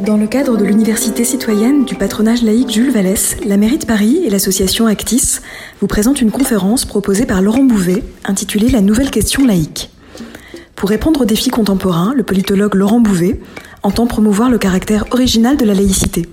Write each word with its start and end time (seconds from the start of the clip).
Dans 0.00 0.16
le 0.16 0.26
cadre 0.26 0.56
de 0.56 0.64
l'Université 0.64 1.22
citoyenne 1.22 1.84
du 1.84 1.94
patronage 1.94 2.42
laïque 2.42 2.70
Jules 2.70 2.90
Vallès, 2.90 3.36
la 3.44 3.56
mairie 3.56 3.78
de 3.78 3.84
Paris 3.84 4.22
et 4.24 4.30
l'association 4.30 4.86
Actis 4.86 5.40
vous 5.80 5.86
présentent 5.86 6.20
une 6.20 6.30
conférence 6.30 6.84
proposée 6.84 7.26
par 7.26 7.42
Laurent 7.42 7.64
Bouvet 7.64 8.02
intitulée 8.24 8.70
La 8.70 8.80
nouvelle 8.80 9.10
question 9.10 9.44
laïque. 9.44 9.90
Pour 10.74 10.88
répondre 10.88 11.20
aux 11.20 11.26
défis 11.26 11.50
contemporains, 11.50 12.14
le 12.16 12.22
politologue 12.22 12.74
Laurent 12.74 13.00
Bouvet 13.00 13.40
entend 13.82 14.06
promouvoir 14.06 14.50
le 14.50 14.58
caractère 14.58 15.04
original 15.10 15.56
de 15.56 15.64
la 15.64 15.74
laïcité, 15.74 16.26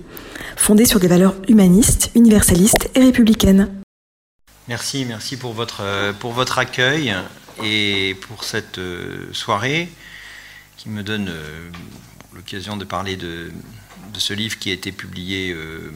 fondée 0.56 0.86
sur 0.86 1.00
des 1.00 1.08
valeurs 1.08 1.36
humanistes, 1.48 2.10
universalistes 2.14 2.90
et 2.94 3.00
républicaines. 3.00 3.68
Merci, 4.70 5.04
merci 5.04 5.36
pour 5.36 5.52
votre, 5.52 6.14
pour 6.20 6.30
votre 6.30 6.58
accueil 6.58 7.12
et 7.60 8.16
pour 8.20 8.44
cette 8.44 8.78
euh, 8.78 9.26
soirée 9.32 9.88
qui 10.76 10.88
me 10.88 11.02
donne 11.02 11.28
euh, 11.28 11.68
l'occasion 12.32 12.76
de 12.76 12.84
parler 12.84 13.16
de, 13.16 13.50
ce 14.16 14.32
livre 14.32 14.60
qui 14.60 14.70
a 14.70 14.72
été 14.72 14.92
publié 14.92 15.50
euh, 15.50 15.90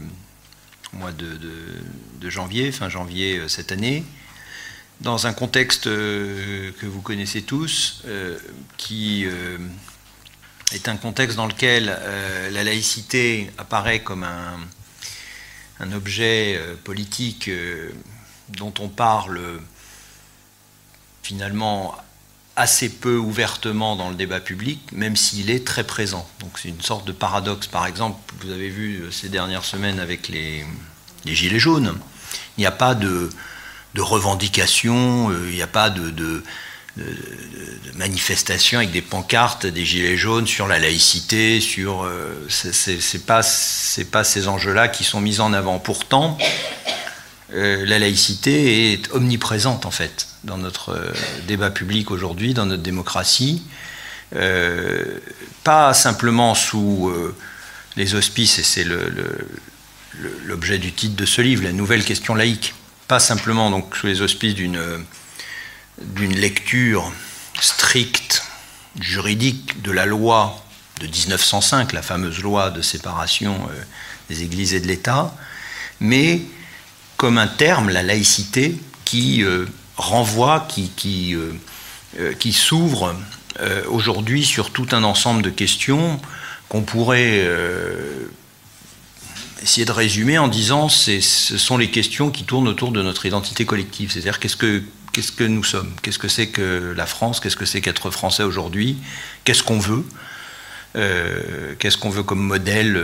au 0.92 0.96
mois 0.96 1.12
de, 1.12 2.28
janvier, 2.28 2.72
fin 2.72 2.88
janvier 2.88 3.38
euh, 3.38 3.46
cette 3.46 3.70
année, 3.70 4.04
dans 5.02 5.28
un 5.28 5.32
contexte 5.32 5.86
euh, 5.86 6.72
que 6.80 6.86
vous 6.86 7.00
connaissez 7.00 7.42
tous, 7.42 8.02
qui 8.76 9.24
est 10.72 10.88
un 10.88 10.96
contexte 10.96 11.36
dans 11.36 11.46
lequel 11.46 11.96
la 12.50 12.64
laïcité 12.64 13.52
apparaît 13.56 14.00
comme 14.00 14.24
un, 14.24 14.58
un 15.78 15.92
objet 15.92 16.60
politique 16.82 17.48
dont 18.56 18.74
on 18.80 18.88
parle 18.88 19.40
finalement 21.22 21.96
assez 22.56 22.88
peu 22.88 23.16
ouvertement 23.16 23.96
dans 23.96 24.10
le 24.10 24.14
débat 24.14 24.40
public, 24.40 24.80
même 24.92 25.16
s'il 25.16 25.50
est 25.50 25.66
très 25.66 25.84
présent. 25.84 26.28
Donc 26.40 26.52
c'est 26.60 26.68
une 26.68 26.80
sorte 26.80 27.06
de 27.06 27.12
paradoxe. 27.12 27.66
Par 27.66 27.86
exemple, 27.86 28.18
vous 28.40 28.50
avez 28.50 28.68
vu 28.68 29.00
euh, 29.00 29.10
ces 29.10 29.28
dernières 29.28 29.64
semaines 29.64 29.98
avec 29.98 30.28
les, 30.28 30.64
Gilets 31.26 31.58
jaunes, 31.58 31.98
il 32.58 32.60
n'y 32.60 32.66
a 32.66 32.70
pas 32.70 32.94
de, 32.94 33.30
de 33.94 34.02
revendication, 34.02 35.30
euh, 35.30 35.48
il 35.48 35.54
n'y 35.54 35.62
a 35.62 35.66
pas 35.66 35.88
de, 35.90 36.10
de, 36.10 36.42
manifestation 37.96 38.78
avec 38.78 38.92
des 38.92 39.02
pancartes 39.02 39.66
des 39.66 39.84
Gilets 39.84 40.16
jaunes 40.16 40.46
sur 40.46 40.68
la 40.68 40.78
laïcité, 40.78 41.60
sur... 41.60 42.04
Euh, 42.04 42.46
c'est 42.48 43.26
pas, 43.26 43.40
pas 44.12 44.24
ces 44.24 44.46
enjeux-là 44.46 44.86
qui 44.86 45.02
sont 45.02 45.20
mis 45.20 45.40
en 45.40 45.52
avant. 45.52 45.80
Pourtant, 45.80 46.38
la 47.50 47.98
laïcité 47.98 48.92
est 48.92 49.12
omniprésente 49.12 49.86
en 49.86 49.90
fait 49.90 50.26
dans 50.44 50.58
notre 50.58 50.90
euh, 50.90 51.12
débat 51.46 51.70
public 51.70 52.10
aujourd'hui, 52.10 52.54
dans 52.54 52.66
notre 52.66 52.82
démocratie, 52.82 53.62
euh, 54.34 55.18
pas 55.64 55.94
simplement 55.94 56.54
sous 56.54 57.08
euh, 57.08 57.34
les 57.96 58.14
auspices, 58.14 58.58
et 58.58 58.62
c'est 58.62 58.86
l'objet 60.44 60.78
du 60.78 60.92
titre 60.92 61.16
de 61.16 61.26
ce 61.26 61.40
livre, 61.40 61.64
la 61.64 61.72
nouvelle 61.72 62.04
question 62.04 62.34
laïque, 62.34 62.74
pas 63.08 63.20
simplement 63.20 63.90
sous 63.92 64.06
les 64.06 64.20
auspices 64.22 64.54
d'une 64.54 65.04
lecture 66.34 67.12
stricte, 67.60 68.42
juridique 69.00 69.82
de 69.82 69.90
la 69.90 70.06
loi 70.06 70.64
de 71.00 71.06
1905, 71.06 71.92
la 71.92 72.02
fameuse 72.02 72.40
loi 72.40 72.70
de 72.70 72.82
séparation 72.82 73.68
des 74.28 74.42
églises 74.42 74.74
et 74.74 74.80
de 74.80 74.86
l'État, 74.86 75.34
mais 76.00 76.42
comme 77.16 77.38
un 77.38 77.46
terme, 77.46 77.90
la 77.90 78.02
laïcité, 78.02 78.76
qui 79.04 79.44
renvoie, 79.96 80.66
qui, 80.68 80.90
qui, 80.96 81.34
euh, 81.34 81.52
euh, 82.18 82.32
qui 82.34 82.52
s'ouvre 82.52 83.14
euh, 83.60 83.82
aujourd'hui 83.88 84.44
sur 84.44 84.70
tout 84.70 84.86
un 84.92 85.04
ensemble 85.04 85.42
de 85.42 85.50
questions 85.50 86.20
qu'on 86.68 86.82
pourrait 86.82 87.46
essayer 89.62 89.84
de 89.84 89.92
résumer 89.92 90.38
en 90.38 90.48
disant 90.48 90.88
ce 90.88 91.20
sont 91.20 91.76
les 91.76 91.90
questions 91.90 92.30
qui 92.30 92.44
tournent 92.44 92.66
autour 92.66 92.90
de 92.90 93.02
notre 93.02 93.26
identité 93.26 93.64
collective. 93.64 94.10
C'est-à-dire 94.10 94.40
qu'est-ce 94.40 94.56
que, 94.56 94.82
qu'est-ce 95.12 95.30
que 95.30 95.44
nous 95.44 95.62
sommes? 95.62 95.92
Qu'est-ce 96.02 96.18
que 96.18 96.26
c'est 96.26 96.48
que 96.48 96.92
la 96.96 97.06
France? 97.06 97.38
Qu'est-ce 97.38 97.56
que 97.56 97.66
c'est 97.66 97.80
qu'être 97.80 98.10
français 98.10 98.42
aujourd'hui? 98.42 98.96
Qu'est-ce 99.44 99.62
qu'on 99.62 99.78
veut? 99.78 100.04
Qu'est-ce 100.94 101.98
qu'on 101.98 102.10
veut 102.10 102.22
comme 102.24 102.42
modèle 102.42 103.00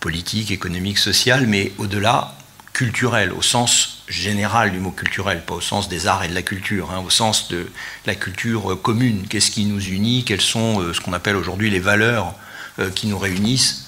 politique, 0.00 0.50
économique, 0.50 0.98
social? 0.98 1.46
Mais 1.46 1.72
au-delà, 1.78 2.36
culturel, 2.74 3.32
au 3.32 3.40
sens 3.40 4.02
général 4.08 4.72
du 4.72 4.80
mot 4.80 4.90
culturel, 4.90 5.42
pas 5.46 5.54
au 5.54 5.60
sens 5.60 5.88
des 5.88 6.06
arts 6.06 6.24
et 6.24 6.28
de 6.28 6.34
la 6.34 6.42
culture, 6.42 6.90
hein, 6.90 7.02
au 7.06 7.08
sens 7.08 7.48
de 7.48 7.68
la 8.04 8.16
culture 8.16 8.78
commune. 8.82 9.26
Qu'est-ce 9.28 9.52
qui 9.52 9.64
nous 9.64 9.80
unit? 9.80 10.24
Quelles 10.24 10.42
sont 10.42 10.82
euh, 10.82 10.92
ce 10.92 11.00
qu'on 11.00 11.14
appelle 11.14 11.36
aujourd'hui 11.36 11.70
les 11.70 11.80
valeurs 11.80 12.34
euh, 12.80 12.90
qui 12.90 13.06
nous 13.06 13.18
réunissent? 13.18 13.86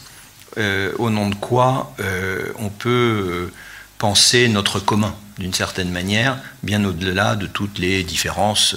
Euh, 0.56 0.92
Au 0.98 1.10
nom 1.10 1.28
de 1.28 1.34
quoi 1.34 1.94
on 2.58 2.70
peut 2.70 3.52
penser 3.98 4.48
notre 4.48 4.80
commun, 4.80 5.14
d'une 5.38 5.52
certaine 5.52 5.90
manière, 5.90 6.38
bien 6.62 6.82
au-delà 6.84 7.36
de 7.36 7.46
toutes 7.46 7.78
les 7.78 8.04
différences 8.04 8.74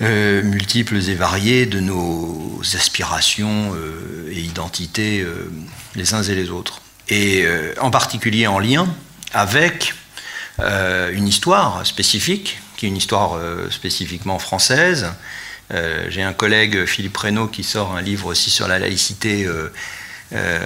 multiples 0.00 0.96
et 0.96 1.14
variées 1.14 1.64
de 1.64 1.80
nos 1.80 2.60
aspirations 2.74 3.74
et 4.28 4.40
identités 4.40 5.24
les 5.94 6.12
uns 6.12 6.22
et 6.22 6.34
les 6.34 6.50
autres 6.50 6.82
et 7.08 7.42
euh, 7.44 7.74
en 7.80 7.90
particulier 7.90 8.46
en 8.46 8.58
lien 8.58 8.86
avec 9.32 9.94
euh, 10.60 11.12
une 11.12 11.28
histoire 11.28 11.86
spécifique, 11.86 12.58
qui 12.76 12.86
est 12.86 12.88
une 12.88 12.96
histoire 12.96 13.34
euh, 13.34 13.70
spécifiquement 13.70 14.38
française. 14.38 15.12
J'ai 16.08 16.22
un 16.22 16.34
collègue, 16.34 16.84
Philippe 16.84 17.16
Reynaud, 17.16 17.48
qui 17.48 17.64
sort 17.64 17.96
un 17.96 18.02
livre 18.02 18.26
aussi 18.26 18.50
sur 18.50 18.68
la 18.68 18.78
laïcité 18.78 19.48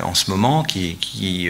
en 0.03 0.15
ce 0.15 0.31
moment, 0.31 0.65
qui, 0.65 1.49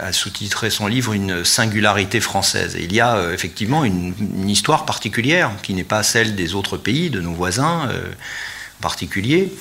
a 0.00 0.12
sous-titré 0.12 0.70
son 0.70 0.88
livre 0.88 1.12
Une 1.12 1.44
singularité 1.44 2.20
française. 2.20 2.76
Il 2.80 2.92
y 2.92 3.00
a 3.00 3.32
effectivement 3.32 3.84
une, 3.84 4.14
une, 4.18 4.50
histoire 4.50 4.86
particulière, 4.86 5.52
qui 5.62 5.74
n'est 5.74 5.84
pas 5.84 6.02
celle 6.02 6.34
des 6.34 6.54
autres 6.54 6.78
pays, 6.78 7.10
de 7.10 7.20
nos 7.20 7.32
voisins 7.32 7.86
en 7.86 8.82
particulier, 8.82 9.52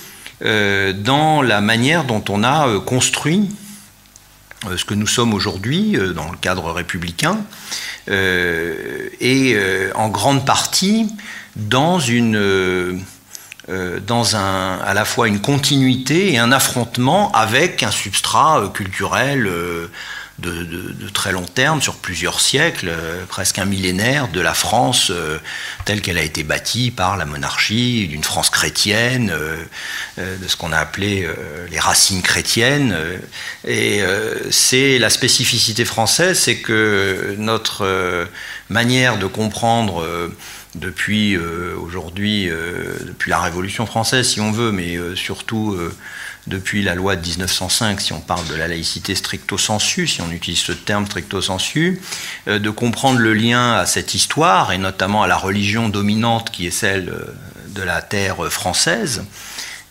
dans 0.41 1.43
la 1.43 1.61
manière 1.61 2.05
dont 2.05 2.23
on 2.29 2.43
a 2.43 2.79
construit 2.79 3.49
ce 4.77 4.85
que 4.85 4.93
nous 4.93 5.07
sommes 5.07 5.33
aujourd'hui 5.33 5.97
euh, 5.97 6.13
dans 6.13 6.31
le 6.31 6.37
cadre 6.37 6.71
républicain, 6.71 7.39
euh, 8.09 9.09
et 9.19 9.57
en 9.95 10.09
grande 10.09 10.45
partie 10.45 11.09
dans 11.55 11.99
une 11.99 13.01
dans 14.05 14.35
un, 14.35 14.77
à 14.77 14.93
la 14.93 15.05
fois 15.05 15.27
une 15.27 15.41
continuité 15.41 16.33
et 16.33 16.37
un 16.37 16.51
affrontement 16.51 17.31
avec 17.31 17.81
un 17.81 17.89
substrat 17.89 18.71
culturel 18.73 19.49
de, 20.39 21.09
très 21.13 21.31
long 21.31 21.45
terme, 21.45 21.81
sur 21.81 21.95
plusieurs 21.95 22.41
siècles, 22.41 22.89
euh, 22.89 23.25
presque 23.25 23.57
un 23.57 23.65
millénaire, 23.65 24.27
de 24.27 24.41
la 24.41 24.53
France 24.53 25.09
euh, 25.09 25.37
telle 25.85 26.01
qu'elle 26.01 26.17
a 26.17 26.23
été 26.23 26.43
bâtie 26.43 26.91
par 26.91 27.15
la 27.15 27.25
monarchie, 27.25 28.07
d'une 28.07 28.23
France 28.23 28.49
chrétienne, 28.49 29.31
euh, 29.33 29.57
de 30.17 30.47
ce 30.47 30.57
qu'on 30.57 30.73
a 30.73 30.77
appelé 30.77 31.27
les 31.71 31.79
racines 31.79 32.21
chrétiennes. 32.21 32.95
et 33.67 34.01
c'est 34.49 34.97
la 34.99 35.09
spécificité 35.09 35.85
française, 35.85 36.39
c'est 36.39 36.57
que 36.57 37.35
notre 37.37 38.27
manière 38.69 39.17
de 39.17 39.27
comprendre 39.27 40.05
depuis 40.75 41.37
aujourd'hui, 41.37 42.49
depuis 43.01 43.29
la 43.29 43.39
Révolution 43.39 43.85
française, 43.85 44.29
si 44.29 44.39
on 44.39 44.51
veut, 44.51 44.71
mais 44.71 44.97
surtout 45.15 45.77
depuis 46.47 46.83
la 46.83 46.93
loi 46.93 47.15
de 47.15 47.27
1905, 47.27 47.99
si 48.01 48.13
on 48.13 48.19
parle 48.19 48.47
de 48.47 48.55
la 48.55 48.67
laïcité 48.67 49.15
stricto 49.15 49.57
sensu, 49.57 50.07
si 50.07 50.21
on 50.21 50.31
utilise 50.31 50.59
ce 50.59 50.71
terme 50.71 51.05
stricto 51.05 51.41
sensu, 51.41 52.01
euh, 52.47 52.59
de 52.59 52.69
comprendre 52.69 53.19
le 53.19 53.33
lien 53.33 53.73
à 53.73 53.85
cette 53.85 54.13
histoire 54.13 54.71
et 54.71 54.77
notamment 54.77 55.23
à 55.23 55.27
la 55.27 55.37
religion 55.37 55.89
dominante 55.89 56.51
qui 56.51 56.67
est 56.67 56.71
celle 56.71 57.09
euh, 57.09 57.35
de 57.69 57.81
la 57.81 58.01
terre 58.01 58.51
française 58.51 59.25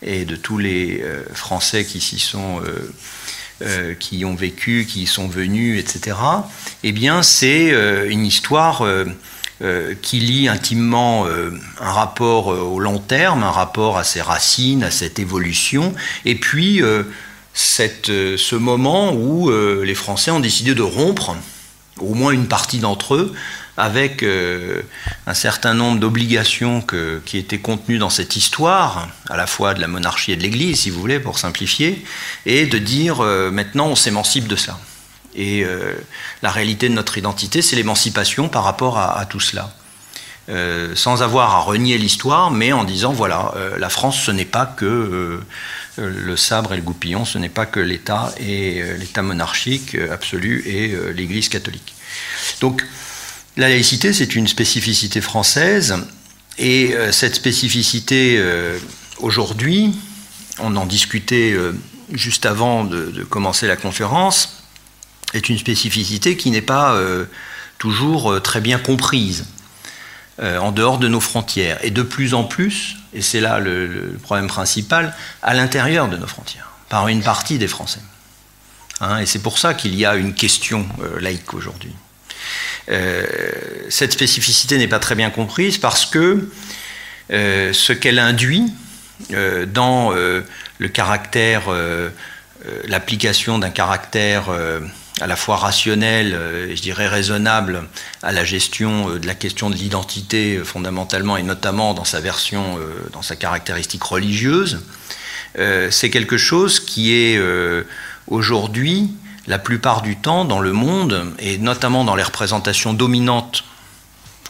et 0.01 0.25
de 0.25 0.35
tous 0.35 0.57
les 0.57 1.01
euh, 1.01 1.23
Français 1.33 1.85
qui 1.85 1.99
s'y 1.99 2.19
sont 2.19 2.61
qui 4.01 4.17
y 4.17 4.25
ont 4.25 4.35
vécu, 4.35 4.85
qui 4.85 5.03
y 5.03 5.07
sont 5.07 5.29
venus, 5.29 5.79
etc. 5.79 6.17
Eh 6.83 6.91
bien, 6.91 7.23
c'est 7.23 7.69
une 8.09 8.25
histoire 8.25 8.83
qui 10.01 10.19
lie 10.19 10.47
intimement 10.47 11.25
euh, 11.27 11.51
un 11.79 11.91
rapport 11.91 12.51
euh, 12.51 12.59
au 12.59 12.79
long 12.79 12.99
terme, 12.99 13.43
un 13.43 13.51
rapport 13.51 13.97
à 13.97 14.03
ses 14.03 14.21
racines, 14.21 14.83
à 14.83 14.91
cette 14.91 15.19
évolution, 15.19 15.93
et 16.25 16.35
puis 16.35 16.81
ce 17.53 18.55
moment 18.55 19.13
où 19.13 19.49
les 19.49 19.95
Français 19.95 20.31
ont 20.31 20.39
décidé 20.39 20.75
de 20.75 20.81
rompre, 20.81 21.35
au 21.99 22.13
moins 22.13 22.31
une 22.31 22.47
partie 22.47 22.79
d'entre 22.79 23.15
eux, 23.15 23.33
avec 23.77 24.25
un 25.27 25.33
certain 25.33 25.73
nombre 25.73 25.99
d'obligations 25.99 26.85
qui 27.25 27.37
étaient 27.37 27.59
contenues 27.59 27.97
dans 27.97 28.09
cette 28.09 28.35
histoire, 28.35 29.09
à 29.29 29.37
la 29.37 29.47
fois 29.47 29.73
de 29.73 29.81
la 29.81 29.87
monarchie 29.87 30.33
et 30.33 30.35
de 30.35 30.41
l'Église, 30.41 30.81
si 30.81 30.89
vous 30.89 30.99
voulez, 30.99 31.19
pour 31.19 31.39
simplifier, 31.39 32.03
et 32.45 32.65
de 32.65 32.77
dire 32.77 33.21
maintenant 33.51 33.87
on 33.87 33.95
s'émancipe 33.95 34.47
de 34.47 34.57
ça. 34.57 34.77
Et 35.35 35.63
euh, 35.63 35.93
la 36.41 36.51
réalité 36.51 36.89
de 36.89 36.93
notre 36.93 37.17
identité, 37.17 37.61
c'est 37.61 37.75
l'émancipation 37.75 38.49
par 38.49 38.63
rapport 38.63 38.97
à, 38.97 39.25
tout 39.25 39.39
cela. 39.39 39.71
sans 40.95 41.23
avoir 41.23 41.55
à 41.55 41.59
renier 41.59 41.97
l'histoire, 41.97 42.51
mais 42.51 42.71
en 42.71 42.83
disant 42.83 43.11
voilà, 43.11 43.53
la 43.77 43.89
France, 43.89 44.19
ce 44.19 44.31
n'est 44.31 44.45
pas 44.45 44.65
que 44.65 45.41
le 45.97 46.37
sabre 46.37 46.73
et 46.73 46.77
le 46.77 46.83
goupillon, 46.83 47.25
ce 47.25 47.39
n'est 47.39 47.49
pas 47.49 47.65
que 47.65 47.79
l'État 47.79 48.33
et 48.39 48.83
l'État 48.99 49.23
monarchique 49.23 49.95
absolu 50.11 50.63
et 50.67 50.95
l'Église 51.13 51.49
catholique. 51.49 51.95
Donc, 52.61 52.83
la 53.57 53.69
laïcité, 53.69 54.13
c'est 54.13 54.35
une 54.35 54.47
spécificité 54.47 55.19
française, 55.19 55.95
et 56.59 56.93
cette 57.11 57.35
spécificité, 57.35 58.39
aujourd'hui, 59.19 59.95
on 60.59 60.75
en 60.75 60.85
discutait 60.85 61.55
juste 62.11 62.45
avant 62.45 62.83
de, 62.83 63.23
commencer 63.23 63.67
la 63.67 63.75
conférence, 63.75 64.64
est 65.35 65.49
une 65.49 65.57
spécificité 65.57 66.37
qui 66.37 66.51
n'est 66.51 66.61
pas 66.61 66.93
euh, 66.93 67.25
toujours 67.77 68.33
euh, 68.33 68.39
très 68.39 68.61
bien 68.61 68.77
comprise 68.77 69.45
euh, 70.41 70.57
en 70.59 70.71
dehors 70.71 70.97
de 70.97 71.07
nos 71.07 71.19
frontières. 71.19 71.77
Et 71.83 71.91
de 71.91 72.01
plus 72.01 72.33
en 72.33 72.43
plus, 72.43 72.97
et 73.13 73.21
c'est 73.21 73.41
là 73.41 73.59
le, 73.59 74.17
problème 74.23 74.47
principal, 74.47 75.15
à 75.41 75.53
l'intérieur 75.53 76.07
de 76.07 76.17
nos 76.17 76.27
frontières, 76.27 76.71
par 76.89 77.07
une 77.07 77.21
partie 77.21 77.57
des 77.57 77.67
Français. 77.67 78.01
Hein, 79.01 79.19
et 79.19 79.25
c'est 79.25 79.41
pour 79.41 79.57
ça 79.59 79.73
qu'il 79.73 79.95
y 79.95 80.05
a 80.05 80.15
une 80.15 80.33
question 80.33 80.87
laïque 81.19 81.53
aujourd'hui. 81.53 81.93
cette 83.89 84.13
spécificité 84.13 84.77
n'est 84.77 84.87
pas 84.87 84.99
très 84.99 85.15
bien 85.15 85.29
comprise 85.29 85.77
parce 85.77 86.05
que 86.05 86.49
ce 87.29 87.93
qu'elle 87.93 88.19
induit 88.19 88.71
dans 89.67 90.11
le 90.13 90.87
caractère, 90.87 91.63
l'application 92.87 93.59
d'un 93.59 93.71
caractère 93.71 94.49
à 95.21 95.27
la 95.27 95.35
fois 95.35 95.55
rationnel 95.55 96.37
et 96.69 96.75
je 96.75 96.81
dirais 96.81 97.07
raisonnable 97.07 97.87
à 98.21 98.31
la 98.31 98.43
gestion 98.43 99.09
de 99.17 99.25
la 99.25 99.35
question 99.35 99.69
de 99.69 99.75
l'identité 99.75 100.59
fondamentalement 100.63 101.37
et 101.37 101.43
notamment 101.43 101.93
dans 101.93 102.03
sa 102.03 102.19
version, 102.19 102.77
dans 103.13 103.21
sa 103.21 103.35
caractéristique 103.35 104.03
religieuse, 104.03 104.81
c'est 105.89 106.09
quelque 106.09 106.37
chose 106.37 106.81
qui 106.81 107.13
est 107.13 107.39
aujourd'hui 108.27 109.09
la 109.47 109.59
plupart 109.59 110.01
du 110.01 110.17
temps 110.17 110.43
dans 110.43 110.59
le 110.59 110.73
monde 110.73 111.33
et 111.39 111.57
notamment 111.57 112.03
dans 112.03 112.15
les 112.15 112.23
représentations 112.23 112.93
dominantes 112.93 113.63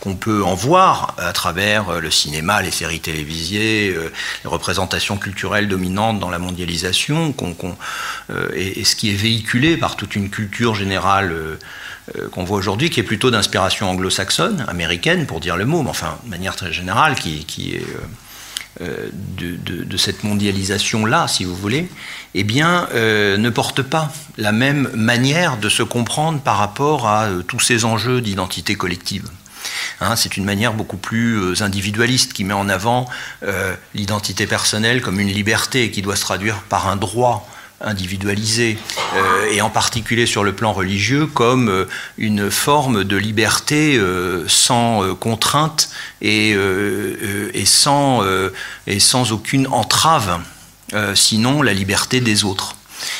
qu'on 0.05 0.15
peut 0.15 0.43
en 0.43 0.53
voir 0.53 1.15
à 1.17 1.33
travers 1.33 1.89
euh, 1.89 1.99
le 1.99 2.11
cinéma, 2.11 2.61
les 2.61 2.69
séries 2.69 2.99
télévisées, 2.99 3.91
euh, 3.97 4.11
les 4.43 4.49
représentations 4.49 5.17
culturelles 5.17 5.67
dominantes 5.67 6.19
dans 6.19 6.29
la 6.29 6.37
mondialisation, 6.37 7.33
euh, 8.29 8.49
et, 8.53 8.83
ce 8.85 8.95
qui 8.95 9.09
est 9.09 9.15
véhiculé 9.15 9.77
par 9.77 9.95
toute 9.95 10.15
une 10.15 10.29
culture 10.29 10.75
générale 10.75 11.33
qu'on 12.31 12.43
voit 12.43 12.57
aujourd'hui, 12.57 12.91
qui 12.91 12.99
est 12.99 13.03
plutôt 13.03 13.31
d'inspiration 13.31 13.89
anglo-saxonne, 13.89 14.63
américaine 14.67 15.25
pour 15.25 15.39
dire 15.39 15.57
le 15.57 15.65
mot, 15.65 15.81
mais 15.81 15.89
enfin 15.89 16.19
de 16.23 16.29
manière 16.29 16.55
très 16.55 16.71
générale, 16.71 17.15
qui, 17.15 17.73
est 17.73 17.83
de, 18.79 19.97
cette 19.97 20.23
mondialisation-là, 20.23 21.27
si 21.27 21.45
vous 21.45 21.55
voulez, 21.55 21.89
eh 22.35 22.43
bien, 22.43 22.87
ne 22.93 23.49
porte 23.49 23.81
pas 23.81 24.11
la 24.37 24.51
même 24.51 24.89
manière 24.93 25.57
de 25.57 25.69
se 25.69 25.81
comprendre 25.81 26.39
par 26.41 26.57
rapport 26.57 27.07
à 27.07 27.27
tous 27.47 27.59
ces 27.59 27.85
enjeux 27.85 28.21
d'identité 28.21 28.75
collective. 28.75 29.27
Hein, 30.01 30.15
c'est 30.15 30.37
une 30.37 30.45
manière 30.45 30.73
beaucoup 30.73 30.97
plus 30.97 31.37
euh, 31.37 31.63
individualiste 31.63 32.33
qui 32.33 32.43
met 32.43 32.53
en 32.53 32.67
avant 32.69 33.07
euh, 33.43 33.73
l'identité 33.93 34.45
personnelle 34.45 35.01
comme 35.01 35.19
une 35.19 35.31
liberté 35.31 35.91
qui 35.91 36.01
doit 36.01 36.15
se 36.15 36.21
traduire 36.21 36.61
par 36.63 36.87
un 36.87 36.95
droit 36.95 37.47
individualisé, 37.81 38.77
euh, 39.15 39.51
et 39.51 39.61
en 39.61 39.69
particulier 39.69 40.25
sur 40.25 40.43
le 40.43 40.53
plan 40.53 40.73
religieux, 40.73 41.27
comme 41.27 41.85
une 42.17 42.49
forme 42.49 43.03
de 43.03 43.17
liberté 43.17 44.01
sans 44.47 45.13
contrainte 45.15 45.89
et, 46.21 46.55
sans, 47.65 48.23
et 48.87 48.99
sans 49.01 49.33
aucune 49.33 49.67
entrave, 49.67 50.39
sinon 51.15 51.61
la 51.61 51.73
liberté 51.73 52.21
des 52.21 52.45
autres. 52.45 52.77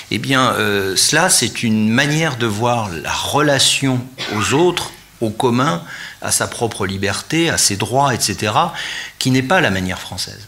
Eh 0.09 0.19
bien, 0.19 0.55
cela, 0.95 1.29
c'est 1.29 1.61
une 1.61 1.89
manière 1.89 2.37
de 2.37 2.47
voir 2.47 2.89
la 2.89 3.13
relation 3.13 3.99
aux 4.37 4.53
autres, 4.53 4.91
au 5.19 5.31
commun, 5.31 5.83
à 6.25 6.31
sa 6.31 6.47
propre 6.47 6.85
liberté, 6.85 7.49
à 7.49 7.57
ses 7.57 7.77
droits, 7.77 8.13
etc., 8.13 8.53
qui 9.19 9.31
n'est 9.31 9.43
pas 9.43 9.61
la 9.61 9.69
manière 9.69 9.99
française. 9.99 10.47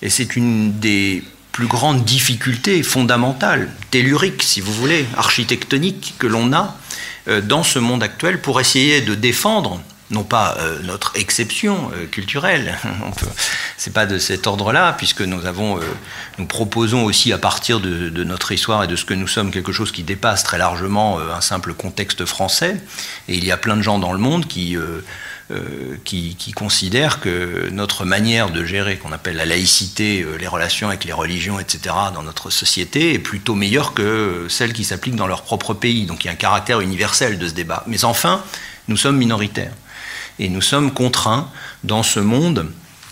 Et 0.00 0.10
c'est 0.10 0.36
une 0.36 0.78
des 0.78 1.24
plus 1.50 1.66
grandes 1.66 2.04
difficultés 2.04 2.82
fondamentales, 2.82 3.70
telluriques, 3.90 4.42
si 4.42 4.60
vous 4.60 4.72
voulez, 4.72 5.06
architectoniques 5.16 6.14
que 6.18 6.26
l'on 6.26 6.52
a 6.52 6.76
euh, 7.28 7.40
dans 7.40 7.62
ce 7.62 7.78
monde 7.78 8.02
actuel 8.02 8.40
pour 8.40 8.60
essayer 8.60 9.00
de 9.02 9.14
défendre 9.14 9.80
non 10.12 10.24
pas 10.24 10.56
euh, 10.58 10.78
notre 10.82 11.12
exception 11.16 11.90
euh, 11.94 12.06
culturelle, 12.06 12.78
c'est 13.76 13.92
pas 13.92 14.06
de 14.06 14.18
cet 14.18 14.46
ordre-là, 14.46 14.94
puisque 14.96 15.22
nous 15.22 15.46
avons, 15.46 15.78
euh, 15.78 15.82
nous 16.38 16.46
proposons 16.46 17.04
aussi 17.04 17.32
à 17.32 17.38
partir 17.38 17.80
de, 17.80 18.22
notre 18.22 18.52
histoire 18.52 18.84
et 18.84 18.86
de 18.86 18.94
ce 18.94 19.04
que 19.04 19.14
nous 19.14 19.26
sommes 19.26 19.50
quelque 19.50 19.72
chose 19.72 19.90
qui 19.90 20.02
dépasse 20.02 20.44
très 20.44 20.58
largement 20.58 21.18
un 21.18 21.40
simple 21.40 21.74
contexte 21.74 22.24
français. 22.24 22.76
Et 23.26 23.34
il 23.34 23.44
y 23.44 23.50
a 23.50 23.56
plein 23.56 23.76
de 23.76 23.82
gens 23.82 23.98
dans 23.98 24.12
le 24.12 24.18
monde 24.18 24.46
qui, 24.46 24.76
qui, 26.04 26.36
qui, 26.36 26.52
considèrent 26.52 27.20
que 27.20 27.68
notre 27.72 28.04
manière 28.04 28.50
de 28.50 28.64
gérer, 28.64 28.96
qu'on 28.98 29.12
appelle 29.12 29.36
la 29.36 29.44
laïcité, 29.44 30.24
les 30.38 30.46
relations 30.46 30.88
avec 30.88 31.04
les 31.04 31.12
religions, 31.12 31.58
etc., 31.58 31.94
dans 32.14 32.22
notre 32.22 32.50
société, 32.50 33.14
est 33.14 33.18
plutôt 33.18 33.54
meilleure 33.54 33.92
que 33.92 34.46
celle 34.48 34.72
qui 34.72 34.84
s'applique 34.84 35.16
dans 35.16 35.26
leur 35.26 35.42
propre 35.42 35.74
pays. 35.74 36.06
Donc 36.06 36.24
il 36.24 36.28
y 36.28 36.30
a 36.30 36.32
un 36.32 36.36
caractère 36.36 36.80
universel 36.80 37.38
de 37.38 37.48
ce 37.48 37.54
débat. 37.54 37.82
Mais 37.88 38.04
enfin, 38.04 38.44
nous 38.86 38.96
sommes 38.96 39.16
minoritaires. 39.16 39.72
Et 40.38 40.48
nous 40.48 40.62
sommes 40.62 40.92
contraints 40.92 41.50
dans 41.84 42.02
ce 42.02 42.20
monde 42.20 42.70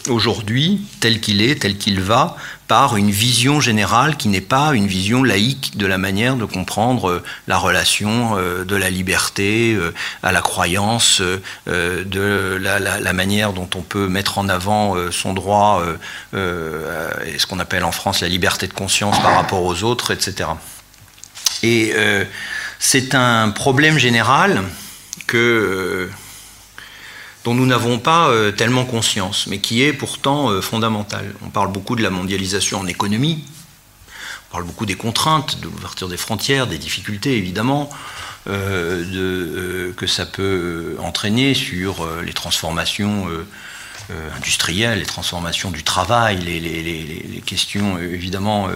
aujourd'hui, 0.08 0.80
tel 1.00 1.20
qu'il 1.20 1.42
est, 1.42 1.60
tel 1.60 1.76
qu'il 1.76 2.00
va, 2.00 2.36
par 2.68 2.96
une 2.96 3.10
vision 3.10 3.60
générale 3.60 4.16
qui 4.16 4.28
n'est 4.28 4.40
pas 4.40 4.72
une 4.74 4.86
vision 4.86 5.22
laïque 5.22 5.76
de 5.76 5.86
la 5.86 5.98
manière 5.98 6.36
de 6.36 6.44
comprendre 6.44 7.10
euh, 7.10 7.22
la 7.48 7.58
relation 7.58 8.36
euh, 8.38 8.64
de 8.64 8.76
la 8.76 8.90
liberté 8.90 9.74
euh, 9.74 9.92
à 10.22 10.32
la 10.32 10.40
croyance, 10.40 11.20
de 11.66 12.58
la, 12.60 13.12
manière 13.12 13.52
dont 13.52 13.68
on 13.74 13.82
peut 13.82 14.08
mettre 14.08 14.38
en 14.38 14.48
avant 14.48 14.96
son 15.10 15.34
droit, 15.34 15.82
et 16.32 17.38
ce 17.38 17.46
qu'on 17.46 17.58
appelle 17.58 17.84
en 17.84 17.92
France 17.92 18.20
la 18.20 18.28
liberté 18.28 18.66
de 18.66 18.72
conscience 18.72 19.20
par 19.20 19.34
rapport 19.34 19.64
aux 19.64 19.82
autres, 19.82 20.12
etc. 20.12 20.50
Et 21.62 21.92
c'est 22.78 23.14
un 23.14 23.50
problème 23.50 23.98
général 23.98 24.62
que 25.26 26.08
dont 27.44 27.54
nous 27.54 27.66
n'avons 27.66 27.98
pas 27.98 28.28
euh, 28.28 28.52
tellement 28.52 28.84
conscience, 28.84 29.46
mais 29.46 29.58
qui 29.58 29.82
est 29.82 29.92
pourtant 29.92 30.50
euh, 30.50 30.60
fondamental. 30.60 31.34
On 31.42 31.50
parle 31.50 31.72
beaucoup 31.72 31.96
de 31.96 32.02
la 32.02 32.10
mondialisation 32.10 32.78
en 32.80 32.86
économie, 32.86 33.44
on 34.48 34.52
parle 34.52 34.64
beaucoup 34.64 34.86
des 34.86 34.96
contraintes, 34.96 35.60
de 35.60 35.64
l'ouverture 35.64 36.08
des 36.08 36.16
frontières, 36.16 36.66
des 36.66 36.78
difficultés 36.78 37.36
évidemment, 37.36 37.88
euh, 38.48 39.92
que 39.94 40.06
ça 40.06 40.26
peut 40.26 40.96
entraîner 41.00 41.54
sur 41.54 42.08
les 42.24 42.32
transformations 42.32 43.26
industrielles, 44.36 44.98
les 44.98 45.06
transformations 45.06 45.70
du 45.70 45.84
travail, 45.84 46.38
les 46.38 47.42
questions 47.44 47.98
évidemment 47.98 48.68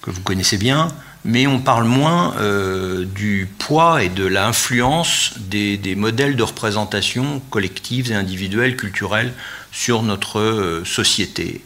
que 0.00 0.10
vous 0.10 0.20
connaissez 0.22 0.56
bien 0.56 0.88
mais 1.24 1.46
on 1.46 1.60
parle 1.60 1.84
moins 1.84 2.34
euh, 2.38 3.04
du 3.04 3.48
poids 3.58 4.02
et 4.02 4.08
de 4.08 4.26
l'influence 4.26 5.34
des, 5.38 5.94
modèles 5.94 6.36
de 6.36 6.42
représentation 6.42 7.40
collectives 7.50 8.10
et 8.10 8.14
individuelles, 8.14 8.76
culturelles, 8.76 9.32
sur 9.70 10.02
notre 10.02 10.40
euh, 10.40 10.84
société. 10.84 11.64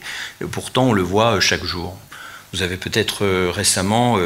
pourtant, 0.52 0.88
on 0.88 0.92
le 0.92 1.02
voit 1.02 1.36
euh, 1.36 1.40
chaque 1.40 1.64
jour. 1.64 1.96
Vous 2.52 2.62
avez 2.62 2.76
peut-être 2.76 3.50
récemment 3.50 4.18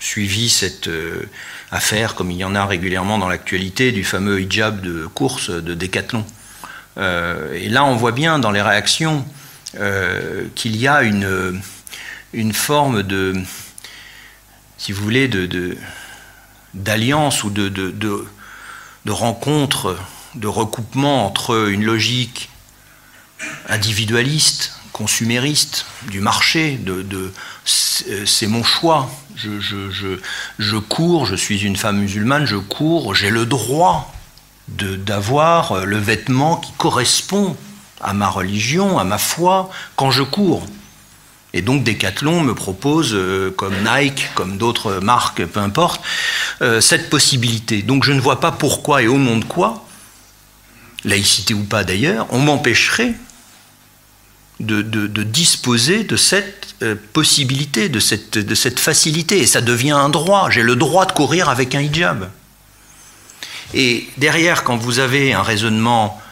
suivi 0.00 0.48
cette 0.48 0.88
affaire, 1.70 2.16
comme 2.16 2.30
il 2.32 2.38
y 2.38 2.44
en 2.44 2.56
a 2.56 2.64
régulièrement 2.64 3.18
dans 3.18 3.28
l'actualité, 3.28 3.92
du 3.92 4.02
fameux 4.02 4.40
hijab 4.40 4.80
de 4.80 5.06
course 5.06 5.50
de 5.50 5.74
Décathlon. 5.74 6.24
et 6.96 7.68
là, 7.68 7.84
on 7.84 7.94
voit 7.94 8.10
bien 8.10 8.40
dans 8.40 8.50
les 8.50 8.62
réactions 8.62 9.24
qu'il 10.56 10.76
y 10.76 10.88
a 10.88 11.02
une, 11.02 11.60
une 12.32 12.52
forme 12.54 13.04
de 13.04 13.34
si 14.82 14.90
vous 14.90 15.04
voulez, 15.04 15.30
d'alliance 16.74 17.44
ou 17.44 17.50
de, 17.50 17.68
de, 17.68 17.92
de, 17.92 19.12
rencontre, 19.12 19.96
de 20.34 20.48
recoupement 20.48 21.24
entre 21.24 21.68
une 21.68 21.84
logique 21.84 22.50
individualiste, 23.68 24.74
consumériste, 24.92 25.86
du 26.10 26.18
marché, 26.18 26.78
de, 26.78 27.32
c'est 27.64 28.48
mon 28.48 28.64
choix, 28.64 29.08
je, 29.36 29.60
je, 29.60 30.18
je, 30.58 30.76
cours, 30.78 31.26
je 31.26 31.36
suis 31.36 31.60
une 31.60 31.76
femme 31.76 31.98
musulmane, 31.98 32.44
je 32.44 32.56
cours, 32.56 33.14
j'ai 33.14 33.30
le 33.30 33.46
droit 33.46 34.12
d'avoir 34.66 35.86
le 35.86 35.98
vêtement 35.98 36.56
qui 36.56 36.72
correspond 36.72 37.56
à 38.00 38.14
ma 38.14 38.26
religion, 38.26 38.98
à 38.98 39.04
ma 39.04 39.18
foi, 39.18 39.70
quand 39.94 40.10
je 40.10 40.24
cours. 40.24 40.66
Et 41.54 41.62
donc 41.62 41.84
Decathlon 41.84 42.40
me 42.40 42.54
propose, 42.54 43.12
euh, 43.12 43.50
comme 43.50 43.74
Nike, 43.84 44.28
comme 44.34 44.56
d'autres 44.56 45.00
marques, 45.00 45.44
peu 45.44 45.60
importe, 45.60 46.02
euh, 46.62 46.80
cette 46.80 47.10
possibilité. 47.10 47.82
Donc 47.82 48.04
je 48.04 48.12
ne 48.12 48.20
vois 48.20 48.40
pas 48.40 48.52
pourquoi 48.52 49.02
et 49.02 49.08
au 49.08 49.18
nom 49.18 49.38
de 49.38 49.44
quoi 49.44 49.86
laïcité 51.04 51.52
ou 51.52 51.64
pas 51.64 51.84
d'ailleurs, 51.84 52.26
on 52.30 52.38
m'empêcherait 52.38 53.14
de, 54.60 54.82
disposer 55.24 56.04
de 56.04 56.16
cette 56.16 56.76
euh, 56.82 56.94
possibilité, 57.12 57.88
de 57.88 57.98
cette, 57.98 58.38
de 58.38 58.54
cette 58.54 58.78
facilité. 58.78 59.40
Et 59.40 59.46
ça 59.46 59.60
devient 59.60 59.90
un 59.90 60.08
droit. 60.08 60.50
J'ai 60.50 60.62
le 60.62 60.76
droit 60.76 61.04
de 61.04 61.12
courir 61.12 61.48
avec 61.48 61.74
un 61.74 61.80
hijab. 61.80 62.30
Et 63.74 64.08
derrière, 64.18 64.62
quand 64.64 64.76
vous 64.76 64.98
avez 65.00 65.32
un 65.32 65.42
raisonnement 65.42 66.22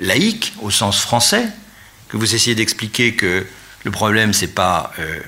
laïque, 0.00 0.54
au 0.62 0.70
sens 0.70 0.98
français, 0.98 1.46
que 2.08 2.16
vous 2.16 2.34
essayez 2.34 2.54
d'expliquer 2.54 3.14
que 3.14 3.46
le 3.86 3.92
problème, 3.92 4.32
c'est 4.32 4.48
pas 4.48 4.90
euh, 4.98 5.20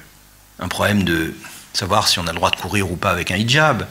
un 0.58 0.66
problème 0.66 1.04
de 1.04 1.32
savoir 1.72 2.08
si 2.08 2.18
on 2.18 2.26
a 2.26 2.32
le 2.32 2.34
droit 2.34 2.50
de 2.50 2.56
courir 2.56 2.90
ou 2.90 2.96
pas 2.96 3.12
avec 3.12 3.30
un 3.30 3.36
hijab. 3.36 3.86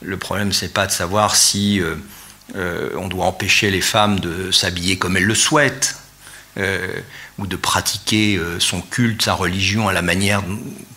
Le 0.00 0.16
problème, 0.16 0.52
c'est 0.52 0.72
pas 0.72 0.86
de 0.86 0.92
savoir 0.92 1.34
si 1.34 1.80
euh, 1.80 1.96
euh, 2.54 2.90
on 2.96 3.08
doit 3.08 3.26
empêcher 3.26 3.72
les 3.72 3.80
femmes 3.80 4.20
de 4.20 4.52
s'habiller 4.52 4.96
comme 4.96 5.16
elles 5.16 5.24
le 5.24 5.34
souhaitent, 5.34 5.96
ou 7.38 7.46
de 7.48 7.56
pratiquer 7.56 8.38
son 8.58 8.82
culte, 8.82 9.22
sa 9.22 9.32
religion 9.32 9.88
à 9.88 9.92
la 9.94 10.02
manière 10.02 10.42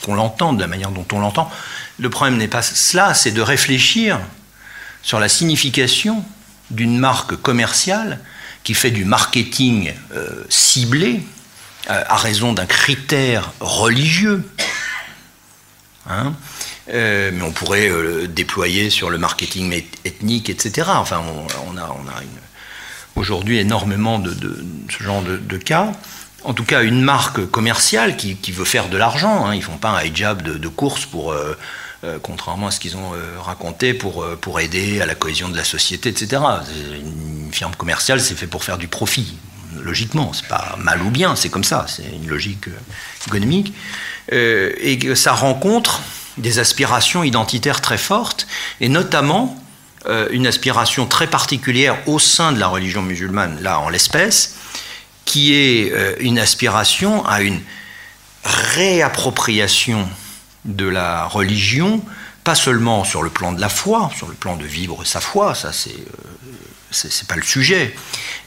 qu'on 0.03 0.13
l'entend, 0.13 0.51
de 0.51 0.59
la 0.59 0.67
manière 0.67 0.91
dont 0.91 1.07
on 1.13 1.19
l'entend. 1.19 1.49
Le 1.97 2.09
problème 2.09 2.35
n'est 2.35 2.49
pas 2.49 2.61
cela, 2.61 3.13
c'est 3.13 3.31
de 3.31 3.41
réfléchir 3.41 4.19
sur 5.01 5.17
la 5.17 5.29
signification 5.29 6.25
d'une 6.71 6.99
marque 6.99 7.37
commerciale 7.37 8.19
qui 8.65 8.73
fait 8.73 8.91
du 8.91 9.05
marketing 9.05 9.93
ciblé 10.49 11.23
euh, 11.89 12.03
à 12.07 12.17
raison 12.17 12.51
d'un 12.51 12.65
critère 12.65 13.51
religieux. 13.59 14.43
Hein, 16.09 16.33
euh, 16.89 17.29
mais 17.31 17.43
on 17.43 17.51
pourrait 17.51 17.89
euh, 17.89 18.27
déployer 18.27 18.89
sur 18.89 19.11
le 19.11 19.19
marketing 19.19 19.83
ethnique, 20.03 20.49
etc. 20.49 20.89
Enfin, 20.95 21.21
on, 21.67 21.77
a, 21.77 21.95
aujourd'hui 23.15 23.59
énormément 23.59 24.17
de, 24.17 24.35
ce 24.89 25.03
genre 25.03 25.21
de, 25.21 25.57
cas. 25.57 25.91
En 26.43 26.55
tout 26.55 26.63
cas, 26.63 26.81
une 26.81 27.01
marque 27.01 27.45
commerciale 27.51 28.17
qui, 28.17 28.51
veut 28.51 28.65
faire 28.65 28.89
de 28.89 28.97
l'argent. 28.97 29.45
Hein. 29.45 29.53
Ils 29.53 29.59
ne 29.59 29.63
font 29.63 29.77
pas 29.77 29.89
un 29.89 30.03
hijab 30.03 30.41
de, 30.41 30.67
course 30.67 31.05
pour, 31.05 31.35
contrairement 32.23 32.67
à 32.67 32.71
ce 32.71 32.79
qu'ils 32.79 32.97
ont 32.97 33.11
raconté, 33.39 33.93
pour 33.93 34.59
aider 34.59 35.01
à 35.01 35.05
la 35.05 35.13
cohésion 35.13 35.49
de 35.49 35.57
la 35.57 35.63
société, 35.63 36.09
etc. 36.09 36.41
Une 36.95 37.53
firme 37.53 37.75
commerciale, 37.75 38.19
c'est 38.21 38.35
fait 38.35 38.47
pour 38.47 38.63
faire 38.63 38.79
du 38.79 38.87
profit 38.87 39.37
logiquement, 39.83 40.31
c'est 40.33 40.47
pas 40.47 40.75
mal 40.77 41.01
ou 41.01 41.09
bien, 41.09 41.35
c'est 41.35 41.49
comme 41.49 41.63
ça, 41.63 41.85
c'est 41.87 42.03
une 42.03 42.27
logique 42.27 42.67
euh, 42.67 43.27
économique, 43.27 43.73
euh, 44.33 44.73
et 44.79 44.97
que 44.97 45.15
ça 45.15 45.33
rencontre 45.33 46.01
des 46.37 46.59
aspirations 46.59 47.23
identitaires 47.23 47.81
très 47.81 47.97
fortes, 47.97 48.47
et 48.81 48.89
notamment 48.89 49.57
euh, 50.05 50.27
une 50.31 50.47
aspiration 50.47 51.05
très 51.05 51.27
particulière 51.27 51.97
au 52.07 52.19
sein 52.19 52.51
de 52.51 52.59
la 52.59 52.67
religion 52.67 53.01
musulmane, 53.01 53.61
là 53.61 53.79
en 53.79 53.89
l'espèce, 53.89 54.55
qui 55.25 55.55
est 55.55 55.91
une 56.19 56.37
aspiration 56.37 57.25
à 57.25 57.41
une 57.41 57.59
réappropriation 58.43 60.07
de 60.65 60.85
la 60.85 61.25
religion, 61.25 62.03
pas 62.43 62.53
seulement 62.53 63.03
sur 63.03 63.23
le 63.23 63.31
plan 63.31 63.51
de 63.51 63.59
la 63.59 63.69
foi, 63.69 64.11
sur 64.15 64.27
le 64.27 64.35
plan 64.35 64.55
de 64.55 64.65
vivre 64.65 65.03
sa 65.03 65.19
foi, 65.19 65.55
ça 65.55 65.73
c'est 65.73 65.95
c'est 66.91 67.27
pas 67.27 67.35
le 67.35 67.43
sujet, 67.43 67.95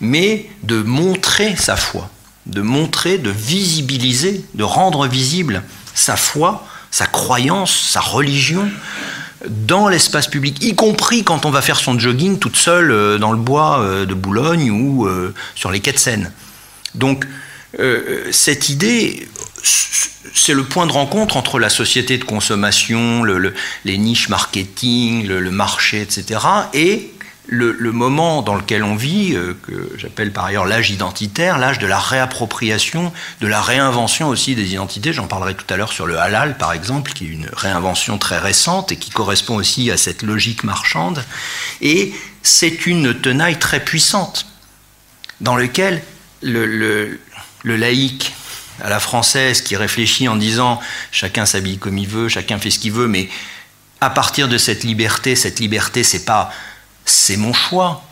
mais 0.00 0.48
de 0.62 0.82
montrer 0.82 1.56
sa 1.56 1.76
foi, 1.76 2.10
de 2.46 2.62
montrer, 2.62 3.18
de 3.18 3.30
visibiliser, 3.30 4.44
de 4.54 4.64
rendre 4.64 5.06
visible 5.06 5.62
sa 5.94 6.16
foi, 6.16 6.66
sa 6.90 7.06
croyance, 7.06 7.90
sa 7.90 8.00
religion 8.00 8.70
dans 9.46 9.88
l'espace 9.88 10.26
public, 10.26 10.62
y 10.62 10.74
compris 10.74 11.22
quand 11.24 11.46
on 11.46 11.50
va 11.50 11.62
faire 11.62 11.78
son 11.78 11.98
jogging 11.98 12.38
toute 12.38 12.56
seule 12.56 12.90
euh, 12.90 13.18
dans 13.18 13.32
le 13.32 13.38
bois 13.38 13.80
euh, 13.80 14.04
de 14.04 14.14
Boulogne 14.14 14.70
ou 14.70 15.06
euh, 15.06 15.32
sur 15.54 15.70
les 15.70 15.80
quais 15.80 15.92
de 15.92 15.98
Seine. 15.98 16.32
Donc 16.94 17.26
cette 18.30 18.70
idée, 18.70 19.28
c'est 19.62 20.54
le 20.54 20.64
point 20.64 20.86
de 20.86 20.92
rencontre 20.92 21.36
entre 21.36 21.58
la 21.58 21.68
société 21.68 22.16
de 22.16 22.24
consommation, 22.24 23.24
les 23.84 23.98
niches 23.98 24.30
marketing, 24.30 25.26
le 25.26 25.50
marché, 25.50 26.00
etc., 26.00 26.40
et 26.72 27.12
le, 27.48 27.92
moment 27.92 28.42
dans 28.42 28.54
lequel 28.54 28.82
on 28.82 28.94
vit, 28.94 29.34
euh, 29.34 29.54
que 29.66 29.90
j'appelle 29.96 30.32
par 30.32 30.44
ailleurs 30.44 30.66
l'âge 30.66 30.90
identitaire, 30.90 31.58
l'âge 31.58 31.78
de 31.78 31.86
la 31.86 31.98
réappropriation, 31.98 33.12
de 33.40 33.46
la 33.46 33.62
réinvention 33.62 34.28
aussi 34.28 34.54
des 34.54 34.72
identités. 34.72 35.12
J'en 35.12 35.26
parlerai 35.26 35.54
tout 35.54 35.64
à 35.72 35.76
l'heure 35.76 35.92
sur 35.92 36.06
le 36.06 36.18
halal, 36.18 36.58
par 36.58 36.72
exemple, 36.72 37.12
qui 37.12 37.24
est 37.24 37.28
une 37.28 37.48
réinvention 37.52 38.18
très 38.18 38.38
récente 38.38 38.92
et 38.92 38.96
qui 38.96 39.10
correspond 39.10 39.56
aussi 39.56 39.90
à 39.90 39.96
cette 39.96 40.22
logique 40.22 40.62
marchande. 40.62 41.24
Et 41.80 42.12
c'est 42.42 42.86
une 42.86 43.14
tenaille 43.14 43.58
très 43.58 43.80
puissante 43.80 44.46
dans 45.40 45.56
laquelle 45.56 46.02
le, 46.42 47.18
le 47.62 47.76
laïc 47.76 48.34
à 48.82 48.90
la 48.90 49.00
française 49.00 49.62
qui 49.62 49.74
réfléchit 49.74 50.28
en 50.28 50.36
disant 50.36 50.80
chacun 51.10 51.46
s'habille 51.46 51.78
comme 51.78 51.98
il 51.98 52.08
veut, 52.08 52.28
chacun 52.28 52.58
fait 52.58 52.70
ce 52.70 52.78
qu'il 52.78 52.92
veut, 52.92 53.08
mais 53.08 53.28
à 54.00 54.10
partir 54.10 54.48
de 54.48 54.58
cette 54.58 54.84
liberté, 54.84 55.34
cette 55.34 55.58
liberté, 55.58 56.04
c'est 56.04 56.24
pas 56.24 56.52
c'est 57.08 57.36
mon 57.36 57.52
choix. 57.52 58.04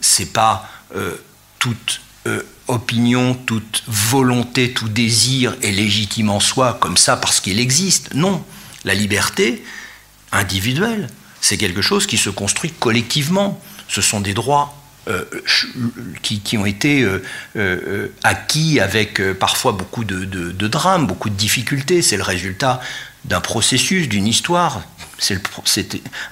C'est 0.00 0.32
pas 0.32 0.68
euh, 0.94 1.16
toute 1.58 2.00
euh, 2.26 2.42
opinion, 2.68 3.34
toute 3.34 3.82
volonté, 3.86 4.72
tout 4.72 4.88
désir 4.88 5.56
est 5.62 5.72
légitime 5.72 6.30
en 6.30 6.40
soi 6.40 6.78
comme 6.80 6.96
ça 6.96 7.16
parce 7.16 7.40
qu'il 7.40 7.58
existe. 7.58 8.14
Non, 8.14 8.44
la 8.84 8.94
liberté 8.94 9.64
individuelle, 10.30 11.08
c'est 11.40 11.56
quelque 11.56 11.82
chose 11.82 12.06
qui 12.06 12.16
se 12.16 12.30
construit 12.30 12.72
collectivement. 12.72 13.60
Ce 13.88 14.00
sont 14.00 14.20
des 14.20 14.34
droits 14.34 14.74
euh, 15.08 15.24
qui, 16.22 16.58
ont 16.58 16.66
été 16.66 17.06
acquis 18.22 18.78
avec 18.78 19.22
parfois 19.38 19.72
beaucoup 19.72 20.04
de, 20.04 20.24
de, 20.24 20.68
drames, 20.68 21.06
beaucoup 21.06 21.30
de 21.30 21.34
difficultés. 21.34 22.02
C'est 22.02 22.18
le 22.18 22.22
résultat 22.22 22.80
d'un 23.24 23.40
processus, 23.40 24.08
d'une 24.08 24.26
histoire. 24.26 24.82
C'est 25.18 25.40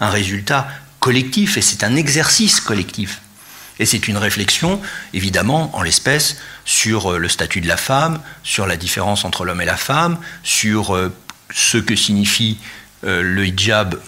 un 0.00 0.10
résultat 0.10 0.68
collectif 1.06 1.56
et 1.56 1.62
c'est 1.62 1.84
un 1.84 1.94
exercice 1.94 2.58
collectif. 2.58 3.20
Et 3.78 3.86
c'est 3.86 4.08
une 4.08 4.16
réflexion, 4.16 4.80
évidemment, 5.14 5.70
en 5.72 5.82
l'espèce, 5.82 6.38
sur 6.64 7.12
euh, 7.12 7.18
le 7.18 7.28
statut 7.28 7.60
de 7.60 7.68
la 7.68 7.76
femme, 7.76 8.18
sur 8.42 8.66
la 8.66 8.76
différence 8.76 9.24
entre 9.24 9.44
l'homme 9.44 9.60
et 9.60 9.66
la 9.66 9.76
femme, 9.76 10.18
sur 10.42 10.96
euh, 10.96 11.14
ce 11.54 11.78
que 11.78 11.94
signifie 11.94 12.58
euh, 13.04 13.22
le 13.22 13.46
hijab 13.46 14.00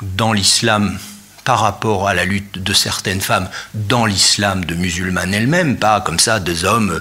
dans 0.00 0.32
l'islam 0.32 0.96
par 1.42 1.58
rapport 1.58 2.06
à 2.06 2.14
la 2.14 2.24
lutte 2.24 2.62
de 2.62 2.72
certaines 2.72 3.20
femmes 3.20 3.48
dans 3.74 4.06
l'islam 4.06 4.64
de 4.64 4.76
musulmanes 4.76 5.34
elles-mêmes, 5.34 5.76
pas 5.76 6.00
comme 6.02 6.20
ça 6.20 6.38
des 6.38 6.64
hommes 6.64 7.00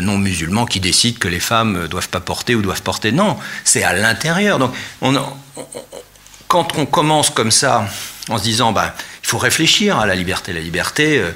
non 0.00 0.16
musulmans 0.16 0.64
qui 0.64 0.78
décident 0.78 1.18
que 1.18 1.26
les 1.26 1.40
femmes 1.40 1.88
doivent 1.88 2.08
pas 2.08 2.20
porter 2.20 2.54
ou 2.54 2.62
doivent 2.62 2.82
porter. 2.82 3.10
Non, 3.10 3.36
c'est 3.64 3.82
à 3.82 3.92
l'intérieur. 3.92 4.60
Donc, 4.60 4.72
on, 5.02 5.18
quand 6.46 6.78
on 6.78 6.86
commence 6.86 7.30
comme 7.30 7.50
ça 7.50 7.88
en 8.28 8.38
se 8.38 8.42
disant 8.42 8.72
bah, 8.72 8.94
il 9.22 9.26
faut 9.26 9.38
réfléchir 9.38 9.98
à 9.98 10.06
la 10.06 10.14
liberté. 10.14 10.52
La 10.52 10.60
liberté, 10.60 11.18
euh, 11.18 11.30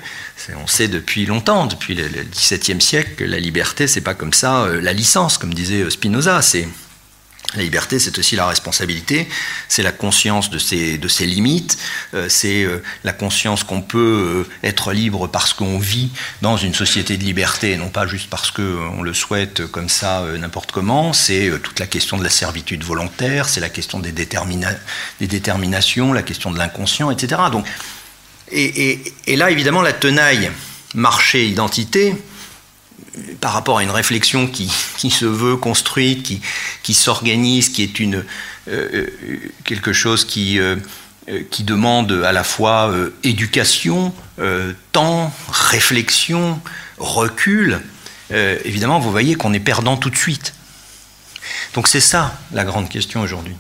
on 0.63 0.67
sait 0.67 0.89
depuis 0.89 1.27
longtemps, 1.27 1.67
depuis 1.67 1.95
le, 1.95 2.09
XVIIe 2.09 2.81
siècle, 2.81 3.11
que 3.17 3.25
la 3.25 3.39
liberté, 3.39 3.87
c'est 3.87 4.01
pas 4.01 4.15
comme 4.15 4.33
ça 4.33 4.65
euh, 4.65 4.81
la 4.81 4.93
licence, 4.93 5.39
comme 5.39 5.55
disait 5.55 5.83
euh, 5.83 5.91
Spinoza. 5.91 6.43
C'est 6.43 6.69
la 7.55 7.63
liberté, 7.63 7.99
c'est 7.99 8.19
aussi 8.19 8.37
la 8.37 8.47
responsabilité, 8.47 9.27
c'est 9.69 9.83
la 9.83 9.93
conscience 9.93 10.51
de 10.51 10.59
ses, 10.59 10.99
de 10.99 11.09
ses 11.09 11.25
limites, 11.25 11.79
euh, 12.13 12.29
c'est 12.29 12.63
euh, 12.63 12.83
la 13.05 13.13
conscience 13.13 13.65
qu'on 13.65 13.81
peut 13.81 14.45
euh, 14.47 14.67
être 14.67 14.93
libre 14.93 15.29
parce 15.29 15.55
qu'on 15.55 15.79
vit 15.79 16.11
dans 16.43 16.59
une 16.59 16.75
société 16.75 17.17
de 17.17 17.25
liberté, 17.25 17.73
et 17.73 17.77
non 17.79 17.89
pas 17.89 18.07
juste 18.07 18.29
parce 18.29 18.51
qu'on 18.51 19.03
le 19.03 19.15
souhaite 19.15 19.67
comme 19.67 19.89
ça 19.89 20.25
n'importe 20.39 20.73
comment, 20.73 21.15
c'est 21.15 21.51
toute 21.63 21.79
la 21.81 21.87
question 21.87 22.19
de 22.19 22.25
la 22.25 22.31
servitude 22.31 22.85
volontaire, 22.85 23.49
c'est 23.49 23.61
la 23.61 23.71
question 23.71 23.99
des, 23.99 24.13
des, 24.13 24.27
déterminations, 25.21 26.13
la 26.13 26.23
question 26.23 26.51
de 26.51 26.59
l'inconscient, 26.59 27.11
etc. 27.11 27.41
Donc, 27.51 27.67
et, 28.51 29.01
et 29.27 29.37
là, 29.37 29.51
évidemment, 29.51 29.83
la 29.83 29.93
tenaille 29.93 30.51
marché-identité, 30.95 32.15
par 33.41 33.53
rapport 33.53 33.79
à 33.79 33.83
une 33.83 33.91
réflexion 33.91 34.47
qui, 34.47 34.69
se 35.11 35.25
veut 35.25 35.57
construite, 35.57 36.41
qui, 36.83 36.95
s'organise, 36.95 37.69
qui 37.69 37.83
est 37.83 38.01
une, 38.01 38.25
euh, 38.69 38.89
euh, 38.93 39.07
quelque 39.65 39.93
chose 39.93 40.25
qui, 40.25 40.59
euh, 40.59 40.77
qui 41.51 41.65
demande 41.65 42.13
à 42.25 42.33
la 42.33 42.45
fois 42.45 42.95
éducation, 43.23 44.15
temps, 44.93 45.31
réflexion, 45.51 46.59
recul, 46.97 47.83
évidemment, 48.31 48.99
vous 48.99 49.11
voyez 49.11 49.35
qu'on 49.35 49.53
est 49.53 49.61
perdant 49.61 49.99
tout 49.99 50.09
de 50.09 50.17
suite. 50.17 50.55
Donc 51.75 51.87
c'est 51.87 52.01
ça 52.01 52.39
la 52.53 52.65
grande 52.65 52.89
question 52.89 53.21
aujourd'hui. 53.21 53.55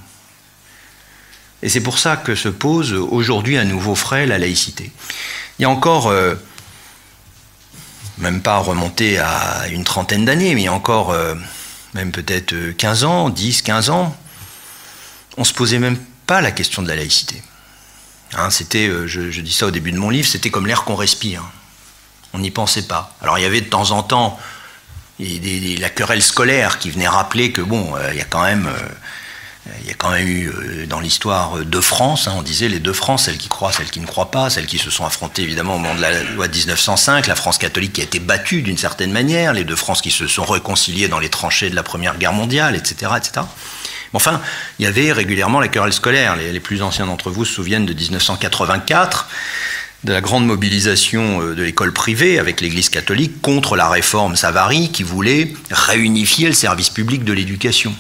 Et 1.62 1.68
c'est 1.68 1.83
pour 1.83 1.99
ça 1.99 2.16
que 2.16 2.35
se 2.35 2.49
pose 2.49 2.95
aujourd'hui 2.95 3.59
à 3.59 3.64
nouveau 3.64 3.95
frais 3.95 4.26
la 4.26 4.38
laïcité. 4.38 4.90
Il 5.59 5.62
y 5.62 5.64
a 5.66 5.71
encore 5.71 6.11
même 8.19 8.43
pas 8.43 8.59
remonter 8.59 9.19
à 9.19 9.67
une 9.71 9.85
trentaine 9.85 10.25
d'années, 10.25 10.55
mais 10.55 10.69
encore 10.69 11.11
euh, 11.11 11.35
même 11.95 12.13
peut-être 12.13 12.55
15 12.73 13.05
ans, 13.05 13.29
10, 13.31 13.63
15 13.63 13.91
ans, 13.91 14.17
on 15.37 15.45
se 15.45 15.55
posait 15.55 15.79
même 15.79 15.99
pas 16.27 16.41
la 16.41 16.51
question 16.51 16.83
de 16.83 16.89
la 16.89 16.97
laïcité. 16.97 17.43
Hein, 18.35 18.51
c'était, 18.51 18.89
euh, 18.89 19.07
je, 19.07 19.41
dis 19.41 19.53
ça 19.53 19.67
au 19.67 19.71
début 19.71 19.93
de 19.93 19.99
mon 19.99 20.11
livre, 20.11 20.29
c'était 20.29 20.51
comme 20.51 20.67
l'air 20.67 20.85
qu'on 20.85 20.97
respire. 20.97 21.45
On 22.33 22.39
n'y 22.41 22.51
pensait 22.51 22.83
pas. 22.83 23.17
Alors 23.23 23.39
il 23.39 23.43
y 23.43 23.47
avait 23.47 23.61
de 23.61 23.69
temps 23.69 23.91
en 23.93 24.03
temps 24.03 24.39
la 25.19 25.91
querelle 25.91 26.23
scolaire 26.23 26.79
qui 26.79 26.91
venait 26.91 27.09
rappeler 27.09 27.51
que 27.51 27.61
bon, 27.61 27.95
il 28.13 28.17
y 28.19 28.21
a 28.21 28.25
quand 28.25 28.45
même 28.45 28.71
il 29.81 29.87
y 29.87 29.91
a 29.91 29.95
quand 29.95 30.11
même 30.11 30.27
eu 30.27 30.49
euh, 30.49 30.87
dans 30.87 31.01
l'histoire 31.01 31.59
deux 31.65 31.81
France, 31.81 32.29
hein, 32.29 32.35
on 32.37 32.43
disait 32.43 32.69
les 32.69 32.81
deux 32.81 32.93
France, 32.93 33.25
celles 33.25 33.39
qui 33.39 33.49
croient, 33.49 33.73
celles 33.73 33.91
qui 33.91 34.01
ne 34.01 34.07
croient 34.07 34.31
pas, 34.31 34.51
celles 34.51 34.67
qui 34.67 34.79
se 34.79 34.91
sont 34.91 35.05
affrontées 35.05 35.43
évidemment 35.43 35.77
au 35.77 35.79
moment 35.79 35.95
de 35.95 36.01
la 36.01 36.23
loi 36.23 36.49
de 36.49 36.57
1905, 36.57 37.27
la 37.27 37.35
France 37.35 37.59
catholique 37.59 37.95
qui 37.95 38.01
a 38.01 38.05
été 38.05 38.19
battue 38.21 38.63
d'une 38.63 38.79
certaine 38.79 39.13
manière, 39.13 39.53
les 39.53 39.65
deux 39.65 39.77
France 39.77 40.03
qui 40.03 40.11
se 40.11 40.27
sont 40.27 40.45
réconciliées 40.45 41.09
dans 41.09 41.19
les 41.19 41.29
tranchées 41.29 41.71
de 41.71 41.77
la 41.77 41.83
Première 41.83 42.19
Guerre 42.19 42.33
mondiale, 42.33 42.77
etc. 42.77 43.13
etc. 43.17 43.47
Enfin, 44.15 44.41
il 44.79 44.85
y 44.85 44.89
avait 44.89 45.13
régulièrement 45.13 45.61
la 45.61 45.69
querelle 45.69 45.93
scolaire. 45.93 46.37
Les, 46.37 46.53
les 46.53 46.61
plus 46.61 46.83
anciens 46.83 47.07
d'entre 47.07 47.31
vous 47.31 47.45
se 47.45 47.53
souviennent 47.53 47.87
de 47.87 47.93
1984, 47.93 49.29
de 50.05 50.13
la 50.13 50.21
grande 50.21 50.47
mobilisation 50.47 51.43
euh, 51.43 51.55
de 51.55 51.63
l'école 51.63 51.93
privée 51.93 52.39
avec 52.39 52.61
l'Église 52.61 52.89
catholique 52.89 53.41
contre 53.43 53.77
la 53.77 53.89
réforme 53.89 54.37
Savary 54.37 54.91
qui 54.91 55.03
voulait 55.03 55.53
réunifier 55.71 56.49
le 56.49 56.55
service 56.55 56.91
public 56.91 57.25
de 57.25 57.33
l'éducation. 57.33 57.95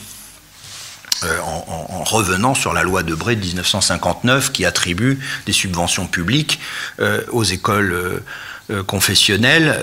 Euh, 1.24 1.40
en, 1.40 2.04
revenant 2.04 2.54
sur 2.54 2.72
la 2.72 2.84
loi 2.84 3.02
de 3.02 3.14
Bray 3.14 3.36
de 3.36 3.44
1959 3.44 4.52
qui 4.52 4.64
attribue 4.64 5.18
des 5.46 5.52
subventions 5.52 6.06
publiques 6.06 6.60
euh, 7.00 7.22
aux 7.32 7.42
écoles 7.42 8.22
euh, 8.70 8.82
confessionnelles 8.84 9.78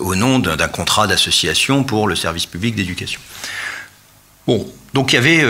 au 0.00 0.14
nom 0.14 0.38
d'un 0.38 0.68
contrat 0.68 1.06
d'association 1.06 1.84
pour 1.84 2.06
le 2.06 2.14
service 2.14 2.46
public 2.46 2.76
d'éducation. 2.76 3.20
Bon, 4.46 4.70
donc 4.94 5.12
il 5.12 5.16
y 5.16 5.18
avait 5.18 5.44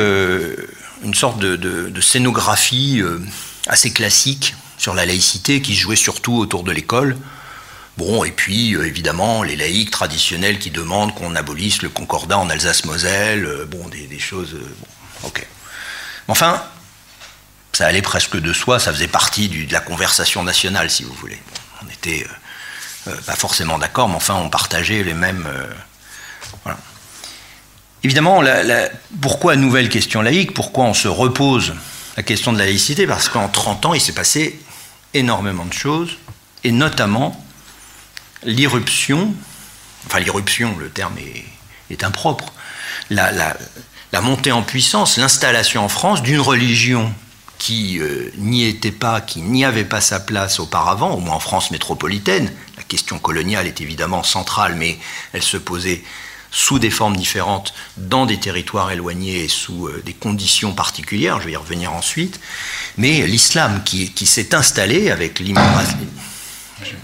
une 1.04 1.14
sorte 1.14 1.40
de 1.40 2.00
scénographie 2.00 3.02
assez 3.66 3.92
classique 3.92 4.54
sur 4.78 4.95
la 4.95 5.04
laïcité 5.04 5.61
qui 5.61 5.75
jouait 5.75 5.97
surtout 5.97 6.37
autour 6.37 6.62
de 6.62 6.71
l'école. 6.71 7.16
Bon, 7.99 8.23
et 8.23 8.31
puis 8.31 8.76
euh, 8.76 8.87
évidemment 8.87 9.43
les 9.43 9.57
laïcs 9.57 9.90
traditionnels 9.90 10.61
qui 10.61 10.71
demandent 10.71 11.12
qu'on 11.17 11.35
abolisse 11.35 11.83
le 11.83 11.88
concordat 11.88 12.38
en 12.38 12.49
Alsace-Moselle, 12.49 13.45
euh, 13.45 13.67
bon, 13.67 13.88
des, 13.88 14.21
choses. 14.21 14.55
Euh, 14.55 15.26
ok. 15.26 15.45
Enfin, 16.28 16.62
ça 17.73 17.88
allait 17.88 18.00
presque 18.00 18.37
de 18.37 18.52
soi, 18.52 18.78
ça 18.78 18.93
faisait 18.93 19.09
partie 19.09 19.49
de 19.49 19.73
la 19.73 19.81
conversation 19.81 20.45
nationale, 20.45 20.90
si 20.90 21.02
vous 21.02 21.12
voulez. 21.14 21.43
on 21.83 21.87
n'était 21.87 22.25
pas 23.26 23.35
forcément 23.35 23.78
d'accord, 23.78 24.09
mais 24.09 24.14
enfin, 24.14 24.35
on 24.37 24.49
partageait 24.49 25.02
les 25.02 25.14
mêmes. 25.14 25.49
voilà. 26.62 26.78
Évidemment, 28.05 28.45
pourquoi 29.21 29.57
nouvelle 29.57 29.88
question 29.88 30.23
laïque? 30.23 30.55
Pourquoi 30.55 30.85
on 30.85 30.95
se 30.95 31.09
repose 31.09 31.75
la 32.17 32.23
question 32.23 32.52
de 32.52 32.59
la 32.59 32.67
laïcité? 32.67 33.09
Parce 33.09 33.28
qu'en 33.28 33.49
30 33.49 33.87
ans, 33.87 33.95
il 33.95 34.00
s'est 34.00 34.12
passé 34.12 34.61
énormément 35.14 35.64
de 35.64 35.73
choses, 35.73 36.17
et 36.62 36.71
notamment 36.71 37.45
l'irruption, 38.45 39.35
enfin 40.07 40.21
l'irruption, 40.21 40.76
le 40.78 40.90
terme 40.90 41.14
est, 41.90 42.04
impropre, 42.04 42.52
la, 43.11 43.57
montée 44.23 44.52
en 44.52 44.62
puissance, 44.62 45.16
l'installation 45.16 45.85
en 45.85 45.88
France 45.88 46.23
d'une 46.23 46.40
religion 46.40 47.12
qui 47.59 47.99
euh, 47.99 48.30
n'y 48.37 48.64
était 48.64 48.92
pas, 48.92 49.21
qui 49.21 49.40
n'y 49.40 49.64
avait 49.64 49.85
pas 49.85 50.00
sa 50.00 50.21
place 50.21 50.61
auparavant, 50.61 51.14
au 51.14 51.21
moins 51.21 51.35
en 51.35 51.40
France 51.40 51.71
métropolitaine. 51.71 52.52
La 52.76 52.85
question 52.85 53.18
coloniale 53.18 53.66
est 53.66 53.80
évidemment 53.80 54.23
centrale, 54.23 54.76
mais 54.76 54.97
elle 55.33 55.42
se 55.42 55.57
posait 55.57 56.04
sous 56.50 56.78
des 56.78 56.90
formes 56.90 57.16
différentes 57.16 57.75
dans 57.97 58.26
des 58.26 58.38
territoires 58.38 58.90
éloignés 58.90 59.45
et 59.45 59.49
sous 59.49 59.87
euh, 59.87 60.02
des 60.04 60.14
conditions 60.14 60.73
particulières, 60.73 61.40
je 61.40 61.47
vais 61.47 61.52
y 61.52 61.57
revenir 61.57 61.92
ensuite, 61.92 62.40
mais 62.97 63.26
l'islam 63.26 63.83
qui, 63.85 64.12
s'est 64.26 64.54
installé 64.54 65.11
avec 65.11 65.40
l'immigration 65.40 65.99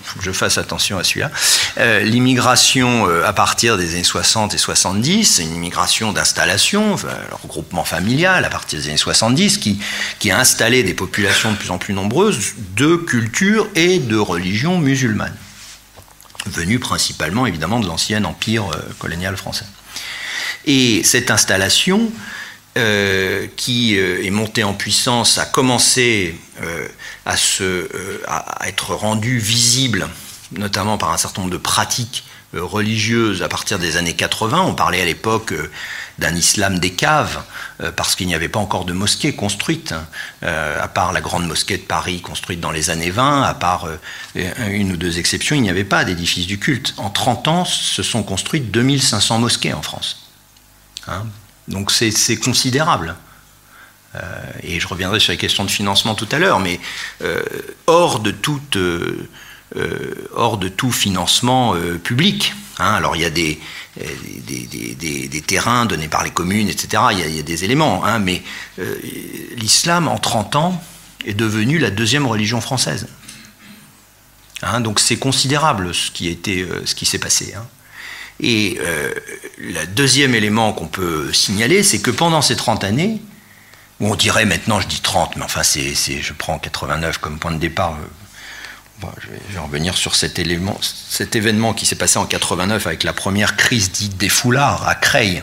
faut 0.03 0.19
que 0.19 0.25
je 0.25 0.33
fasse 0.33 0.59
attention 0.59 0.99
à 0.99 1.05
celui-là. 1.05 1.31
Euh, 1.79 2.01
l'immigration 2.01 3.09
euh, 3.09 3.27
à 3.27 3.33
partir 3.33 3.77
des 3.77 3.95
années 3.95 4.05
60 4.05 4.55
et 4.55 4.59
70, 4.59 5.25
c'est 5.25 5.43
une 5.43 5.55
immigration 5.55 6.13
d'installation, 6.13 6.97
le 6.97 7.35
regroupement 7.43 7.85
familial 7.85 8.45
à 8.45 8.49
partir 8.49 8.79
des 8.79 8.89
années 8.89 8.97
70, 8.97 9.59
qui, 9.59 9.81
qui 10.19 10.31
a 10.31 10.39
installé 10.39 10.83
des 10.83 10.95
populations 10.95 11.53
de 11.53 11.57
plus 11.57 11.71
en 11.71 11.79
plus 11.79 11.95
nombreuses 11.95 12.55
de 12.77 12.97
culture 12.97 13.69
et 13.75 13.99
de 13.99 14.17
religion 14.17 14.79
musulmanes, 14.79 15.37
venues 16.47 16.79
principalement 16.79 17.47
évidemment 17.47 17.81
de 17.81 17.87
l'ancien 17.87 18.25
empire 18.25 18.71
euh, 18.75 18.79
colonial 18.99 19.37
français. 19.37 19.67
Et 20.67 21.03
cette 21.05 21.31
installation, 21.31 22.11
euh, 22.77 23.47
qui 23.57 23.97
euh, 23.97 24.25
est 24.25 24.31
monté 24.31 24.65
en 24.65 24.75
puissance 24.75 25.39
a 25.39 25.47
commencé 25.47 26.37
euh, 26.61 26.89
à, 27.25 27.37
se, 27.37 27.89
à, 28.27 28.67
être 28.67 28.95
rendu 28.97 29.39
visible, 29.39 30.09
notamment 30.51 30.99
par 30.99 31.13
un 31.13 31.17
certain 31.17 31.43
nombre 31.43 31.53
de 31.53 31.59
pratiques 31.59 32.25
religieuses 32.53 33.45
à 33.45 33.49
partir 33.49 33.79
des 33.79 33.97
années 33.97 34.15
80. 34.15 34.61
On 34.63 34.75
parlait 34.75 35.01
à 35.01 35.05
l'époque 35.05 35.55
d'un 36.19 36.35
islam 36.35 36.81
des 36.81 36.93
caves, 36.93 37.43
parce 37.97 38.15
qu'il 38.15 38.29
n'y 38.29 38.35
avait 38.35 38.49
pas 38.49 38.61
encore 38.61 38.85
de 38.85 38.93
mosquée 38.93 39.35
construite, 39.35 39.93
hein, 39.93 40.07
à 40.81 40.87
part 40.87 41.13
la 41.13 41.21
grande 41.21 41.49
mosquée 41.49 41.79
de 41.79 41.83
Paris 41.83 42.21
construite 42.21 42.61
dans 42.61 42.71
les 42.71 42.91
années 42.91 43.11
20, 43.11 43.43
à 43.43 43.55
part 43.55 43.89
une 44.37 44.93
ou 44.93 44.97
deux 44.97 45.19
exceptions, 45.19 45.57
il 45.57 45.63
n'y 45.63 45.71
avait 45.71 45.83
pas 45.83 46.05
d'édifice 46.05 46.47
du 46.47 46.61
culte. 46.61 46.95
En 46.97 47.11
30 47.11 47.49
ans, 47.49 47.65
se 47.65 48.05
sont 48.05 48.23
construites 48.23 48.71
2500 48.71 49.41
mosquées 49.41 49.73
en 49.73 49.83
France. 49.83 50.31
Hein, 51.09 51.25
donc 51.69 51.91
c'est 51.91 52.37
considérable. 52.37 53.17
Euh, 54.17 54.21
et 54.63 54.79
je 54.79 54.87
reviendrai 54.87 55.19
sur 55.19 55.33
les 55.33 55.39
questions 55.39 55.65
de 55.65 55.71
financement 55.71 56.15
tout 56.15 56.29
à 56.31 56.39
l'heure, 56.39 56.61
mais 56.61 56.79
euh, 57.23 57.43
hors, 57.87 58.21
de 58.21 58.35
euh, 59.77 60.15
hors 60.35 60.57
de 60.57 60.69
tout 60.69 60.93
financement 60.93 61.75
public. 62.03 62.55
Hein. 62.79 62.95
alors 62.95 63.15
il 63.15 63.23
y 63.23 63.25
a 63.25 63.31
des, 63.31 63.61
terrains 65.47 65.87
donnés 65.87 66.09
par 66.09 66.25
les 66.25 66.31
communes, 66.31 66.69
etc. 66.69 67.03
Il 67.13 67.37
y 67.37 67.39
a, 67.39 67.43
des 67.43 67.65
éléments, 67.65 68.05
hein, 68.05 68.19
mais 68.19 68.43
l'islam 69.57 70.09
en 70.09 70.19
30 70.19 70.57
ans 70.57 70.83
est 71.25 71.35
devenu 71.35 71.79
la 71.79 71.91
deuxième 71.91 72.27
religion 72.27 72.61
française. 72.61 73.07
Hein, 74.63 74.81
donc 74.81 75.01
c'est 75.01 75.17
considérable 75.17 75.95
ce 75.95 76.11
qui 76.11 77.07
s'est 77.07 77.19
passé. 77.19 77.55
Et 78.41 78.79
euh, 78.81 79.13
le 79.59 79.87
deuxième 79.87 80.35
élément 80.35 80.73
qu'on 80.73 80.87
peut 80.87 81.33
signaler, 81.33 81.83
c'est 81.83 82.01
que 82.01 82.11
pendant 82.11 82.43
ces 82.43 82.57
30 82.57 82.85
années, 82.85 83.21
où 84.01 84.09
on 84.09 84.17
dirait 84.17 84.45
maintenant, 84.45 84.81
je 84.81 84.89
dis 84.89 85.01
30, 85.01 85.37
mais 85.37 85.45
enfin, 85.45 85.63
je 85.63 86.33
prends 86.33 86.59
89 86.59 87.19
comme 87.19 87.39
point 87.39 87.53
de 87.53 87.59
départ. 87.59 87.93
Euh, 87.93 89.07
je, 89.21 89.29
vais, 89.53 89.59
revenir 89.59 89.97
sur 89.97 90.17
cet, 90.17 90.39
élément, 90.39 90.79
cet 90.81 91.37
événement 91.37 91.75
qui 91.75 91.85
s'est 91.87 91.97
passé 91.97 92.19
en 92.19 92.27
89 92.27 92.87
avec 92.87 93.05
la 93.05 93.13
première 93.13 93.57
crise 93.57 93.93
dite 93.93 94.17
des 94.17 94.29
foulards 94.29 94.89
à 94.89 94.95
Creil, 94.95 95.43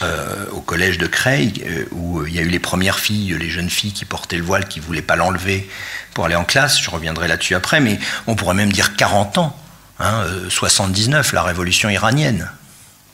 euh, 0.00 0.46
au 0.52 0.60
collège 0.60 0.98
de 0.98 1.06
Creil, 1.06 1.62
où 1.90 2.26
il 2.26 2.32
y 2.32 2.38
a 2.38 2.42
eu 2.42 2.48
les 2.48 2.58
premières 2.58 2.98
filles, 2.98 3.36
les 3.38 3.50
jeunes 3.50 3.70
filles 3.70 3.92
qui 3.92 4.04
portaient 4.04 4.38
le 4.38 4.44
voile, 4.44 4.66
qui 4.66 4.80
ne 4.80 4.84
voulaient 4.84 5.02
pas 5.02 5.16
l'enlever 5.16 5.68
pour 6.14 6.24
aller 6.24 6.34
en 6.34 6.44
classe. 6.44 6.80
Je 6.80 6.90
reviendrai 6.90 7.28
là-dessus 7.28 7.54
après, 7.54 7.80
mais 7.80 7.98
on 8.26 8.34
pourrait 8.34 8.54
même 8.54 8.72
dire 8.72 8.96
40 8.96 9.38
ans 9.38 9.61
79, 10.48 11.26
hein, 11.26 11.30
la 11.34 11.42
révolution 11.42 11.88
iranienne, 11.88 12.50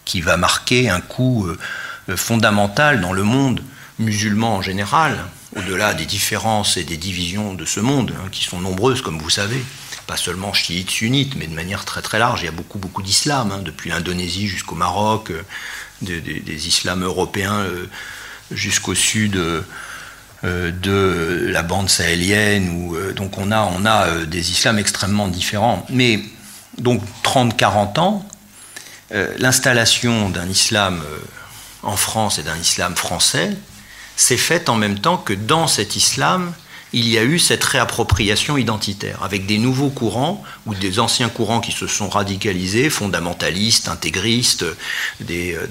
qui 0.05 0.21
va 0.21 0.37
marquer 0.37 0.89
un 0.89 1.01
coup 1.01 1.47
euh, 1.47 2.17
fondamental 2.17 3.01
dans 3.01 3.13
le 3.13 3.23
monde 3.23 3.63
musulman 3.99 4.57
en 4.57 4.63
général, 4.63 5.19
au-delà 5.57 5.93
des 5.95 6.07
différences 6.07 6.77
et 6.77 6.85
des 6.85 6.97
divisions 6.97 7.55
de 7.55 7.65
ce 7.65 7.81
monde, 7.81 8.15
hein, 8.17 8.29
qui 8.33 8.45
sont 8.45 8.61
nombreuses, 8.61 9.03
comme 9.03 9.19
vous 9.19 9.31
savez, 9.31 9.63
pas 10.07 10.17
seulement 10.17 10.55
chiites, 10.55 10.91
sunnites, 10.91 11.37
mais 11.37 11.47
de 11.47 11.55
manière 11.55 11.85
très 11.85 12.01
très 12.01 12.19
large. 12.19 12.43
Il 12.43 12.47
y 12.47 12.49
a 12.49 12.53
beaucoup 12.53 12.79
beaucoup 12.79 13.03
d'islam, 13.03 13.53
hein, 13.53 13.61
depuis 13.63 13.91
l'Indonésie 13.91 14.47
jusqu'au 14.47 14.75
Maroc, 14.75 15.31
euh, 15.31 15.43
des, 16.01 16.69
islams 16.69 17.03
européens 17.03 17.61
euh, 17.61 17.87
jusqu'au 18.51 18.95
sud. 18.95 19.39
de 20.45 21.49
la 21.51 21.65
bande 21.65 21.91
sahélienne, 21.91 22.71
où, 22.71 22.97
donc 23.13 23.39
on 23.39 23.51
a, 23.51 23.63
on 23.77 23.85
a 23.85 24.25
des 24.25 24.53
islams 24.53 24.79
extrêmement 24.79 25.27
différents. 25.27 25.85
Mais 25.91 26.23
donc 26.79 27.03
30-40 27.25 27.99
ans, 28.01 28.29
euh, 29.13 29.35
l'installation 29.39 30.29
d'un 30.29 30.47
islam 30.47 31.03
euh, 31.05 31.19
en 31.83 31.97
France 31.97 32.39
et 32.39 32.43
d'un 32.43 32.57
islam 32.57 32.95
français 32.95 33.51
s'est 34.17 34.37
faite 34.37 34.69
en 34.69 34.77
même 34.77 34.99
temps 34.99 35.17
que 35.17 35.33
dans 35.33 35.67
cet 35.67 35.97
islam, 35.97 36.53
il 36.93 37.09
y 37.09 37.19
a 37.19 37.23
eu 37.23 37.39
cette 37.39 37.63
réappropriation 37.65 38.57
identitaire, 38.57 39.23
avec 39.23 39.47
des 39.47 39.59
nouveaux 39.59 39.91
courants 39.91 40.43
ou 40.67 40.75
des 40.75 40.99
anciens 41.01 41.29
courants 41.29 41.61
qui 41.61 41.73
se 41.73 41.87
sont 41.87 42.09
radicalisés, 42.09 42.89
fondamentalistes, 42.89 43.89
intégristes, 43.89 44.65
euh, 45.31 45.67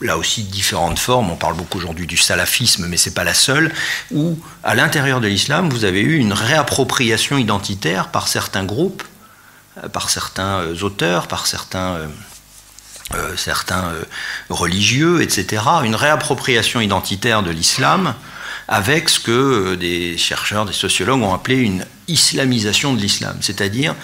là 0.00 0.16
aussi 0.16 0.42
différentes 0.44 0.98
formes. 0.98 1.30
On 1.30 1.36
parle 1.36 1.56
beaucoup 1.56 1.78
aujourd'hui 1.78 2.06
du 2.06 2.16
salafisme, 2.16 2.86
mais 2.88 2.96
ce 2.96 3.08
n'est 3.08 3.14
pas 3.14 3.24
la 3.24 3.34
seule. 3.34 3.72
Où, 4.12 4.38
à 4.64 4.74
l'intérieur 4.74 5.20
de 5.20 5.28
l'islam, 5.28 5.68
vous 5.68 5.84
avez 5.84 6.00
eu 6.00 6.16
une 6.16 6.32
réappropriation 6.32 7.36
identitaire 7.36 8.08
par 8.08 8.28
certains 8.28 8.64
groupes 8.64 9.02
par 9.92 10.10
certains 10.10 10.60
euh, 10.60 10.82
auteurs, 10.82 11.28
par 11.28 11.46
certains, 11.46 12.08
euh, 13.14 13.36
certains 13.36 13.92
religieux, 14.48 15.22
etc., 15.22 15.62
une 15.84 15.94
réappropriation 15.94 16.80
identitaire 16.80 17.42
de 17.42 17.50
l'islam 17.50 18.14
avec 18.68 19.08
ce 19.08 19.20
que 19.20 19.76
des 19.76 20.18
chercheurs, 20.18 20.64
des 20.64 20.72
sociologues 20.72 21.22
ont 21.22 21.34
appelé 21.34 21.56
une 21.56 21.84
islamisation 22.08 22.94
de 22.94 23.00
l'islam, 23.00 23.36
c'est-à-dire 23.40 23.94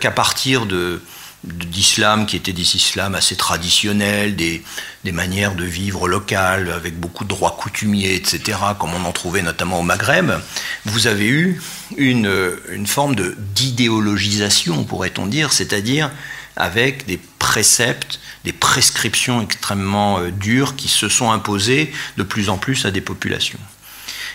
qu'à 0.00 0.12
partir 0.12 0.66
de, 0.66 1.00
d'islam 1.44 2.26
qui 2.26 2.36
était 2.36 2.52
des 2.52 2.76
islams 2.76 3.14
assez 3.14 3.36
traditionnels, 3.36 4.36
des, 4.36 4.62
manières 5.12 5.54
de 5.54 5.64
vivre 5.64 6.06
locales 6.06 6.70
avec 6.70 7.00
beaucoup 7.00 7.24
de 7.24 7.30
droits 7.30 7.56
coutumiers, 7.58 8.14
etc., 8.14 8.58
comme 8.78 8.90
on 8.92 9.06
en 9.06 9.12
trouvait 9.12 9.40
notamment 9.40 9.80
au 9.80 9.82
Maghreb, 9.82 10.32
vous 10.84 11.06
avez 11.06 11.26
eu 11.26 11.62
une, 11.96 12.30
une 12.70 12.86
forme 12.86 13.16
d'idéologisation, 13.54 14.84
pourrait-on 14.84 15.26
dire, 15.26 15.52
c'est-à-dire 15.52 16.10
avec 16.56 17.06
des 17.06 17.18
préceptes, 17.38 18.20
des 18.44 18.52
prescriptions 18.52 19.40
extrêmement 19.40 20.18
euh, 20.18 20.30
dures 20.30 20.76
qui 20.76 20.88
se 20.88 21.08
sont 21.08 21.30
imposées 21.30 21.92
de 22.16 22.22
plus 22.22 22.50
en 22.50 22.58
plus 22.58 22.84
à 22.84 22.90
des 22.90 23.00
populations. 23.00 23.58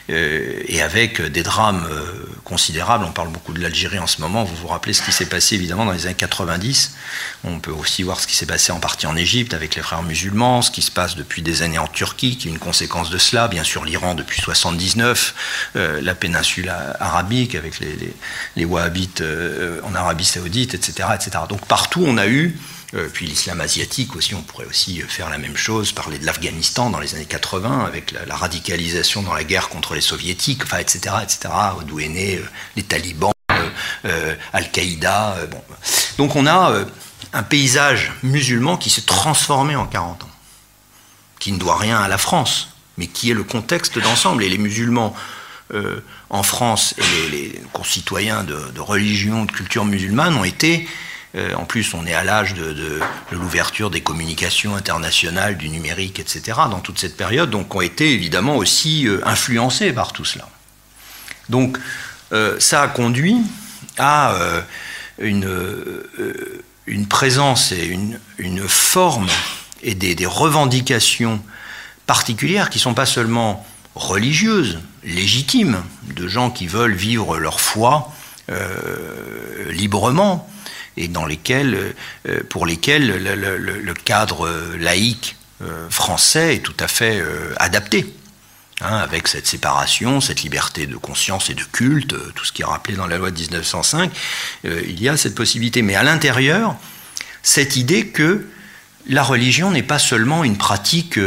Euh, 0.10 0.62
et 0.68 0.82
avec 0.82 1.22
des 1.22 1.44
drames 1.44 1.88
euh, 1.90 2.26
considérables. 2.44 3.06
On 3.06 3.14
parle 3.14 3.30
beaucoup 3.30 3.54
de 3.54 3.62
l'Algérie 3.62 4.00
en 4.00 4.08
ce 4.08 4.20
moment. 4.20 4.44
Vous 4.44 4.56
vous 4.56 4.68
rappelez 4.68 4.92
ce 4.92 5.02
qui 5.02 5.14
s'est 5.14 5.28
passé 5.28 5.56
évidemment 5.56 5.86
dans 5.86 5.94
les 5.94 6.08
années 6.08 6.16
90. 6.16 6.96
On 7.46 7.60
peut 7.60 7.72
aussi 7.72 8.04
voir 8.04 8.20
ce 8.20 8.28
qui 8.28 8.36
s'est 8.36 8.46
passé 8.46 8.74
en 8.74 8.82
partie 8.82 9.08
en 9.08 9.16
Égypte 9.16 9.54
avec 9.54 9.76
les 9.76 9.82
frères 9.82 10.04
musulmans, 10.04 10.62
ce 10.62 10.72
qui 10.72 10.82
se 10.82 10.92
passe 10.92 11.16
depuis 11.16 11.42
des 11.42 11.62
années 11.62 11.78
en 11.78 11.88
Turquie, 11.88 12.38
qui 12.38 12.50
est 12.50 12.52
une 12.52 12.60
conséquence 12.60 13.12
de 13.12 13.18
cela. 13.18 13.48
Bien 13.48 13.64
sûr, 13.64 13.86
l'Iran 13.86 14.14
depuis 14.14 14.42
79, 14.42 15.72
euh, 15.78 16.02
la 16.02 16.16
péninsule 16.16 16.70
arabique 17.00 17.56
avec 17.56 17.80
les, 17.80 18.14
les, 18.58 18.66
wahhabites 18.66 19.24
en 19.84 19.96
Arabie 19.96 20.26
saoudite, 20.26 20.74
etc., 20.74 21.10
etc. 21.16 21.46
Donc 21.48 21.66
partout, 21.66 22.04
on 22.06 22.18
a 22.18 22.28
eu 22.28 22.58
puis 23.12 23.26
l'islam 23.26 23.60
asiatique 23.60 24.16
aussi, 24.16 24.36
on 24.36 24.42
pourrait 24.42 24.68
aussi 24.68 25.02
faire 25.02 25.30
la 25.30 25.40
même 25.40 25.58
chose, 25.58 25.92
parler 25.92 26.20
de 26.20 26.26
l'Afghanistan 26.26 26.92
dans 26.92 27.00
les 27.00 27.16
années 27.16 27.26
80, 27.26 27.86
avec 27.86 28.12
la, 28.12 28.36
radicalisation 28.36 29.24
dans 29.24 29.34
la 29.34 29.44
guerre 29.44 29.70
contre 29.70 29.96
les 29.96 30.02
soviétiques, 30.02 30.62
enfin, 30.64 30.78
etc., 30.78 31.16
etc., 31.24 31.54
d'où 31.88 32.00
est 32.00 32.10
né 32.10 32.38
euh, 32.38 32.46
les 32.76 32.84
talibans, 32.84 33.32
euh, 34.06 34.36
Al-Qaïda. 34.54 35.38
bon. 35.50 35.62
Donc 36.18 36.36
on 36.36 36.46
a 36.46 36.86
un 37.34 37.44
paysage 37.44 38.12
musulman 38.22 38.78
qui 38.78 38.92
s'est 38.92 39.02
transformé 39.02 39.76
en 39.76 39.88
40 39.88 40.24
ans, 40.24 40.30
qui 41.40 41.52
ne 41.52 41.58
doit 41.58 41.78
rien 41.78 42.00
à 42.00 42.08
la 42.08 42.20
France, 42.20 42.76
mais 42.98 43.08
qui 43.08 43.32
est 43.32 43.34
le 43.34 43.44
contexte 43.44 43.98
d'ensemble. 43.98 44.44
Et 44.44 44.50
les 44.50 44.60
musulmans 44.60 45.16
en 46.30 46.44
France 46.44 46.94
et 47.00 47.30
les, 47.32 47.62
concitoyens 47.72 48.44
de, 48.44 48.70
de 48.76 48.80
religion, 48.80 49.46
de 49.46 49.52
culture 49.52 49.86
musulmane 49.86 50.36
ont 50.36 50.44
été 50.44 50.88
euh, 51.36 51.54
en 51.56 51.66
plus, 51.66 51.96
on 51.96 52.06
est 52.06 52.14
à 52.14 52.24
l'âge 52.24 52.54
de, 52.54 53.00
l'ouverture 53.32 53.90
des 53.90 54.02
communications 54.02 54.76
internationales, 54.76 55.58
du 55.58 55.70
numérique, 55.70 56.20
etc., 56.20 56.60
dans 56.70 56.80
toute 56.80 57.00
cette 57.00 57.18
période, 57.18 57.50
donc 57.50 57.74
ont 57.74 57.82
été 57.82 58.14
évidemment 58.14 58.56
aussi 58.56 59.08
euh, 59.08 59.20
influencés 59.26 59.92
par 59.94 60.14
tout 60.14 60.26
cela. 60.26 60.48
Donc, 61.50 61.80
euh, 62.34 62.60
ça 62.60 62.84
a 62.84 62.88
conduit 62.88 63.38
à 63.98 64.36
une, 65.20 65.48
présence 67.10 67.72
et 67.72 67.86
une, 68.38 68.68
forme 68.68 69.28
et 69.82 69.96
des, 69.96 70.16
des, 70.16 70.26
revendications 70.26 71.42
particulières 72.08 72.70
qui 72.70 72.78
ne 72.78 72.84
sont 72.84 72.94
pas 72.94 73.06
seulement 73.06 73.66
religieuses, 73.96 74.80
légitimes, 75.04 75.84
de 76.16 76.28
gens 76.28 76.50
qui 76.50 76.66
veulent 76.66 76.96
vivre 76.96 77.38
leur 77.38 77.60
foi 77.60 78.12
librement, 79.70 80.50
et 80.98 81.08
dans 81.08 81.26
lesquels, 81.26 81.96
euh, 82.28 82.44
pour 82.50 82.66
lesquels 82.66 83.08
le, 83.08 83.94
cadre 83.94 84.50
laïque 84.78 85.36
euh, 85.62 85.90
français 85.90 86.56
est 86.56 86.60
tout 86.60 86.76
à 86.80 86.88
fait 86.88 87.20
euh, 87.20 87.54
adapté. 87.58 88.14
Hein, 88.82 88.98
avec 88.98 89.28
cette 89.28 89.46
séparation, 89.46 90.20
cette 90.20 90.42
liberté 90.42 90.88
de 90.88 90.98
conscience 90.98 91.50
et 91.50 91.54
de 91.54 91.64
culte, 91.64 92.16
tout 92.34 92.44
ce 92.44 92.52
qui 92.52 92.64
est 92.64 92.66
rappelé 92.66 92.98
dans 92.98 93.08
la 93.08 93.18
loi 93.18 93.30
de 93.30 93.40
1905, 93.40 94.12
il 94.64 95.02
y 95.02 95.08
a 95.08 95.16
cette 95.16 95.36
possibilité. 95.36 95.84
Mais 95.84 95.96
à 95.96 96.02
l'intérieur, 96.02 96.76
cette 97.44 97.76
idée 97.76 98.08
que 98.08 98.46
la 99.08 99.24
religion 99.24 99.70
n'est 99.70 99.84
pas 99.84 100.00
seulement 100.00 100.44
une 100.44 100.58
pratique, 100.58 101.18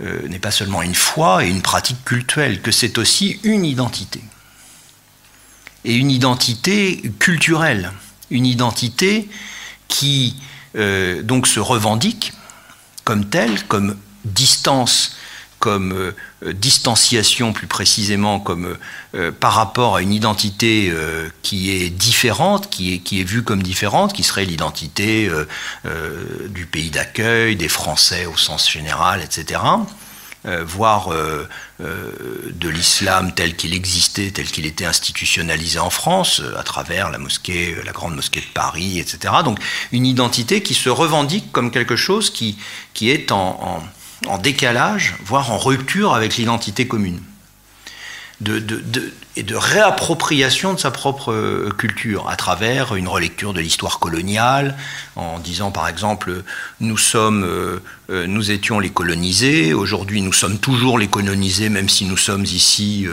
n'est 0.00 0.38
pas 0.38 0.52
seulement 0.52 0.80
une 0.80 0.94
foi 0.94 1.44
et 1.44 1.50
une 1.50 1.60
pratique 1.60 2.02
cultuelle, 2.04 2.62
que 2.62 2.70
c'est 2.70 2.98
aussi 2.98 3.40
une 3.42 3.64
identité. 3.64 4.22
Et 5.84 5.96
une 5.96 6.10
identité 6.10 7.02
culturelle 7.18 7.90
une 8.30 8.46
identité 8.46 9.28
qui 9.88 10.36
euh, 10.76 11.22
donc 11.22 11.46
se 11.46 11.60
revendique 11.60 12.32
comme 13.04 13.24
telle, 13.26 13.62
comme 13.64 13.96
distance, 14.24 15.16
comme 15.58 15.92
euh, 15.92 16.52
distanciation 16.52 17.52
plus 17.52 17.66
précisément, 17.66 18.40
comme 18.40 18.76
euh, 19.14 19.32
par 19.32 19.54
rapport 19.54 19.96
à 19.96 20.02
une 20.02 20.12
identité 20.12 20.92
qui 21.42 21.70
est 21.70 21.88
différente, 21.88 22.68
qui 22.68 22.94
est, 22.94 22.98
qui 22.98 23.20
est 23.20 23.24
vue 23.24 23.42
comme 23.42 23.62
différente, 23.62 24.12
qui 24.12 24.22
serait 24.22 24.44
l'identité 24.44 25.30
du 26.50 26.66
pays 26.66 26.90
d'accueil, 26.90 27.56
des 27.56 27.68
Français 27.68 28.26
au 28.26 28.36
sens 28.36 28.70
général, 28.70 29.22
etc. 29.22 29.60
Euh, 30.46 30.62
voire 30.64 31.12
euh, 31.12 31.48
euh, 31.80 32.12
de 32.54 32.68
l'islam 32.68 33.32
tel 33.34 33.56
qu'il 33.56 33.74
existait, 33.74 34.30
tel 34.30 34.46
qu'il 34.46 34.64
était 34.64 34.84
institutionnalisé 34.84 35.80
en 35.80 35.90
France, 35.90 36.40
à 36.56 36.62
travers 36.62 37.10
la 37.10 37.18
mosquée, 37.18 37.74
la 37.84 37.90
grande 37.90 38.14
mosquée 38.14 38.38
de 38.38 38.46
Paris, 38.54 39.00
etc. 39.00 39.34
Donc 39.42 39.58
une 39.90 40.06
identité 40.06 40.62
qui 40.62 40.74
se 40.74 40.88
revendique 40.88 41.50
comme 41.50 41.72
quelque 41.72 41.96
chose 41.96 42.30
qui, 42.30 42.58
qui 42.94 43.10
est 43.10 43.32
en, 43.32 43.82
décalage, 44.40 45.16
voire 45.24 45.50
en 45.50 45.58
rupture 45.58 46.14
avec 46.14 46.36
l'identité 46.36 46.86
commune 46.86 47.20
et 49.36 49.42
de 49.42 49.54
réappropriation 49.54 50.72
de 50.74 50.80
sa 50.80 50.90
propre 50.90 51.32
euh, 51.32 51.70
culture 51.76 52.28
à 52.28 52.36
travers 52.36 52.96
une 52.96 53.06
relecture 53.06 53.52
de 53.52 53.60
l'histoire 53.60 53.98
coloniale, 53.98 54.76
en 55.14 55.38
disant 55.38 55.70
par 55.70 55.88
exemple 55.88 56.42
nous 56.80 56.96
sommes, 56.96 57.44
euh, 57.44 57.82
euh, 58.10 58.26
nous 58.26 58.50
étions 58.50 58.80
les 58.80 58.90
colonisés, 58.90 59.74
aujourd'hui 59.74 60.22
nous 60.22 60.32
sommes 60.32 60.58
toujours 60.58 60.98
les 60.98 61.08
colonisés, 61.08 61.68
même 61.68 61.90
si 61.90 62.06
nous 62.06 62.16
sommes 62.16 62.44
ici 62.44 63.06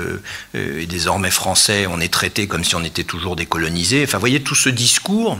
et 0.53 0.85
désormais 0.85 1.31
français, 1.31 1.87
on 1.87 1.99
est 1.99 2.11
traité 2.11 2.47
comme 2.47 2.63
si 2.63 2.75
on 2.75 2.83
était 2.83 3.03
toujours 3.03 3.35
des 3.35 3.45
colonisés. 3.45 4.03
Enfin, 4.03 4.17
voyez 4.17 4.41
tout 4.41 4.55
ce 4.55 4.69
discours 4.69 5.37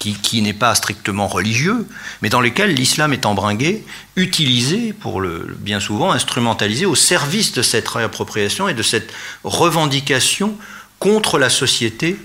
qui, 0.00 0.40
n'est 0.40 0.54
pas 0.54 0.74
strictement 0.74 1.28
religieux, 1.28 1.86
mais 2.22 2.30
dans 2.30 2.40
lequel 2.40 2.74
l'islam 2.74 3.12
est 3.12 3.26
embringué, 3.26 3.84
utilisé, 4.16 4.94
pour 4.94 5.20
le, 5.20 5.56
bien 5.60 5.78
souvent 5.78 6.10
instrumentalisé 6.10 6.86
au 6.86 6.94
service 6.94 7.52
de 7.52 7.60
cette 7.60 7.86
réappropriation 7.86 8.68
et 8.68 8.74
de 8.74 8.82
cette 8.82 9.12
revendication 9.44 10.56
contre 10.98 11.38
la 11.38 11.50
société 11.50 12.16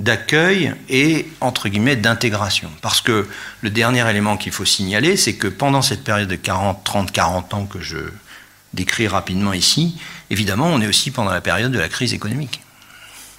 d'accueil 0.00 0.74
et, 0.88 1.28
entre 1.40 1.68
guillemets, 1.68 1.94
d'intégration. 1.94 2.70
Parce 2.82 3.00
que 3.00 3.28
le 3.60 3.70
dernier 3.70 4.08
élément 4.10 4.36
qu'il 4.36 4.52
faut 4.52 4.64
signaler, 4.64 5.16
c'est 5.16 5.34
que 5.34 5.46
pendant 5.46 5.82
cette 5.82 6.02
période 6.02 6.28
de 6.28 6.36
40, 6.36 6.82
30, 6.82 7.12
40 7.12 7.54
ans 7.54 7.66
que 7.66 7.80
je 7.80 7.98
décris 8.74 9.06
rapidement 9.06 9.52
ici, 9.52 9.96
évidemment, 10.30 10.66
on 10.66 10.80
est 10.80 10.88
aussi 10.88 11.12
pendant 11.12 11.30
la 11.30 11.40
période 11.40 11.70
de 11.70 11.78
la 11.78 11.88
crise 11.88 12.12
économique. 12.12 12.60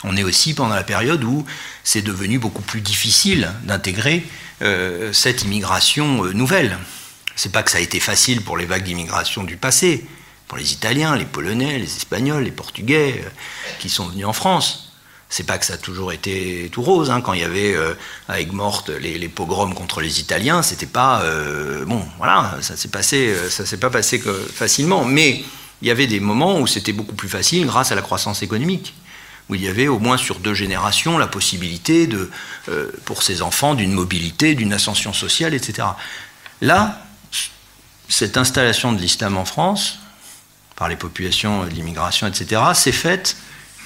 On 0.04 0.18
est 0.18 0.24
aussi 0.24 0.54
pendant 0.54 0.76
la 0.76 0.84
période 0.84 1.24
où 1.24 1.46
c'est 1.84 2.02
devenu 2.02 2.40
beaucoup 2.40 2.62
plus 2.62 2.82
difficile 2.82 3.52
d'intégrer 3.64 4.24
euh, 4.62 5.14
cette 5.14 5.44
immigration 5.44 6.26
euh, 6.26 6.34
nouvelle. 6.34 6.78
C'est 7.36 7.52
pas 7.52 7.64
que 7.64 7.72
ça 7.72 7.78
a 7.78 7.82
été 7.82 8.00
facile 8.00 8.42
pour 8.42 8.58
les 8.58 8.66
vagues 8.66 8.84
d'immigration 8.84 9.44
du 9.44 9.58
passé, 9.58 10.06
pour 10.48 10.58
les 10.58 10.74
Italiens, 10.74 11.16
les 11.16 11.26
Polonais, 11.26 11.78
les 11.78 11.96
Espagnols, 11.96 12.44
les 12.44 12.52
Portugais 12.52 13.24
euh, 13.26 13.30
qui 13.80 13.90
sont 13.90 14.06
venus 14.08 14.26
en 14.26 14.34
France. 14.34 14.92
C'est 15.30 15.46
pas 15.46 15.58
que 15.58 15.66
ça 15.66 15.76
a 15.76 15.78
toujours 15.78 16.12
été 16.12 16.70
tout 16.72 16.82
rose. 16.82 17.10
Hein. 17.10 17.22
Quand 17.22 17.34
il 17.34 17.40
y 17.40 17.46
avait 17.46 17.74
à 18.28 18.42
Aigues-Mortes 18.42 18.90
les, 18.90 19.30
pogroms 19.30 19.74
contre 19.74 20.02
les 20.02 20.20
Italiens, 20.20 20.62
c'était 20.62 20.86
pas 20.86 21.24
bon. 21.86 22.06
Voilà, 22.18 22.58
ça 22.60 22.76
s'est 22.76 22.90
passé, 22.90 23.34
ça 23.50 23.66
s'est 23.66 23.78
pas 23.78 23.90
passé 23.90 24.22
facilement. 24.54 25.06
Mais 25.06 25.42
il 25.82 25.88
y 25.88 25.92
avait 25.92 26.08
des 26.08 26.20
moments 26.20 26.60
où 26.60 26.68
c'était 26.68 26.92
beaucoup 26.92 27.16
plus 27.16 27.30
facile 27.30 27.66
grâce 27.66 27.94
à 27.94 27.96
la 27.96 28.02
croissance 28.02 28.44
économique 28.44 28.94
où 29.52 29.56
il 29.56 29.62
y 29.62 29.68
avait 29.68 29.90
au 29.90 30.00
moins 30.00 30.16
sur 30.18 30.40
deux 30.40 30.54
générations 30.54 31.18
la 31.18 31.28
possibilité 31.28 32.08
de, 32.08 32.32
euh, 32.70 32.90
pour 33.04 33.22
ces 33.22 33.42
enfants 33.42 33.76
d'une 33.76 33.92
mobilité, 33.92 34.56
d'une 34.56 34.72
ascension 34.72 35.12
sociale, 35.12 35.54
etc. 35.54 35.90
Là, 36.62 37.06
cette 38.08 38.38
installation 38.38 38.94
de 38.94 39.00
l'islam 39.00 39.38
en 39.38 39.44
France, 39.44 40.00
par 40.78 40.88
les 40.88 40.96
populations 40.96 41.66
d'immigration, 41.66 42.28
etc., 42.28 42.62
s'est 42.74 42.94
faite 42.94 43.36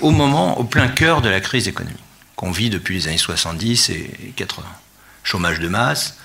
au 0.02 0.12
moment, 0.12 0.60
au 0.60 0.64
plein 0.64 0.88
cœur 0.88 1.22
de 1.22 1.30
la 1.30 1.42
crise 1.42 1.68
économique 1.68 1.98
qu'on 2.36 2.52
vit 2.52 2.70
depuis 2.70 2.96
les 2.96 3.08
années 3.08 3.18
70 3.18 3.90
et 3.90 4.34
80. 4.36 4.68
Chômage 5.24 5.60
de 5.60 5.68
masse, 5.68 6.18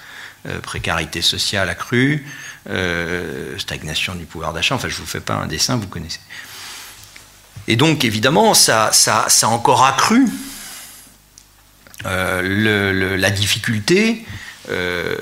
euh, 0.46 0.58
précarité 0.60 1.22
sociale 1.22 1.68
accrue, 1.68 2.26
euh, 2.68 3.56
stagnation 3.58 4.14
du 4.14 4.24
pouvoir 4.24 4.52
d'achat, 4.52 4.74
enfin 4.74 4.88
je 4.88 4.96
ne 4.96 5.00
vous 5.00 5.06
fais 5.06 5.20
pas 5.20 5.34
un 5.34 5.46
dessin, 5.46 5.76
vous 5.76 5.86
connaissez. 5.86 6.20
Et 7.68 7.76
donc, 7.76 8.04
évidemment, 8.04 8.54
ça, 8.54 8.90
a 9.06 9.46
encore 9.46 9.84
accru 9.84 10.26
euh, 12.06 13.16
la 13.16 13.30
difficulté 13.30 14.24
euh, 14.70 15.14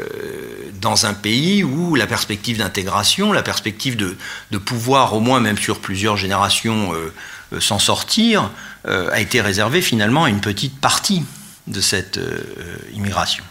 dans 0.81 1.07
un 1.07 1.15
pays 1.15 1.65
où 1.65 1.95
la 1.95 2.07
perspective 2.07 2.59
d'intégration, 2.59 3.33
la 3.33 3.43
perspective 3.43 3.97
de, 3.97 4.59
pouvoir, 4.59 5.15
au 5.15 5.21
moins 5.21 5.41
même 5.41 5.59
sur 5.59 5.81
plusieurs 5.81 6.17
générations, 6.17 6.93
euh, 6.95 7.61
s'en 7.61 7.79
sortir, 7.79 8.51
a 8.87 9.21
été 9.21 9.41
réservée 9.41 9.83
finalement 9.83 10.25
à 10.25 10.31
une 10.31 10.41
petite 10.41 10.81
partie 10.81 11.23
de 11.67 11.81
cette 11.81 12.19
immigration 12.95 13.45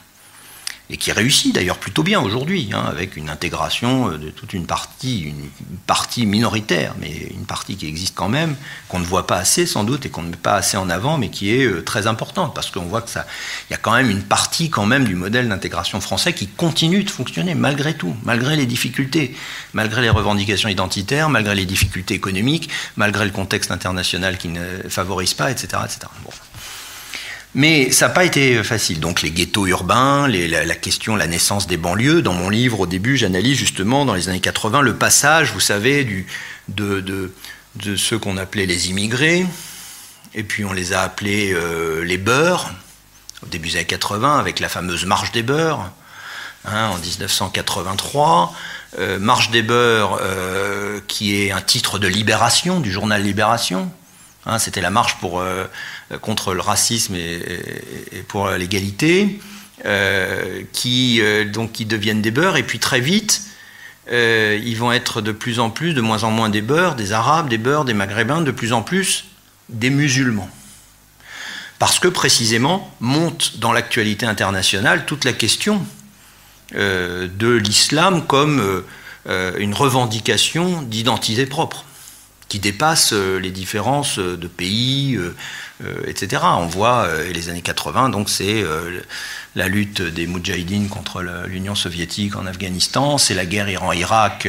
et 0.90 0.98
qui 0.98 1.12
réussit 1.12 1.54
d'ailleurs 1.54 1.78
plutôt 1.78 2.04
bien 2.04 2.22
aujourd'hui, 2.22 2.70
hein, 2.74 2.84
avec 2.88 3.18
une 3.18 3.30
intégration 3.30 4.12
euh, 4.12 4.18
de 4.18 4.30
toute 4.30 4.54
une 4.54 4.66
partie, 4.66 5.24
une 5.24 5.78
partie 5.86 6.26
minoritaire, 6.26 6.96
mais 7.00 7.12
une 7.32 7.46
partie 7.46 7.76
qui 7.76 7.88
existe 7.88 8.16
quand 8.16 8.30
même, 8.30 8.56
qu'on 8.88 9.00
ne 9.00 9.06
voit 9.06 9.28
pas 9.28 9.38
assez 9.38 9.66
sans 9.66 9.84
doute 9.84 10.06
et 10.06 10.10
qu'on 10.10 10.24
ne 10.24 10.30
met 10.30 10.38
pas 10.38 10.56
assez 10.56 10.78
en 10.78 10.90
avant, 10.90 11.18
mais 11.18 11.30
qui 11.30 11.54
est 11.54 11.66
euh, 11.66 11.84
très 11.84 12.08
importante, 12.08 12.54
parce 12.56 12.72
qu'on 12.72 12.86
voit 12.86 13.02
que 13.02 13.10
ça, 13.10 13.26
il 13.70 13.74
y 13.74 13.76
a 13.76 13.78
quand 13.80 13.94
même 13.94 14.10
une 14.10 14.24
partie 14.24 14.70
quand 14.70 14.86
même 14.86 15.04
du 15.04 15.16
modèle 15.16 15.50
d'intégration 15.50 16.00
français 16.00 16.34
qui 16.34 16.48
continue 16.48 17.04
de 17.04 17.10
fonctionner 17.10 17.54
malgré 17.54 17.94
tout, 17.96 18.16
malgré 18.24 18.56
les 18.56 18.66
difficultés, 18.66 19.36
malgré 19.74 20.02
les 20.02 20.10
revendications 20.10 20.70
identitaires, 20.70 21.30
malgré 21.30 21.56
les 21.56 21.66
difficultés 21.66 22.14
économiques, 22.14 22.70
malgré 22.96 23.26
le 23.26 23.32
contexte 23.32 23.72
international 23.72 24.38
qui 24.38 24.48
ne 24.48 24.88
favorise 24.90 25.34
pas, 25.34 25.52
etc., 25.52 25.68
etc. 25.86 26.08
Bon. 26.24 26.32
Mais 27.58 27.90
ça 27.90 28.08
n'a 28.08 28.14
pas 28.14 28.24
été 28.24 28.64
facile. 28.64 29.00
Donc 29.00 29.24
les 29.24 29.32
ghettos 29.32 29.66
urbains, 29.66 30.28
la, 30.28 30.76
question, 30.76 31.16
la 31.16 31.26
naissance 31.26 31.66
des 31.66 31.76
banlieues. 31.76 32.22
Dans 32.22 32.34
mon 32.34 32.52
livre, 32.52 32.82
au 32.82 32.86
début, 32.86 33.18
j'analyse 33.18 33.58
justement 33.58 34.06
dans 34.06 34.14
les 34.14 34.30
années 34.30 34.40
80 34.40 34.82
le 34.82 34.96
passage, 34.96 35.54
vous 35.54 35.60
savez, 35.60 36.08
de, 36.68 37.32
ceux 37.96 38.20
qu'on 38.20 38.38
appelait 38.38 38.68
les 38.68 38.92
immigrés, 38.92 39.44
et 40.36 40.44
puis 40.44 40.66
on 40.66 40.72
les 40.72 40.94
a 40.94 41.02
appelés 41.02 41.52
euh, 41.52 42.04
les 42.04 42.20
beurs, 42.20 42.72
au 43.42 43.48
début 43.48 43.70
des 43.70 43.78
années 43.78 43.86
80, 43.86 44.38
avec 44.38 44.60
la 44.60 44.70
fameuse 44.70 45.06
marche 45.06 45.32
des 45.32 45.42
beurs, 45.42 45.92
hein, 46.64 46.90
en 46.90 47.00
1983. 47.00 48.54
Euh, 49.00 49.18
marche 49.18 49.50
des 49.50 49.64
beurs, 49.64 50.20
euh, 50.22 51.00
qui 51.08 51.42
est 51.42 51.52
un 51.52 51.62
titre 51.62 51.98
de 51.98 52.08
Libération, 52.08 52.82
du 52.82 52.92
journal 52.92 53.24
Libération. 53.24 53.92
Hein, 54.48 54.60
c'était 54.60 54.80
la 54.80 54.90
marche 54.90 55.18
euh, 55.26 55.68
contre 56.22 56.54
le 56.54 56.62
racisme 56.62 57.16
et, 57.16 58.24
pour 58.30 58.50
l'égalité, 58.50 59.40
euh, 59.86 60.64
qui, 60.72 61.20
euh, 61.22 61.46
qui 61.74 61.86
deviennent 61.86 62.22
des 62.22 62.32
beurs, 62.32 62.56
et 62.56 62.64
puis 62.64 62.80
très 62.80 63.02
vite, 63.02 63.42
ils 64.10 64.76
vont 64.76 64.94
être 64.94 65.20
de 65.22 65.34
plus 65.34 65.60
en 65.60 65.70
plus, 65.70 65.94
de 65.94 66.00
moins 66.00 66.24
en 66.24 66.32
moins 66.32 66.50
des 66.50 66.62
beurs, 66.62 66.96
des 66.96 67.12
arabes, 67.12 67.50
des 67.50 67.58
beurs, 67.58 67.84
des 67.84 67.94
maghrébins, 67.94 68.40
de 68.40 68.52
plus 68.52 68.72
en 68.72 68.82
plus 68.82 69.26
des 69.68 69.90
musulmans. 69.90 70.50
Parce 71.78 72.00
que 72.00 72.08
précisément 72.08 72.90
monte 73.02 73.60
dans 73.60 73.74
l'actualité 73.74 74.26
internationale 74.26 75.06
toute 75.06 75.26
la 75.26 75.34
question 75.34 75.86
de 76.72 77.50
l'islam 77.50 78.26
comme 78.26 78.84
une 79.28 79.74
revendication 79.74 80.84
d'identité 80.84 81.46
propre, 81.46 81.84
qui 82.48 82.60
dépasse 82.60 83.14
les 83.14 83.52
différences 83.52 84.20
de 84.20 84.48
pays, 84.48 85.20
euh, 85.84 86.02
etc. 86.08 86.42
On 86.44 86.66
voit 86.66 87.06
euh, 87.06 87.32
les 87.32 87.50
années 87.50 87.62
80, 87.62 88.10
donc 88.10 88.32
c'est 88.32 88.64
euh, 88.64 89.00
la 89.54 89.68
lutte 89.68 90.02
des 90.02 90.26
Moudjahidines 90.26 90.90
contre 90.90 91.22
l'Union 91.46 91.76
soviétique 91.76 92.36
en 92.36 92.48
Afghanistan, 92.48 93.20
c'est 93.20 93.36
la 93.36 93.46
guerre 93.46 93.70
Iran-Irak 93.70 94.48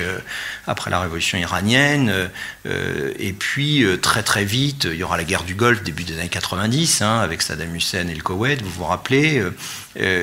après 0.66 0.90
la 0.90 1.00
révolution 1.00 1.37
iranienne, 1.38 2.30
et 2.66 3.32
puis 3.32 3.84
très 4.02 4.22
très 4.22 4.44
vite, 4.44 4.84
il 4.84 4.98
y 4.98 5.02
aura 5.02 5.16
la 5.16 5.24
guerre 5.24 5.44
du 5.44 5.54
Golfe 5.54 5.82
début 5.82 6.04
des 6.04 6.18
années 6.18 6.28
90, 6.28 7.00
hein, 7.00 7.20
avec 7.20 7.40
Saddam 7.40 7.74
Hussein 7.74 8.06
et 8.08 8.14
le 8.14 8.22
Koweït, 8.22 8.61
vous 8.61 8.70
vous 8.70 8.84
rappelez, 8.84 9.42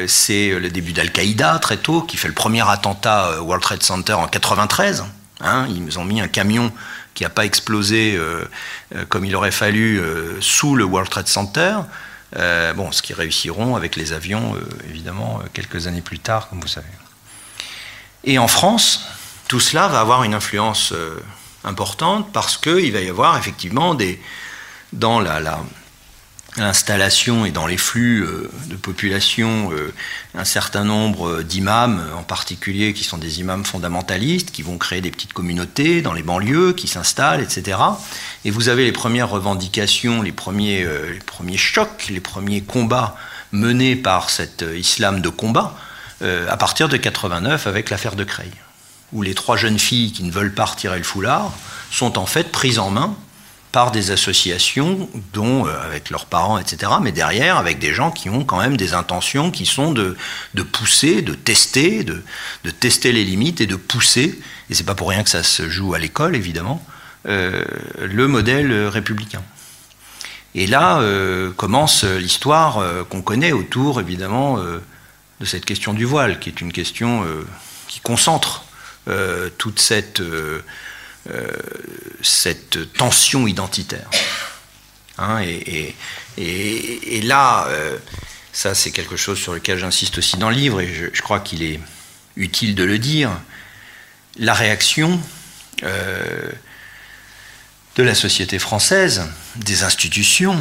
c'est 0.08 0.52
le 0.52 0.70
début 0.70 0.94
d'Al-Qaïda 0.94 1.58
très 1.58 1.78
tôt, 1.78 2.02
qui 2.02 2.18
fait 2.18 2.28
le 2.28 2.36
premier 2.36 2.68
attentat 2.70 3.42
au 3.42 3.46
World 3.46 3.64
Trade 3.64 3.84
Center 3.84 4.14
en 4.14 4.28
93. 4.28 5.04
Hein, 5.42 5.68
ils 5.76 5.98
ont 6.00 6.06
mis 6.06 6.22
un 6.22 6.28
camion 6.28 6.72
qui 7.16 7.24
n'a 7.24 7.30
pas 7.30 7.46
explosé 7.46 8.16
euh, 8.16 8.48
euh, 8.94 9.06
comme 9.06 9.26
il 9.26 9.36
aurait 9.36 9.52
fallu 9.52 10.00
euh, 10.00 10.40
sous 10.42 10.76
le 10.76 10.84
World 10.84 11.10
Trade 11.10 11.28
Center. 11.28 11.78
bon, 12.76 12.92
ce 12.92 13.02
qu'ils 13.02 13.16
réussiront 13.16 13.76
avec 13.76 13.96
les 13.96 14.12
avions, 14.12 14.56
évidemment, 14.90 15.42
quelques 15.54 15.88
années 15.88 16.02
plus 16.02 16.20
tard, 16.20 16.50
comme 16.50 16.60
vous 16.60 16.68
savez. 16.68 16.86
Et 18.26 18.38
en 18.38 18.50
France, 18.50 19.08
tout 19.48 19.62
cela 19.62 19.88
va 19.88 20.02
avoir 20.02 20.24
une 20.26 20.34
influence 20.34 20.94
importante 21.64 22.34
parce 22.34 22.58
qu'il 22.58 22.92
va 22.92 23.00
y 23.00 23.10
avoir 23.10 23.38
effectivement 23.38 23.96
des, 23.96 24.22
dans 24.92 25.22
la 25.22 25.40
l'installation 26.58 27.46
et 27.46 27.52
dans 27.52 27.68
les 27.68 27.78
flux 27.78 28.24
euh, 28.24 28.50
de 28.68 28.76
population 28.76 29.72
euh, 29.74 29.94
un 30.34 30.46
certain 30.46 30.84
nombre 30.84 31.42
d'imams, 31.42 32.02
en 32.18 32.24
particulier 32.24 32.94
qui 32.94 33.04
sont 33.04 33.18
des 33.18 33.40
imams 33.40 33.66
fondamentalistes, 33.66 34.52
qui 34.52 34.62
vont 34.62 34.78
créer 34.78 35.02
des 35.02 35.12
petites 35.12 35.34
communautés 35.34 36.02
dans 36.02 36.14
les 36.14 36.24
banlieues, 36.24 36.74
qui 36.74 36.88
s'installent, 36.88 37.42
etc. 37.42 37.78
Et 38.46 38.52
vous 38.52 38.70
avez 38.70 38.86
les 38.86 38.92
premières 38.92 39.30
revendications, 39.30 40.22
les 40.22 40.32
premiers, 40.32 40.84
euh, 40.84 41.18
premiers 41.26 41.58
chocs, 41.58 42.08
les 42.10 42.22
premiers 42.22 42.62
combats 42.62 43.16
menés 43.52 43.96
par 43.96 44.30
cet 44.30 44.66
islam 44.76 45.22
de 45.22 45.30
combat 45.30 45.76
à 46.22 46.58
partir 46.58 46.90
de 46.90 46.98
89 46.98 47.68
avec 47.68 47.90
l'affaire 47.90 48.16
de 48.16 48.24
Creil, 48.24 48.52
où 49.14 49.22
les 49.22 49.36
trois 49.36 49.58
jeunes 49.58 49.78
filles 49.78 50.12
qui 50.12 50.24
ne 50.24 50.32
veulent 50.32 50.54
pas 50.54 50.66
retirer 50.66 50.98
le 50.98 51.04
foulard 51.04 51.52
sont 51.92 52.18
en 52.18 52.26
fait 52.26 52.52
prises 52.52 52.80
en 52.80 52.90
main 52.90 53.16
par 53.76 53.92
des 53.92 54.12
associations, 54.12 55.10
dont 55.34 55.68
euh, 55.68 55.86
avec 55.86 56.10
leurs 56.10 56.28
parents, 56.28 56.58
etc., 56.58 56.94
mais 57.02 57.12
derrière 57.12 57.58
avec 57.58 57.78
des 57.78 57.94
gens 57.94 58.10
qui 58.10 58.30
ont 58.30 58.46
quand 58.46 58.58
même 58.58 58.78
des 58.78 58.94
intentions 58.94 59.52
qui 59.52 59.66
sont 59.66 59.92
de, 59.92 60.16
pousser, 60.72 61.22
de 61.22 61.34
tester, 61.34 62.06
de, 62.06 62.24
de, 62.64 62.70
tester 62.70 63.12
les 63.12 63.26
limites 63.26 63.60
et 63.60 63.66
de 63.66 63.76
pousser, 63.76 64.40
et 64.70 64.74
c'est 64.74 64.86
pas 64.86 64.96
pour 64.96 65.10
rien 65.10 65.24
que 65.24 65.30
ça 65.30 65.44
se 65.44 65.68
joue 65.68 65.94
à 65.94 66.00
l'école, 66.00 66.38
évidemment, 66.38 66.82
euh, 67.28 67.66
le 68.00 68.30
modèle 68.30 68.88
républicain. 68.88 69.44
Et 70.54 70.68
là 70.68 71.00
euh, 71.02 71.52
commence 71.52 72.06
l'histoire 72.06 72.82
qu'on 73.10 73.22
connaît 73.22 73.52
autour, 73.52 74.00
évidemment, 74.00 74.58
de 74.58 75.46
cette 75.46 75.66
question 75.66 75.94
du 75.94 76.06
voile, 76.06 76.40
qui 76.40 76.48
est 76.48 76.62
une 76.62 76.72
question 76.72 77.26
qui 77.90 78.00
concentre 78.00 78.64
toute 79.58 79.82
cette 79.82 80.22
euh, 81.30 81.52
cette 82.22 82.94
tension 82.94 83.48
identitaire. 83.48 84.08
Hein, 85.18 85.42
et, 85.42 87.22
là, 87.24 87.66
euh, 87.70 87.98
ça 88.54 88.76
c'est 88.76 88.92
quelque 88.92 89.16
chose 89.16 89.40
sur 89.40 89.54
lequel 89.54 89.80
j'insiste 89.80 90.20
aussi 90.20 90.38
dans 90.38 90.50
le 90.50 90.56
livre, 90.56 90.82
et 90.82 90.94
je, 90.94 91.22
crois 91.24 91.40
qu'il 91.40 91.64
est 91.64 91.80
utile 92.36 92.76
de 92.76 92.84
le 92.84 93.00
dire, 93.00 93.32
la 94.38 94.54
réaction 94.54 95.20
euh, 95.84 96.52
de 97.96 98.04
la 98.04 98.14
société 98.14 98.60
française, 98.60 99.24
des 99.56 99.84
institutions, 99.84 100.58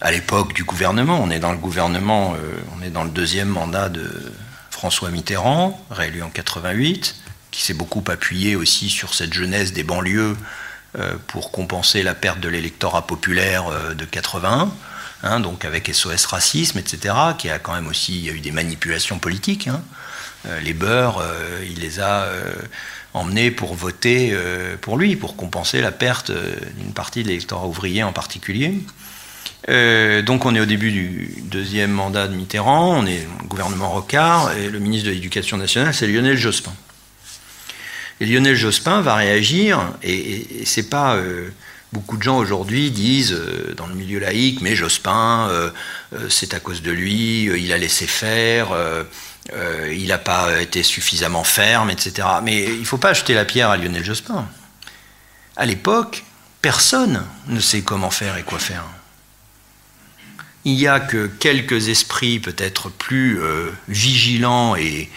à 0.00 0.12
l'époque 0.12 0.54
du 0.54 0.64
gouvernement, 0.64 1.20
on 1.22 1.30
est 1.30 1.40
dans 1.40 1.52
le 1.52 1.58
gouvernement, 1.58 2.36
on 2.78 2.82
est 2.82 2.90
dans 2.90 3.04
le 3.04 3.10
deuxième 3.10 3.48
mandat 3.48 3.90
de 3.90 4.32
François 4.70 5.10
Mitterrand, 5.10 5.84
réélu 5.90 6.22
en 6.22 6.30
88, 6.30 7.16
qui 7.56 7.62
s'est 7.62 7.74
beaucoup 7.74 8.04
appuyé 8.08 8.54
aussi 8.54 8.90
sur 8.90 9.14
cette 9.14 9.32
jeunesse 9.32 9.72
des 9.72 9.82
banlieues 9.82 10.36
euh, 10.98 11.14
pour 11.26 11.50
compenser 11.50 12.02
la 12.02 12.14
perte 12.14 12.38
de 12.38 12.50
l'électorat 12.50 13.06
populaire 13.06 13.68
euh, 13.68 13.94
de 13.94 14.04
81, 14.04 14.70
hein, 15.22 15.40
donc 15.40 15.64
avec 15.64 15.88
SOS 15.90 16.26
Racisme, 16.26 16.78
etc., 16.78 17.14
qui 17.38 17.48
a 17.48 17.58
quand 17.58 17.72
même 17.72 17.86
aussi 17.86 18.26
eu 18.26 18.40
des 18.40 18.50
manipulations 18.50 19.18
politiques. 19.18 19.68
Hein. 19.68 19.80
Euh, 20.46 20.60
les 20.60 20.74
beurs, 20.74 21.24
il 21.66 21.80
les 21.80 21.98
a 21.98 22.28
emmenés 23.14 23.50
pour 23.50 23.74
voter 23.74 24.36
pour 24.82 24.98
lui, 24.98 25.16
pour 25.16 25.34
compenser 25.34 25.80
la 25.80 25.92
perte 25.92 26.30
d'une 26.76 26.92
partie 26.92 27.22
de 27.22 27.28
l'électorat 27.28 27.66
ouvrier 27.66 28.02
en 28.02 28.12
particulier. 28.12 28.74
donc 29.66 30.44
on 30.44 30.54
est 30.54 30.60
au 30.60 30.66
début 30.66 30.92
du 30.92 31.42
deuxième 31.44 31.90
mandat 31.90 32.28
de 32.28 32.34
Mitterrand, 32.34 32.98
on 32.98 33.06
est 33.06 33.26
au 33.42 33.46
gouvernement 33.46 33.88
Rocard, 33.88 34.52
et 34.52 34.68
le 34.68 34.78
ministre 34.78 35.08
de 35.08 35.14
l'Éducation 35.14 35.56
nationale, 35.56 35.94
c'est 35.94 36.06
Lionel 36.06 36.36
Jospin. 36.36 36.74
Et 38.20 38.26
Lionel 38.26 38.56
Jospin 38.56 39.00
va 39.02 39.14
réagir, 39.16 39.92
et, 40.02 40.46
c'est 40.64 40.88
pas. 40.88 41.16
Euh, 41.16 41.50
beaucoup 41.92 42.16
de 42.16 42.22
gens 42.22 42.36
aujourd'hui 42.36 42.90
disent 42.90 43.32
euh, 43.32 43.72
dans 43.74 43.86
le 43.86 43.94
milieu 43.94 44.18
laïque, 44.18 44.60
mais 44.60 44.74
Jospin, 44.74 45.48
euh, 45.48 45.70
c'est 46.28 46.52
à 46.52 46.60
cause 46.60 46.82
de 46.82 46.90
lui, 46.90 47.44
il 47.44 47.72
a 47.72 47.78
laissé 47.78 48.06
faire, 48.06 48.68
il 49.90 50.08
n'a 50.08 50.18
pas 50.18 50.60
été 50.60 50.82
suffisamment 50.82 51.44
ferme, 51.44 51.90
etc. 51.90 52.28
Mais 52.42 52.64
il 52.64 52.80
ne 52.80 52.84
faut 52.84 52.98
pas 52.98 53.14
jeter 53.14 53.34
la 53.34 53.44
pierre 53.44 53.70
à 53.70 53.76
Lionel 53.76 54.04
Jospin. 54.04 54.46
À 55.56 55.64
l'époque, 55.64 56.24
personne 56.60 57.24
ne 57.46 57.60
sait 57.60 57.82
comment 57.82 58.10
faire 58.10 58.36
et 58.36 58.42
quoi 58.42 58.58
faire. 58.58 58.84
Il 60.64 60.74
n'y 60.74 60.88
a 60.88 61.00
que 61.00 61.28
quelques 61.28 61.88
esprits 61.88 62.40
peut-être 62.40 62.90
plus 62.90 63.40
vigilants 63.88 64.74
et, 64.76 65.08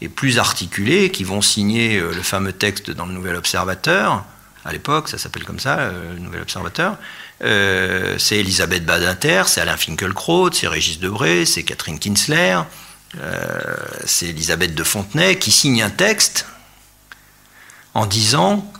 et 0.00 0.08
plus 0.08 0.38
articulés 0.38 1.10
qui 1.10 1.24
vont 1.24 1.42
signer 1.42 1.98
euh, 1.98 2.12
le 2.14 2.22
fameux 2.22 2.52
texte 2.52 2.90
dans 2.90 3.06
le 3.06 3.12
Nouvel 3.12 3.36
Observateur. 3.36 4.24
À 4.64 4.72
l'époque, 4.72 5.08
ça 5.08 5.18
s'appelle 5.18 5.44
comme 5.44 5.60
ça, 5.60 5.78
euh, 5.78 6.14
le 6.14 6.20
Nouvel 6.20 6.42
Observateur. 6.42 6.96
Euh, 7.42 8.16
c'est 8.18 8.38
Elisabeth 8.38 8.84
Badinter, 8.84 9.44
c'est 9.46 9.60
Alain 9.60 9.76
Finkielkraut, 9.76 10.52
c'est 10.52 10.68
Régis 10.68 10.98
Debray, 10.98 11.46
c'est 11.46 11.62
Catherine 11.62 11.98
Kinsler, 11.98 12.60
c'est 14.04 14.26
Elisabeth 14.26 14.74
de 14.74 14.84
Fontenay 14.84 15.38
qui 15.38 15.50
signe 15.50 15.82
un 15.82 15.88
texte 15.88 16.46
en 17.94 18.04
disant 18.04 18.70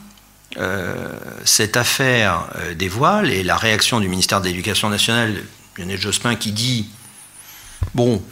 cette 1.44 1.78
affaire 1.78 2.46
des 2.76 2.88
voiles 2.88 3.31
et 3.31 3.42
la 3.42 3.57
réaction 3.57 4.00
du 4.00 4.09
ministère 4.09 4.42
de 4.42 4.46
l'Éducation 4.46 4.90
nationale, 4.90 5.42
Lionel 5.78 5.98
Jospin, 5.98 6.35
qui 6.35 6.52
dit 6.52 6.90
Bon, 7.94 8.22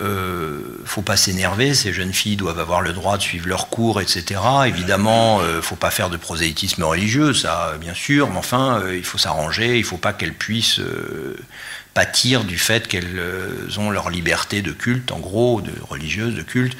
euh, 0.00 0.60
faut 0.84 1.02
pas 1.02 1.16
s'énerver, 1.16 1.74
ces 1.74 1.92
jeunes 1.92 2.12
filles 2.12 2.36
doivent 2.36 2.60
avoir 2.60 2.80
le 2.80 2.92
droit 2.92 3.16
de 3.16 3.22
suivre 3.22 3.48
leurs 3.48 3.68
cours, 3.68 4.00
etc. 4.00 4.40
Évidemment, 4.66 5.40
euh, 5.40 5.60
faut 5.60 5.76
pas 5.76 5.90
faire 5.90 6.10
de 6.10 6.16
prosélytisme 6.16 6.82
religieux, 6.84 7.34
ça, 7.34 7.74
bien 7.80 7.94
sûr, 7.94 8.30
mais 8.30 8.38
enfin, 8.38 8.80
euh, 8.80 8.96
il 8.96 9.04
faut 9.04 9.18
s'arranger, 9.18 9.78
il 9.78 9.84
faut 9.84 9.96
pas 9.96 10.12
qu'elles 10.12 10.34
puissent 10.34 10.80
euh, 10.80 11.36
pâtir 11.94 12.44
du 12.44 12.58
fait 12.58 12.86
qu'elles 12.86 13.20
ont 13.78 13.90
leur 13.90 14.10
liberté 14.10 14.62
de 14.62 14.72
culte, 14.72 15.10
en 15.10 15.18
gros, 15.18 15.60
de 15.60 15.72
religieuse, 15.88 16.34
de 16.34 16.42
culte, 16.42 16.76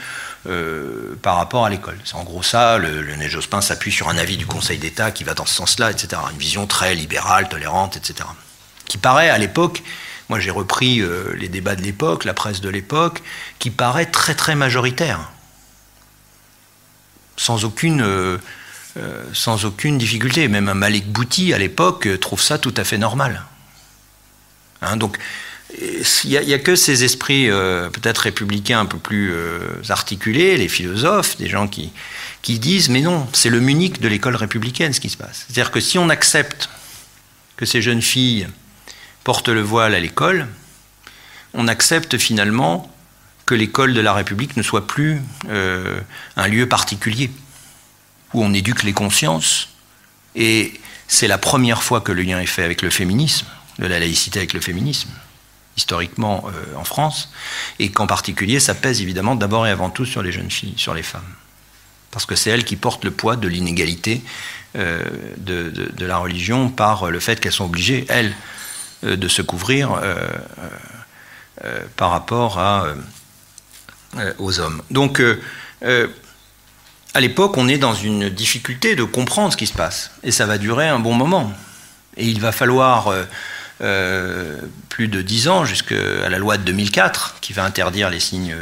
par 1.20 1.36
rapport 1.36 1.66
à 1.66 1.70
l'école. 1.70 1.98
C'est 2.04 2.14
en 2.14 2.24
gros 2.24 2.42
ça, 2.42 2.78
le, 2.78 3.02
le 3.02 3.28
Jospin 3.28 3.60
s'appuie 3.60 3.92
sur 3.92 4.08
un 4.08 4.16
avis 4.16 4.38
du 4.38 4.46
Conseil 4.46 4.78
d'État 4.78 5.10
qui 5.10 5.22
va 5.22 5.34
dans 5.34 5.44
ce 5.44 5.54
sens-là, 5.54 5.90
etc. 5.90 6.22
Une 6.32 6.38
vision 6.38 6.66
très 6.66 6.94
libérale, 6.94 7.50
tolérante, 7.50 7.98
etc. 7.98 8.26
Qui 8.86 8.96
paraît 8.96 9.28
à 9.28 9.36
l'époque 9.36 9.82
moi, 10.28 10.40
j'ai 10.40 10.50
repris 10.50 11.00
euh, 11.00 11.34
les 11.36 11.48
débats 11.48 11.74
de 11.74 11.82
l'époque, 11.82 12.24
la 12.24 12.34
presse 12.34 12.60
de 12.60 12.68
l'époque, 12.68 13.22
qui 13.58 13.70
paraît 13.70 14.06
très 14.06 14.34
très 14.34 14.54
majoritaire, 14.54 15.30
sans 17.36 17.64
aucune, 17.64 18.02
euh, 18.02 18.36
euh, 18.98 19.24
sans 19.32 19.64
aucune 19.64 19.96
difficulté. 19.96 20.46
Même 20.48 20.68
un 20.68 20.74
Malik 20.74 21.10
Bouti, 21.10 21.54
à 21.54 21.58
l'époque, 21.58 22.08
trouve 22.20 22.42
ça 22.42 22.58
tout 22.58 22.74
à 22.76 22.84
fait 22.84 22.98
normal. 22.98 23.42
Hein, 24.82 24.96
donc, 24.96 25.18
il 26.24 26.30
n'y 26.30 26.54
a, 26.54 26.58
que 26.58 26.76
ces 26.76 27.04
esprits 27.04 27.48
peut-être 27.48 28.18
républicains 28.18 28.80
un 28.80 28.86
peu 28.86 28.96
plus 28.96 29.34
articulés, 29.90 30.56
les 30.56 30.68
philosophes, 30.68 31.36
des 31.36 31.46
gens 31.46 31.68
qui, 31.68 31.92
qui 32.40 32.58
disent 32.58 32.88
mais 32.88 33.02
non, 33.02 33.28
c'est 33.34 33.50
le 33.50 33.60
Munich 33.60 34.00
de 34.00 34.08
l'école 34.08 34.34
républicaine 34.34 34.94
ce 34.94 35.00
qui 35.00 35.10
se 35.10 35.18
passe. 35.18 35.44
C'est-à-dire 35.46 35.70
que 35.70 35.80
si 35.80 35.98
on 35.98 36.08
accepte 36.08 36.70
que 37.58 37.66
ces 37.66 37.82
jeunes 37.82 38.00
filles 38.00 38.48
porte 39.24 39.48
le 39.48 39.60
voile 39.60 39.94
à 39.94 40.00
l'école, 40.00 40.48
on 41.54 41.68
accepte 41.68 42.18
finalement 42.18 42.90
que 43.46 43.54
l'école 43.54 43.94
de 43.94 44.00
la 44.00 44.12
République 44.12 44.56
ne 44.56 44.62
soit 44.62 44.86
plus 44.86 45.22
euh, 45.48 46.00
un 46.36 46.48
lieu 46.48 46.68
particulier 46.68 47.30
où 48.34 48.44
on 48.44 48.52
éduque 48.52 48.82
les 48.82 48.92
consciences. 48.92 49.70
Et 50.34 50.74
c'est 51.06 51.28
la 51.28 51.38
première 51.38 51.82
fois 51.82 52.02
que 52.02 52.12
le 52.12 52.22
lien 52.22 52.38
est 52.40 52.46
fait 52.46 52.62
avec 52.62 52.82
le 52.82 52.90
féminisme, 52.90 53.46
de 53.78 53.86
la 53.86 53.98
laïcité 53.98 54.38
avec 54.38 54.52
le 54.52 54.60
féminisme, 54.60 55.08
historiquement 55.78 56.44
euh, 56.48 56.78
en 56.78 56.84
France, 56.84 57.32
et 57.78 57.90
qu'en 57.90 58.06
particulier 58.06 58.60
ça 58.60 58.74
pèse 58.74 59.00
évidemment 59.00 59.34
d'abord 59.34 59.66
et 59.66 59.70
avant 59.70 59.88
tout 59.88 60.04
sur 60.04 60.22
les 60.22 60.30
jeunes 60.30 60.50
filles, 60.50 60.74
sur 60.76 60.92
les 60.92 61.02
femmes. 61.02 61.22
Parce 62.10 62.26
que 62.26 62.34
c'est 62.34 62.50
elles 62.50 62.64
qui 62.64 62.76
portent 62.76 63.04
le 63.04 63.10
poids 63.10 63.36
de 63.36 63.48
l'inégalité 63.48 64.22
euh, 64.76 65.02
de, 65.38 66.04
la 66.04 66.18
religion 66.18 66.68
par 66.68 67.10
le 67.10 67.20
fait 67.20 67.40
qu'elles 67.40 67.52
sont 67.52 67.64
obligées, 67.64 68.04
elles, 68.08 68.34
de 69.02 69.28
se 69.28 69.42
couvrir 69.42 69.92
euh, 69.92 70.16
euh, 71.64 71.80
par 71.96 72.10
rapport 72.10 72.60
aux 74.38 74.60
hommes. 74.60 74.82
Donc, 74.90 75.22
à 75.82 77.20
l'époque, 77.20 77.56
on 77.56 77.68
est 77.68 77.78
dans 77.78 77.94
une 77.94 78.28
difficulté 78.28 78.96
de 78.96 79.04
comprendre 79.04 79.52
ce 79.52 79.56
qui 79.56 79.66
se 79.66 79.72
passe, 79.72 80.10
et 80.22 80.30
ça 80.30 80.46
va 80.46 80.58
durer 80.58 80.88
un 80.88 80.98
bon 80.98 81.14
moment. 81.14 81.52
Et 82.16 82.26
il 82.26 82.40
va 82.40 82.52
falloir 82.52 83.12
plus 83.78 85.08
de 85.08 85.22
dix 85.22 85.48
ans 85.48 85.64
jusqu'à 85.64 86.28
la 86.28 86.38
loi 86.38 86.56
de 86.56 86.64
2004 86.64 87.36
qui 87.40 87.52
va 87.52 87.64
interdire 87.64 88.10
les 88.10 88.20
signes 88.20 88.56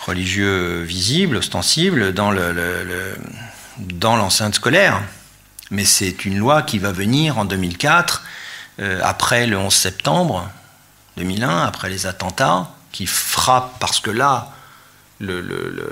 religieux 0.00 0.82
visibles, 0.82 1.36
ostensibles, 1.36 2.12
dans, 2.12 2.30
le, 2.30 3.16
dans 3.78 4.16
l'enceinte 4.16 4.56
scolaire. 4.56 5.00
Mais 5.70 5.84
c'est 5.84 6.24
une 6.24 6.38
loi 6.38 6.62
qui 6.62 6.78
va 6.78 6.92
venir 6.92 7.38
en 7.38 7.44
2004 7.44 8.22
euh, 8.80 9.00
après 9.02 9.46
le 9.46 9.56
11 9.56 9.72
septembre 9.72 10.50
2001, 11.16 11.62
après 11.62 11.88
les 11.88 12.06
attentats, 12.06 12.70
qui 12.90 13.06
frappent, 13.06 13.78
parce 13.78 14.00
que 14.00 14.10
là, 14.10 14.52
la 15.20 15.86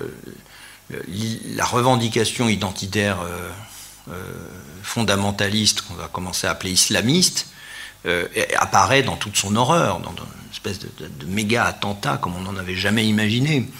revendication 1.65 2.49
identitaire 2.49 3.21
euh, 3.21 3.49
euh, 4.11 4.21
fondamentaliste, 4.83 5.83
qu'on 5.83 5.95
va 5.95 6.09
commencer 6.09 6.47
à 6.47 6.51
appeler 6.51 6.73
islamiste, 6.73 7.49
apparaît 8.59 9.05
dans 9.05 9.15
toute 9.15 9.37
son 9.37 9.55
horreur, 9.55 10.01
dans, 10.01 10.11
une 10.11 10.51
espèce 10.51 10.81
de, 10.81 10.89
de, 10.99 11.27
méga 11.27 11.65
attentat 11.65 12.17
comme 12.17 12.35
on 12.35 12.41
n'en 12.41 12.57
avait 12.57 12.75
jamais 12.75 13.07
imaginé. 13.07 13.71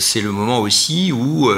C'est 0.00 0.22
le 0.22 0.32
moment 0.32 0.58
aussi 0.58 1.12
où 1.12 1.52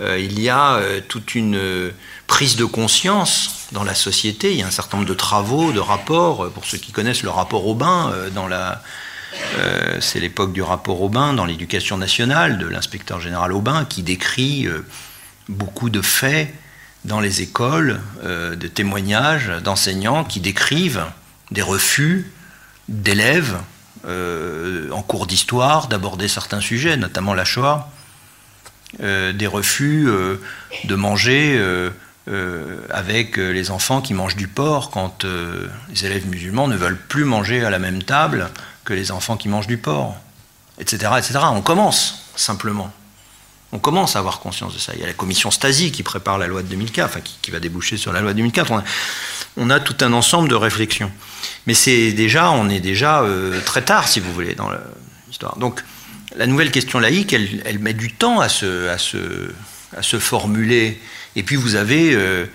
il 0.00 0.40
y 0.40 0.48
a 0.48 0.80
toute 1.08 1.34
une 1.34 1.92
prise 2.26 2.56
de 2.56 2.64
conscience 2.64 3.68
dans 3.72 3.84
la 3.84 3.94
société. 3.94 4.52
Il 4.52 4.58
y 4.58 4.62
a 4.62 4.66
un 4.66 4.70
certain 4.70 4.98
nombre 4.98 5.08
de 5.08 5.14
travaux, 5.14 5.72
de 5.72 5.80
rapports. 5.80 6.44
Euh, 6.44 6.50
pour 6.50 6.64
ceux 6.64 6.78
qui 6.78 6.92
connaissent 6.92 7.22
le 7.22 7.30
rapport 7.30 7.66
Aubin, 7.66 8.10
euh, 8.12 8.30
euh, 9.58 10.00
c'est 10.00 10.20
l'époque 10.20 10.52
du 10.52 10.62
rapport 10.62 11.02
Aubin 11.02 11.32
dans 11.32 11.44
l'éducation 11.44 11.98
nationale 11.98 12.58
de 12.58 12.66
l'inspecteur 12.66 13.20
général 13.20 13.52
Aubin 13.52 13.84
qui 13.84 14.02
décrit 14.02 14.66
beaucoup 15.48 15.90
de 15.90 16.00
faits 16.00 16.52
dans 17.04 17.20
les 17.20 17.42
écoles, 17.42 18.00
de 18.24 18.66
témoignages 18.66 19.52
d'enseignants 19.62 20.24
qui 20.24 20.40
décrivent 20.40 21.04
des 21.50 21.62
refus 21.62 22.32
d'élèves 22.88 23.56
en 24.06 25.02
cours 25.02 25.26
d'histoire 25.26 25.86
d'aborder 25.88 26.28
certains 26.28 26.60
sujets, 26.60 26.96
notamment 26.96 27.34
la 27.34 27.44
Shoah, 27.44 27.90
des 28.98 29.46
refus 29.46 30.08
de 30.84 30.94
manger 30.94 31.60
euh, 32.28 32.78
avec 32.90 33.38
euh, 33.38 33.52
les 33.52 33.70
enfants 33.70 34.00
qui 34.00 34.12
mangent 34.12 34.34
du 34.34 34.48
porc 34.48 34.90
quand 34.90 35.24
euh, 35.24 35.68
les 35.88 36.06
élèves 36.06 36.26
musulmans 36.26 36.66
ne 36.66 36.74
veulent 36.74 36.98
plus 36.98 37.22
manger 37.22 37.64
à 37.64 37.70
la 37.70 37.78
même 37.78 38.02
table 38.02 38.50
que 38.84 38.94
les 38.94 39.12
enfants 39.12 39.36
qui 39.36 39.48
mangent 39.48 39.68
du 39.68 39.76
porc, 39.76 40.16
etc. 40.80 41.12
etc. 41.18 41.38
On 41.52 41.62
commence 41.62 42.24
simplement. 42.34 42.92
On 43.70 43.78
commence 43.78 44.16
à 44.16 44.18
avoir 44.18 44.40
conscience 44.40 44.74
de 44.74 44.80
ça. 44.80 44.92
Il 44.96 45.00
y 45.00 45.04
a 45.04 45.06
la 45.06 45.12
commission 45.12 45.52
Stasi 45.52 45.92
qui 45.92 46.02
prépare 46.02 46.36
la 46.36 46.48
loi 46.48 46.64
de 46.64 46.68
2004, 46.68 47.04
enfin 47.04 47.20
qui, 47.20 47.50
va 47.52 47.60
déboucher 47.60 47.96
sur 47.96 48.12
la 48.12 48.20
loi 48.20 48.32
de 48.32 48.38
2004. 48.38 48.72
On 49.56 49.70
a, 49.70 49.78
tout 49.78 49.96
un 50.00 50.12
ensemble 50.12 50.48
de 50.48 50.56
réflexions. 50.56 51.12
Mais 51.68 51.74
c'est 51.74 52.10
déjà, 52.10 52.50
on 52.50 52.68
est 52.68 52.80
déjà 52.80 53.24
très 53.64 53.82
tard, 53.82 54.08
si 54.08 54.18
vous 54.18 54.32
voulez, 54.32 54.54
dans 54.54 54.70
l'histoire. 55.28 55.56
Donc, 55.58 55.82
la 56.36 56.46
nouvelle 56.46 56.72
question 56.72 56.98
laïque, 56.98 57.32
elle, 57.32 57.78
met 57.78 57.92
du 57.92 58.12
temps 58.12 58.40
à 58.40 58.48
se 58.48 59.52
formuler 60.18 61.00
et 61.36 61.42
puis 61.42 61.54
vous 61.54 61.76
avez, 61.76 62.14
euh, 62.14 62.46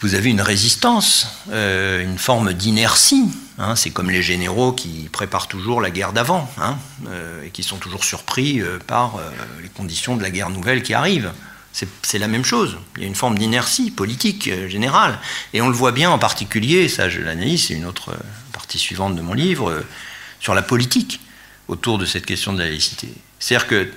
vous 0.00 0.14
avez 0.14 0.28
une 0.28 0.42
résistance, 0.42 1.28
euh, 1.50 2.02
une 2.02 2.18
forme 2.18 2.52
d'inertie. 2.52 3.30
Hein. 3.58 3.76
c'est 3.76 3.90
comme 3.90 4.10
les 4.10 4.22
généraux 4.22 4.72
qui 4.72 5.08
préparent 5.12 5.46
toujours 5.46 5.80
la 5.80 5.90
guerre 5.90 6.12
d'avant 6.12 6.50
hein, 6.58 6.76
euh, 7.08 7.44
et 7.44 7.50
qui 7.50 7.62
sont 7.62 7.76
toujours 7.76 8.04
surpris 8.04 8.62
par 8.86 9.20
les 9.62 9.68
conditions 9.68 10.16
de 10.16 10.22
la 10.22 10.30
guerre 10.30 10.50
nouvelle 10.50 10.82
qui 10.82 10.94
arrive. 10.94 11.32
C'est 12.02 12.18
la 12.18 12.26
même 12.26 12.44
chose. 12.44 12.78
Il 12.96 13.02
y 13.02 13.04
a 13.04 13.08
une 13.08 13.14
forme 13.14 13.38
d'inertie 13.38 13.92
politique 13.92 14.50
générale. 14.66 15.20
Et 15.52 15.62
on 15.62 15.68
le 15.68 15.74
voit 15.74 15.92
bien 15.92 16.10
en 16.10 16.18
particulier, 16.18 16.88
ça 16.88 17.08
je 17.08 17.20
l'analyse, 17.20 17.68
c'est 17.68 17.74
une 17.74 17.84
autre 17.84 18.12
partie 18.52 18.78
suivante 18.78 19.14
de 19.14 19.20
mon 19.20 19.34
livre, 19.34 19.84
sur 20.40 20.54
la 20.54 20.62
politique 20.62 21.20
autour 21.68 21.98
de 21.98 22.06
cette 22.06 22.26
question 22.26 22.52
de 22.52 22.58
la 22.58 22.64
laïcité. 22.64 23.08
C'est-à-dire 23.38 23.68
que 23.68 23.88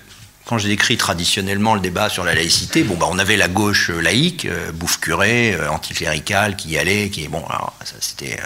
quand 0.45 0.57
j'ai 0.57 0.67
décrit 0.67 0.97
traditionnellement 0.97 1.73
le 1.73 1.79
débat 1.79 2.09
sur 2.09 2.23
la 2.25 2.35
laïcité, 2.35 2.83
bon, 2.83 2.95
bah, 2.95 3.07
on 3.09 3.17
avait 3.17 3.37
la 3.37 3.47
gauche 3.47 3.89
euh, 3.89 3.99
laïque, 3.99 4.45
euh, 4.45 4.71
bouffe 4.71 4.99
curée, 4.99 5.53
euh, 5.53 5.69
anticléricale, 5.69 6.55
qui 6.55 6.69
y 6.69 6.77
allait, 6.77 7.09
qui 7.09 7.27
bon, 7.27 7.45
alors 7.47 7.73
ça 7.83 7.95
c'était 7.99 8.37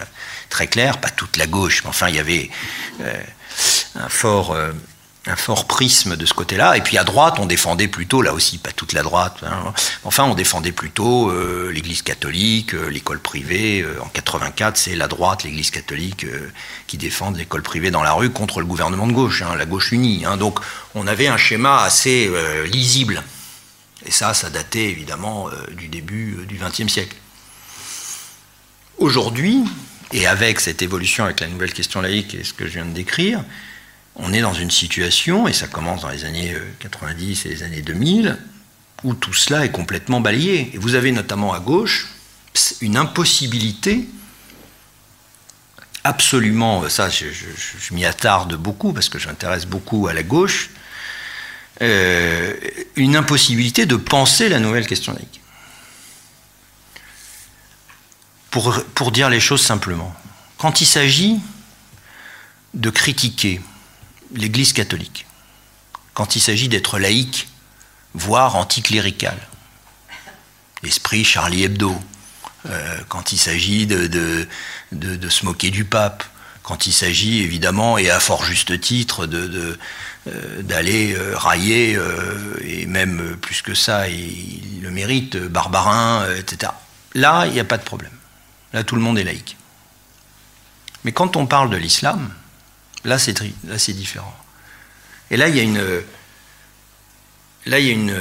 très 0.50 0.68
clair, 0.68 1.00
pas 1.00 1.10
toute 1.10 1.38
la 1.38 1.48
gauche, 1.48 1.84
mais 1.84 1.90
enfin 1.90 2.10
il 2.10 2.16
y 2.16 2.20
avait 2.20 2.50
un 3.96 4.10
fort 4.10 4.56
un 5.28 5.36
fort 5.36 5.66
prisme 5.68 6.16
de 6.16 6.26
ce 6.26 6.34
côté-là. 6.34 6.78
Et 6.78 6.82
puis 6.82 6.98
à 6.98 7.04
droite, 7.04 7.36
on 7.40 7.46
défendait 7.46 7.88
plutôt, 7.88 8.22
là 8.22 8.34
aussi, 8.34 8.58
pas 8.58 8.72
toute 8.72 8.94
la 8.94 9.04
droite, 9.04 9.38
hein. 9.44 9.74
enfin, 10.04 10.24
on 10.26 10.36
défendait 10.36 10.72
plutôt 10.72 11.30
euh, 11.30 11.72
l'Église 11.72 12.02
catholique, 12.02 12.74
euh, 12.74 12.90
l'école 12.90 13.20
privée. 13.20 13.82
Euh, 13.82 14.02
en 14.02 14.08
84, 14.08 14.78
c'est 14.78 14.96
la 14.96 15.08
droite, 15.08 15.44
l'Église 15.44 15.72
catholique, 15.72 16.26
qui 16.88 16.98
défendent 16.98 17.38
l'école 17.38 17.62
privée 17.62 17.92
dans 17.92 18.04
la 18.04 18.14
rue 18.14 18.30
contre 18.30 18.60
le 18.60 18.66
gouvernement 18.66 19.08
de 19.08 19.14
gauche, 19.14 19.42
hein, 19.42 19.56
la 19.56 19.66
gauche 19.66 19.92
unie. 19.92 20.26
Hein. 20.26 20.38
Donc 20.38 20.60
on 20.96 21.08
avait 21.08 21.28
un 21.28 21.38
schéma 21.38 21.84
assez 21.84 22.32
lisible. 22.72 23.24
Et 24.06 24.12
ça, 24.12 24.34
ça 24.34 24.50
datait 24.50 24.86
évidemment 24.86 25.50
du 25.76 25.88
début 25.88 26.46
du 26.48 26.58
XXe 26.58 26.92
siècle. 26.92 27.16
Aujourd'hui, 28.98 29.64
et 30.14 30.28
avec 30.28 30.60
cette 30.60 30.82
évolution, 30.82 31.26
avec 31.26 31.40
la 31.40 31.48
nouvelle 31.48 31.74
question 31.74 32.02
laïque 32.02 32.36
et 32.36 32.44
ce 32.44 32.54
que 32.54 32.66
je 32.68 32.74
viens 32.74 32.86
de 32.86 32.94
décrire, 32.94 33.44
on 34.18 34.34
est 34.34 34.42
dans 34.42 34.54
une 34.54 34.72
situation, 34.72 35.48
et 35.48 35.54
ça 35.54 35.68
commence 35.68 36.02
dans 36.02 36.10
les 36.10 36.26
années 36.26 36.56
90 36.80 37.46
euh, 37.46 37.50
et 37.50 37.54
les 37.54 37.64
années 37.64 37.82
2000, 37.82 38.38
où 39.04 39.14
tout 39.14 39.34
cela 39.34 39.64
est 39.64 39.72
complètement 39.72 40.22
balayé. 40.22 40.72
Et 40.74 40.78
vous 40.78 40.96
avez 40.96 41.12
notamment 41.12 41.54
à 41.54 41.60
gauche 41.60 42.08
une 42.82 42.98
impossibilité 42.98 44.08
absolument, 46.04 46.84
euh, 46.84 46.90
ça 46.90 47.10
je, 47.10 47.26
m'y 47.94 48.06
attarde 48.06 48.56
beaucoup 48.56 48.94
parce 48.94 49.10
que 49.10 49.20
j'intéresse 49.20 49.66
beaucoup 49.66 50.08
à 50.08 50.14
la 50.14 50.24
gauche, 50.24 50.72
euh, 51.82 52.54
une 52.96 53.16
impossibilité 53.16 53.86
de 53.86 53.96
penser 53.96 54.50
la 54.50 54.60
nouvelle 54.60 54.88
question 54.88 55.14
laïque. 55.14 55.42
Pour, 58.50 58.84
pour 58.96 59.12
dire 59.12 59.30
les 59.30 59.40
choses 59.40 59.62
simplement, 59.62 60.16
quand 60.58 60.82
il 60.82 60.88
s'agit 60.88 61.40
de 62.74 62.90
critiquer 62.90 63.62
l'Église 64.34 64.74
catholique 64.74 65.28
quand 66.18 66.36
il 66.36 66.40
s'agit 66.40 66.68
d'être 66.68 66.98
laïque, 66.98 67.48
voire 68.16 68.56
anticlérical. 68.56 69.38
L'esprit 70.82 71.24
Charlie 71.24 71.64
Hebdo, 71.64 71.96
euh, 72.68 72.98
quand 73.08 73.34
il 73.34 73.38
s'agit 73.38 73.86
de, 73.86 74.08
de, 74.92 75.30
se 75.30 75.46
moquer 75.46 75.70
du 75.70 75.86
pape, 75.86 76.24
quand 76.64 76.88
il 76.88 76.92
s'agit 76.92 77.44
évidemment, 77.44 78.00
et 78.00 78.10
à 78.10 78.20
fort 78.20 78.44
juste 78.44 78.82
titre, 78.82 79.30
euh, 79.32 79.78
d'aller 80.64 81.14
euh, 81.14 81.38
railler, 81.38 82.00
et 82.64 82.88
même 82.88 83.38
plus 83.38 83.62
que 83.62 83.76
ça, 83.76 84.10
il 84.10 84.82
le 84.82 84.90
mérite, 84.90 85.38
Barbarin, 85.38 86.26
etc. 86.36 86.72
Là, 87.14 87.46
il 87.46 87.54
n'y 87.54 87.60
a 87.60 87.64
pas 87.64 87.78
de 87.78 87.84
problème. 87.84 88.18
Là, 88.74 88.84
tout 88.84 88.96
le 88.96 89.02
monde 89.02 89.20
est 89.20 89.24
laïque. 89.24 89.56
Mais 91.04 91.12
quand 91.12 91.36
on 91.36 91.46
parle 91.46 91.70
de 91.70 91.78
l'islam, 91.78 92.34
là, 93.08 93.18
c'est, 93.18 93.94
différent. 93.94 94.36
Et 95.32 95.38
là, 95.38 95.48
il 95.48 95.56
y 95.56 95.60
a 95.60 95.64
une, 95.64 95.82
là, 97.66 97.80
il 97.80 97.86
y 97.86 97.90
a 97.90 97.94
une, 97.94 98.16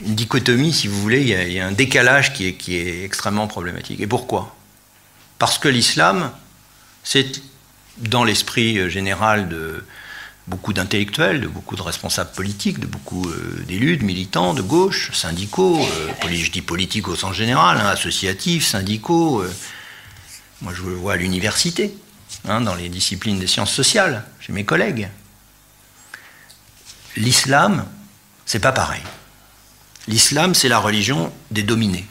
dichotomie, 0.00 0.72
si 0.72 0.88
vous 0.88 1.00
voulez, 1.00 1.20
il 1.20 1.52
y 1.52 1.60
a, 1.60 1.66
un 1.66 1.72
décalage 1.72 2.32
qui 2.32 2.46
est, 2.46 3.04
extrêmement 3.04 3.46
problématique. 3.46 4.00
Et 4.00 4.08
pourquoi? 4.08 4.56
Parce 5.38 5.58
que 5.58 5.68
l'islam, 5.68 6.32
c'est 7.04 7.40
dans 7.98 8.24
l'esprit 8.24 8.90
général 8.90 9.48
de 9.48 9.84
beaucoup 10.46 10.72
d'intellectuels, 10.72 11.40
de 11.40 11.46
beaucoup 11.46 11.76
de 11.76 11.82
responsables 11.82 12.32
politiques, 12.32 12.78
de 12.78 12.86
beaucoup 12.86 13.28
euh, 13.28 13.64
d'élus, 13.66 13.96
de 13.96 14.04
militants, 14.04 14.54
de 14.54 14.62
gauche, 14.62 15.10
syndicaux, 15.12 15.78
euh, 15.80 16.28
je 16.30 16.50
dis 16.50 16.62
politique 16.62 17.08
au 17.08 17.16
sens 17.16 17.34
général, 17.34 17.78
hein, 17.80 17.86
associatifs, 17.86 18.66
syndicaux. 18.66 19.40
Euh, 19.40 19.52
moi, 20.60 20.72
je 20.74 20.82
le 20.82 20.94
vois 20.94 21.14
à 21.14 21.16
l'université, 21.16 21.94
hein, 22.46 22.60
dans 22.60 22.74
les 22.74 22.88
disciplines 22.88 23.38
des 23.38 23.46
sciences 23.46 23.72
sociales, 23.72 24.24
chez 24.40 24.52
mes 24.52 24.64
collègues. 24.64 25.08
L'islam, 27.16 27.86
c'est 28.46 28.60
pas 28.60 28.72
pareil. 28.72 29.02
L'islam, 30.08 30.54
c'est 30.54 30.68
la 30.68 30.78
religion 30.78 31.32
des 31.50 31.62
dominés. 31.62 32.06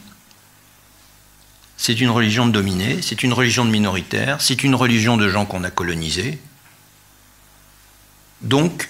C'est 1.76 2.00
une 2.00 2.10
religion 2.10 2.46
de 2.46 2.52
dominés, 2.52 3.02
c'est 3.02 3.22
une 3.22 3.32
religion 3.32 3.64
de 3.64 3.70
minoritaires, 3.70 4.40
c'est 4.40 4.62
une 4.62 4.74
religion 4.74 5.16
de 5.16 5.28
gens 5.28 5.44
qu'on 5.44 5.64
a 5.64 5.70
colonisés. 5.70 6.38
Donc, 8.40 8.88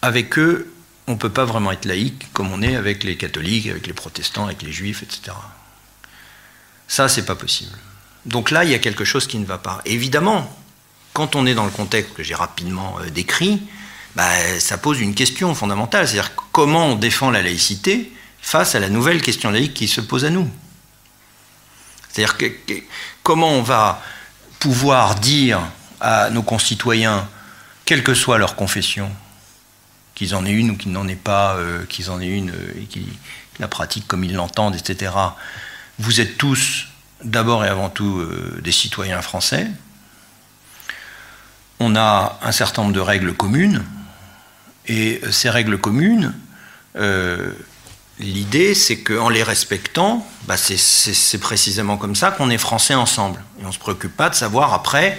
avec 0.00 0.38
eux, 0.38 0.72
on 1.06 1.12
ne 1.12 1.16
peut 1.16 1.30
pas 1.30 1.44
vraiment 1.44 1.72
être 1.72 1.84
laïque 1.84 2.32
comme 2.32 2.52
on 2.52 2.62
est 2.62 2.76
avec 2.76 3.04
les 3.04 3.16
catholiques, 3.16 3.66
avec 3.68 3.86
les 3.86 3.92
protestants, 3.92 4.44
avec 4.44 4.62
les 4.62 4.72
juifs, 4.72 5.02
etc. 5.02 5.36
Ça, 6.88 7.08
c'est 7.08 7.24
pas 7.24 7.34
possible. 7.34 7.76
Donc 8.26 8.50
là, 8.50 8.64
il 8.64 8.70
y 8.70 8.74
a 8.74 8.78
quelque 8.78 9.04
chose 9.04 9.26
qui 9.26 9.38
ne 9.38 9.44
va 9.44 9.58
pas. 9.58 9.80
évidemment, 9.84 10.48
quand 11.12 11.36
on 11.36 11.44
est 11.46 11.54
dans 11.54 11.64
le 11.64 11.70
contexte 11.70 12.14
que 12.14 12.22
j'ai 12.22 12.34
rapidement 12.34 12.96
euh, 13.00 13.10
décrit, 13.10 13.62
bah, 14.16 14.30
ça 14.58 14.78
pose 14.78 15.00
une 15.00 15.14
question 15.14 15.54
fondamentale, 15.54 16.06
c'est-à-dire 16.06 16.32
comment 16.52 16.88
on 16.88 16.94
défend 16.96 17.30
la 17.30 17.42
laïcité 17.42 18.12
face 18.40 18.74
à 18.74 18.80
la 18.80 18.88
nouvelle 18.88 19.22
question 19.22 19.50
laïque 19.50 19.74
qui 19.74 19.88
se 19.88 20.00
pose 20.00 20.24
à 20.24 20.30
nous? 20.30 20.50
C'est-à-dire 22.08 22.36
comment 23.22 23.50
on 23.50 23.62
va 23.62 24.02
pouvoir 24.58 25.14
dire 25.14 25.60
à 26.00 26.30
nos 26.30 26.42
concitoyens, 26.42 27.28
quelle 27.84 28.02
que 28.02 28.14
soit 28.14 28.38
leur 28.38 28.54
confession, 28.54 29.10
qu'ils 30.14 30.34
en 30.34 30.44
aient 30.44 30.52
une 30.52 30.72
ou 30.72 30.76
qu'ils 30.76 30.92
n'en 30.92 31.08
aient 31.08 31.16
pas, 31.16 31.56
euh, 31.56 31.84
qu'ils 31.86 32.10
en 32.10 32.20
aient 32.20 32.28
une 32.28 32.50
euh, 32.50 32.80
et 32.80 32.84
qu'ils 32.84 33.08
la 33.58 33.68
pratiquent 33.68 34.06
comme 34.06 34.24
ils 34.24 34.34
l'entendent, 34.34 34.76
etc. 34.76 35.12
Vous 35.98 36.20
êtes 36.20 36.36
tous 36.36 36.86
d'abord 37.24 37.64
et 37.64 37.68
avant 37.68 37.90
tout 37.90 38.18
euh, 38.18 38.60
des 38.62 38.72
citoyens 38.72 39.22
français. 39.22 39.66
On 41.80 41.96
a 41.96 42.38
un 42.42 42.52
certain 42.52 42.82
nombre 42.82 42.94
de 42.94 43.00
règles 43.00 43.34
communes, 43.34 43.84
et 44.86 45.20
ces 45.30 45.50
règles 45.50 45.78
communes, 45.78 46.34
euh, 46.96 47.52
l'idée 48.18 48.74
c'est 48.74 48.98
qu'en 48.98 49.28
les 49.28 49.42
respectant, 49.42 50.26
bah, 50.46 50.56
c'est 50.56 51.38
précisément 51.38 51.96
comme 51.96 52.14
ça 52.14 52.30
qu'on 52.30 52.50
est 52.50 52.58
français 52.58 52.94
ensemble. 52.94 53.40
Et 53.60 53.64
on 53.64 53.68
ne 53.68 53.72
se 53.72 53.78
préoccupe 53.78 54.16
pas 54.16 54.30
de 54.30 54.34
savoir 54.34 54.72
après, 54.74 55.18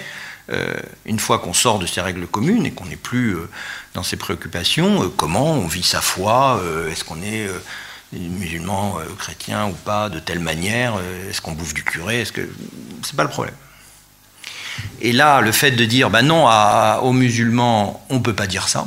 euh, 0.50 0.74
une 1.06 1.18
fois 1.18 1.38
qu'on 1.38 1.54
sort 1.54 1.78
de 1.78 1.86
ces 1.86 2.00
règles 2.00 2.26
communes 2.26 2.66
et 2.66 2.70
qu'on 2.70 2.86
n'est 2.86 2.96
plus 2.96 3.36
dans 3.94 4.02
ces 4.02 4.16
préoccupations, 4.16 5.10
comment 5.16 5.52
on 5.52 5.66
vit 5.66 5.82
sa 5.82 6.00
foi, 6.00 6.62
est-ce 6.90 7.04
qu'on 7.04 7.22
est 7.22 7.48
musulman, 8.18 8.98
chrétien 9.18 9.66
ou 9.66 9.72
pas, 9.72 10.08
de 10.08 10.18
telle 10.18 10.40
manière, 10.40 10.94
est-ce 11.28 11.40
qu'on 11.40 11.52
bouffe 11.52 11.74
du 11.74 11.84
curé, 11.84 12.20
est-ce 12.20 12.32
que... 12.32 12.48
C'est 13.02 13.16
pas 13.16 13.24
le 13.24 13.30
problème. 13.30 13.54
Et 15.00 15.12
là, 15.12 15.40
le 15.40 15.52
fait 15.52 15.72
de 15.72 15.84
dire, 15.84 16.10
bah 16.10 16.22
non, 16.22 16.48
aux 17.02 17.12
musulmans, 17.12 18.04
on 18.10 18.14
ne 18.14 18.20
peut 18.20 18.34
pas 18.34 18.46
dire 18.46 18.68
ça, 18.68 18.86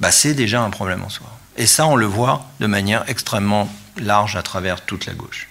bah, 0.00 0.10
c'est 0.10 0.34
déjà 0.34 0.62
un 0.62 0.70
problème 0.70 1.02
en 1.02 1.08
soi. 1.08 1.26
Et 1.56 1.66
ça, 1.66 1.86
on 1.86 1.96
le 1.96 2.06
voit 2.06 2.46
de 2.60 2.66
manière 2.66 3.04
extrêmement 3.08 3.68
large 3.96 4.36
à 4.36 4.42
travers 4.42 4.84
toute 4.84 5.06
la 5.06 5.14
gauche. 5.14 5.48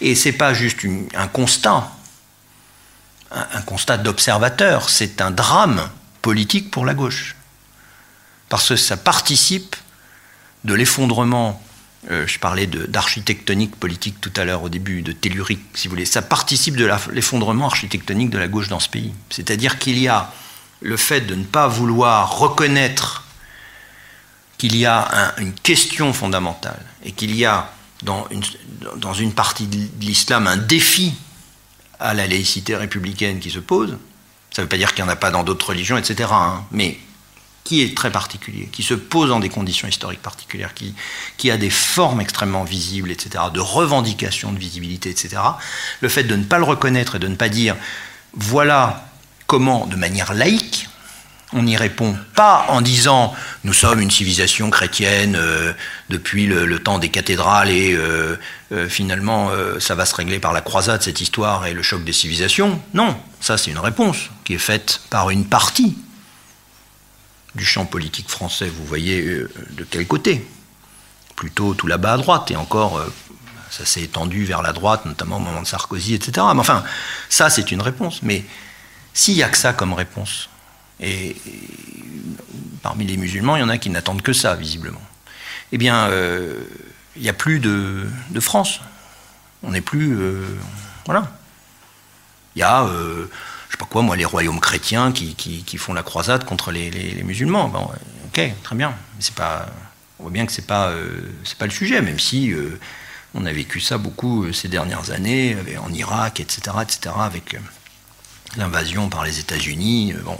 Et 0.00 0.14
ce 0.14 0.28
n'est 0.28 0.34
pas 0.34 0.52
juste 0.52 0.80
un 1.14 1.28
constat, 1.28 1.90
un, 3.30 3.62
constat 3.62 3.98
d'observateur, 3.98 4.90
c'est 4.90 5.20
un 5.20 5.30
drame 5.30 5.88
politique 6.20 6.70
pour 6.70 6.84
la 6.84 6.94
gauche. 6.94 7.36
Parce 8.48 8.68
que 8.68 8.76
ça 8.76 8.96
participe 8.96 9.76
de 10.64 10.74
l'effondrement, 10.74 11.62
euh, 12.10 12.26
je 12.26 12.38
parlais 12.38 12.66
d'architectonique 12.66 13.76
politique 13.76 14.20
tout 14.20 14.32
à 14.36 14.44
l'heure 14.44 14.62
au 14.62 14.70
début, 14.70 15.02
de 15.02 15.12
tellurique, 15.12 15.60
si 15.74 15.86
vous 15.86 15.92
voulez, 15.92 16.06
ça 16.06 16.22
participe 16.22 16.76
de 16.76 16.90
l'effondrement 17.12 17.66
architectonique 17.66 18.30
de 18.30 18.38
la 18.38 18.48
gauche 18.48 18.68
dans 18.68 18.80
ce 18.80 18.88
pays. 18.88 19.12
C'est-à-dire 19.28 19.78
qu'il 19.78 19.98
y 19.98 20.08
a 20.08 20.32
le 20.80 20.96
fait 20.96 21.20
de 21.20 21.34
ne 21.34 21.44
pas 21.44 21.68
vouloir 21.68 22.38
reconnaître 22.38 23.24
qu'il 24.56 24.76
y 24.76 24.86
a 24.86 25.34
une 25.38 25.52
question 25.52 26.12
fondamentale 26.12 26.84
et 27.04 27.12
qu'il 27.12 27.34
y 27.34 27.44
a 27.44 27.70
dans 28.02 28.26
une, 29.14 29.32
partie 29.32 29.66
de 29.66 29.88
l'islam 30.00 30.46
un 30.46 30.56
défi 30.56 31.14
à 31.98 32.14
la 32.14 32.26
laïcité 32.26 32.76
républicaine 32.76 33.40
qui 33.40 33.50
se 33.50 33.58
pose. 33.58 33.98
Ça 34.50 34.62
ne 34.62 34.64
veut 34.64 34.68
pas 34.68 34.78
dire 34.78 34.94
qu'il 34.94 35.04
n'y 35.04 35.10
en 35.10 35.12
a 35.12 35.16
pas 35.16 35.30
dans 35.30 35.44
d'autres 35.44 35.68
religions, 35.68 35.98
etc. 35.98 36.30
Hein, 36.32 36.64
mais 36.72 36.98
qui 37.70 37.82
est 37.82 37.96
très 37.96 38.10
particulier, 38.10 38.68
qui 38.72 38.82
se 38.82 38.94
pose 38.94 39.28
dans 39.28 39.38
des 39.38 39.48
conditions 39.48 39.86
historiques 39.86 40.22
particulières, 40.22 40.74
qui, 40.74 40.92
qui 41.36 41.52
a 41.52 41.56
des 41.56 41.70
formes 41.70 42.20
extrêmement 42.20 42.64
visibles, 42.64 43.12
etc., 43.12 43.44
de 43.54 43.60
revendication 43.60 44.50
de 44.50 44.58
visibilité, 44.58 45.08
etc. 45.08 45.36
Le 46.00 46.08
fait 46.08 46.24
de 46.24 46.34
ne 46.34 46.42
pas 46.42 46.58
le 46.58 46.64
reconnaître 46.64 47.14
et 47.14 47.18
de 47.20 47.28
ne 47.28 47.36
pas 47.36 47.48
dire 47.48 47.76
voilà 48.32 49.08
comment, 49.46 49.86
de 49.86 49.94
manière 49.94 50.34
laïque, 50.34 50.88
on 51.52 51.62
n'y 51.62 51.76
répond 51.76 52.16
pas 52.34 52.66
en 52.70 52.80
disant 52.80 53.36
nous 53.62 53.72
sommes 53.72 54.00
une 54.00 54.10
civilisation 54.10 54.68
chrétienne 54.70 55.36
euh, 55.38 55.72
depuis 56.08 56.46
le, 56.46 56.76
temps 56.80 56.98
des 56.98 57.10
cathédrales 57.10 57.70
et 57.70 57.92
euh, 57.92 58.36
euh, 58.72 58.88
finalement 58.88 59.52
ça 59.78 59.94
va 59.94 60.06
se 60.06 60.14
régler 60.16 60.40
par 60.40 60.52
la 60.52 60.60
croisade 60.60 61.02
cette 61.02 61.20
histoire 61.20 61.68
et 61.68 61.72
le 61.72 61.82
choc 61.82 62.02
des 62.02 62.12
civilisations. 62.12 62.82
Non, 62.94 63.16
ça 63.40 63.56
c'est 63.56 63.70
une 63.70 63.78
réponse 63.78 64.28
qui 64.42 64.54
est 64.54 64.58
faite 64.58 65.02
par 65.08 65.30
une 65.30 65.44
partie 65.44 65.96
du 67.54 67.64
champ 67.64 67.84
politique 67.86 68.28
français. 68.28 68.68
Vous 68.68 68.84
voyez 68.84 69.22
de 69.22 69.84
quel 69.88 70.06
côté 70.06 70.46
Plutôt 71.36 71.74
tout 71.74 71.86
là-bas 71.86 72.14
à 72.14 72.16
droite 72.16 72.50
et 72.50 72.56
encore 72.56 73.00
ça 73.70 73.86
s'est 73.86 74.02
étendu 74.02 74.44
vers 74.44 74.62
la 74.62 74.72
droite, 74.72 75.06
notamment 75.06 75.36
au 75.36 75.40
moment 75.40 75.62
de 75.62 75.66
Sarkozy, 75.66 76.14
etc. 76.14 76.46
Mais 76.54 76.60
enfin, 76.60 76.84
ça 77.28 77.50
c'est 77.50 77.70
une 77.70 77.80
réponse. 77.80 78.22
Mais 78.22 78.44
s'il 79.14 79.34
n'y 79.34 79.42
a 79.42 79.48
que 79.48 79.56
ça 79.56 79.72
comme 79.72 79.92
réponse, 79.92 80.48
et, 81.00 81.36
parmi 82.82 83.04
les 83.06 83.16
musulmans, 83.16 83.56
il 83.56 83.60
y 83.60 83.62
en 83.62 83.68
a 83.68 83.78
qui 83.78 83.90
n'attendent 83.90 84.22
que 84.22 84.32
ça, 84.32 84.54
visiblement. 84.54 85.00
Eh 85.72 85.78
bien, 85.78 86.08
euh, 86.08 86.60
il 87.16 87.22
n'y 87.22 87.28
a 87.28 87.32
plus 87.32 87.60
de, 87.60 88.08
France. 88.40 88.80
On 89.62 89.70
n'est 89.70 89.80
plus. 89.80 90.16
Euh, 90.18 90.44
voilà. 91.06 91.32
Il 92.56 92.60
y 92.60 92.62
a, 92.62 92.84
euh, 92.84 93.30
pas 93.80 93.86
quoi, 93.86 94.02
moi, 94.02 94.16
les 94.16 94.24
royaumes 94.24 94.60
chrétiens 94.60 95.12
qui, 95.12 95.78
font 95.78 95.94
la 95.94 96.02
croisade 96.02 96.44
contre 96.44 96.70
les, 96.70 97.22
musulmans. 97.24 97.68
Bon, 97.68 97.88
ok, 98.26 98.40
très 98.62 98.76
bien. 98.76 98.94
C'est 99.18 99.34
pas. 99.34 99.66
On 100.18 100.24
voit 100.24 100.32
bien 100.32 100.44
que 100.44 100.52
c'est 100.52 100.66
pas, 100.66 100.92
c'est 101.44 101.56
pas 101.56 101.64
le 101.64 101.70
sujet, 101.70 102.02
même 102.02 102.18
si 102.18 102.52
on 103.34 103.46
a 103.46 103.52
vécu 103.52 103.80
ça 103.80 103.96
beaucoup 103.96 104.52
ces 104.52 104.68
dernières 104.68 105.10
années, 105.10 105.56
en 105.82 105.92
Irak, 105.92 106.40
etc., 106.40 106.76
etc., 106.82 107.14
avec 107.18 107.56
l'invasion 108.56 109.08
par 109.08 109.24
les 109.24 109.38
États-Unis. 109.38 110.14
Bon, 110.24 110.38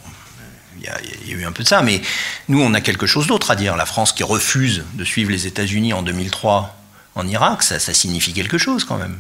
il 0.79 0.85
y, 0.85 0.89
a, 0.89 1.37
eu 1.37 1.45
un 1.45 1.53
peu 1.53 1.63
de 1.63 1.69
ça, 1.69 1.83
mais 1.83 2.01
nous, 2.49 2.61
on 2.61 2.75
a 2.75 2.81
quelque 2.81 3.07
chose 3.07 3.27
d'autre 3.27 3.51
à 3.51 3.57
dire. 3.57 3.77
La 3.77 3.87
France 3.87 4.13
qui 4.13 4.23
refuse 4.23 4.85
de 4.95 5.05
suivre 5.05 5.31
les 5.31 5.47
États-Unis 5.47 5.93
en 5.93 6.03
2003 6.03 6.77
en 7.15 7.27
Irak, 7.27 7.63
ça, 7.63 7.79
signifie 7.79 8.33
quelque 8.33 8.59
chose 8.59 8.85
quand 8.85 8.97
même. 8.97 9.19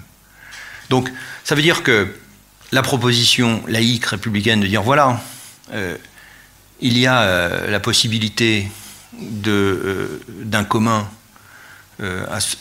Donc, 0.91 1.11
ça 1.45 1.55
veut 1.55 1.63
dire 1.63 1.83
que 1.83 2.15
la 2.73 2.83
proposition 2.83 3.63
laïque 3.67 4.07
républicaine 4.07 4.61
de 4.61 4.67
dire 4.67 4.83
voilà, 4.83 5.21
euh, 5.73 5.97
il 6.81 6.99
y 6.99 7.07
a 7.07 7.23
euh, 7.23 7.71
la 7.71 7.81
possibilité 7.81 8.71
euh, 9.47 10.21
d'un 10.29 10.65
commun 10.65 11.09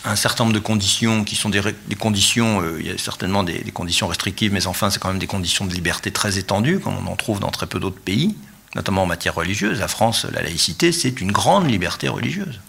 un 0.03 0.17
certain 0.17 0.43
nombre 0.43 0.53
de 0.53 0.59
conditions 0.59 1.23
qui 1.23 1.37
sont 1.37 1.47
des, 1.47 1.61
conditions, 1.97 2.61
il 2.77 2.85
y 2.85 2.89
a 2.89 2.97
certainement 2.97 3.41
des 3.41 3.71
conditions 3.71 4.07
restrictives, 4.07 4.51
mais 4.51 4.67
enfin 4.67 4.89
c'est 4.89 4.99
quand 4.99 5.07
même 5.07 5.17
des 5.17 5.27
conditions 5.27 5.63
de 5.65 5.73
liberté 5.73 6.11
très 6.11 6.37
étendues, 6.37 6.81
comme 6.81 6.95
on 6.97 7.09
en 7.09 7.15
trouve 7.15 7.39
dans 7.39 7.49
très 7.49 7.65
peu 7.65 7.79
d'autres 7.79 8.01
pays, 8.01 8.35
notamment 8.75 9.03
en 9.03 9.05
matière 9.05 9.35
religieuse. 9.35 9.79
La 9.79 9.87
France, 9.87 10.25
la 10.33 10.41
laïcité, 10.41 10.91
c'est 10.91 11.21
une 11.21 11.31
grande 11.31 11.71
liberté 11.71 12.09
religieuse. 12.09 12.59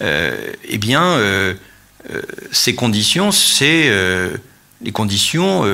eh 0.00 0.78
bien, 0.78 1.18
ces 2.50 2.74
conditions, 2.74 3.30
c'est 3.30 3.92
les 4.80 4.92
conditions 4.92 5.64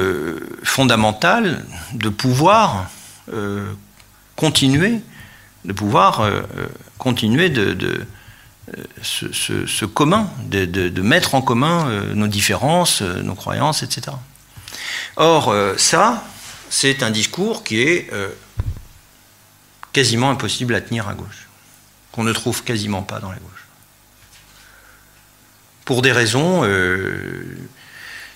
fondamentales 0.63 1.65
de 1.95 2.09
pouvoir 2.09 2.91
continuer, 4.41 5.01
de 5.67 5.73
pouvoir 5.73 6.21
euh, 6.21 6.41
euh, 6.57 6.67
continuer 6.97 7.51
de, 7.51 8.07
euh, 8.75 8.87
ce, 9.03 9.85
commun, 9.85 10.31
de, 10.47 11.03
mettre 11.03 11.35
en 11.35 11.43
commun 11.43 12.15
nos 12.15 12.27
différences, 12.27 13.03
nos 13.03 13.35
croyances, 13.35 13.83
etc. 13.83 14.17
Or, 15.17 15.55
ça, 15.77 16.25
c'est 16.69 17.03
un 17.03 17.11
discours 17.11 17.65
qui 17.65 17.81
est 17.81 18.11
quasiment 19.93 20.31
impossible 20.31 20.75
à 20.75 20.81
tenir 20.81 21.09
à 21.09 21.15
gauche, 21.15 21.49
qu'on 22.13 22.23
ne 22.23 22.33
trouve 22.33 22.63
quasiment 22.63 23.03
pas 23.03 23.19
dans 23.19 23.31
la 23.31 23.39
gauche. 23.39 23.67
Pour 25.85 26.03
des 26.03 26.13
raisons 26.13 26.63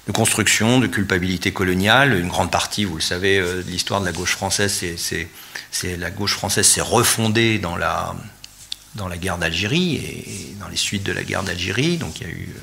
de 0.06 0.12
construction, 0.12 0.80
de 0.80 0.86
culpabilité 0.86 1.52
coloniale. 1.52 2.18
Une 2.18 2.28
grande 2.28 2.50
partie, 2.50 2.84
vous 2.84 2.96
le 2.96 3.00
savez, 3.00 3.38
euh, 3.38 3.62
de 3.62 3.70
l'histoire 3.70 4.00
de 4.00 4.06
la 4.06 4.12
gauche 4.12 4.32
française, 4.32 4.84
c'est 4.96 5.96
la 5.96 6.10
gauche 6.10 6.34
française 6.34 6.66
s'est 6.66 6.80
refondée 6.80 7.58
dans 7.58 7.76
la, 7.76 8.14
guerre 9.16 9.38
d'Algérie 9.38 9.96
et 9.96 10.56
dans 10.60 10.68
les 10.68 10.76
suites 10.76 11.02
de 11.02 11.12
la 11.12 11.24
guerre 11.24 11.42
d'Algérie. 11.42 11.96
Donc 11.96 12.20
il 12.20 12.26
y 12.26 12.30
a 12.30 12.32
eu 12.32 12.54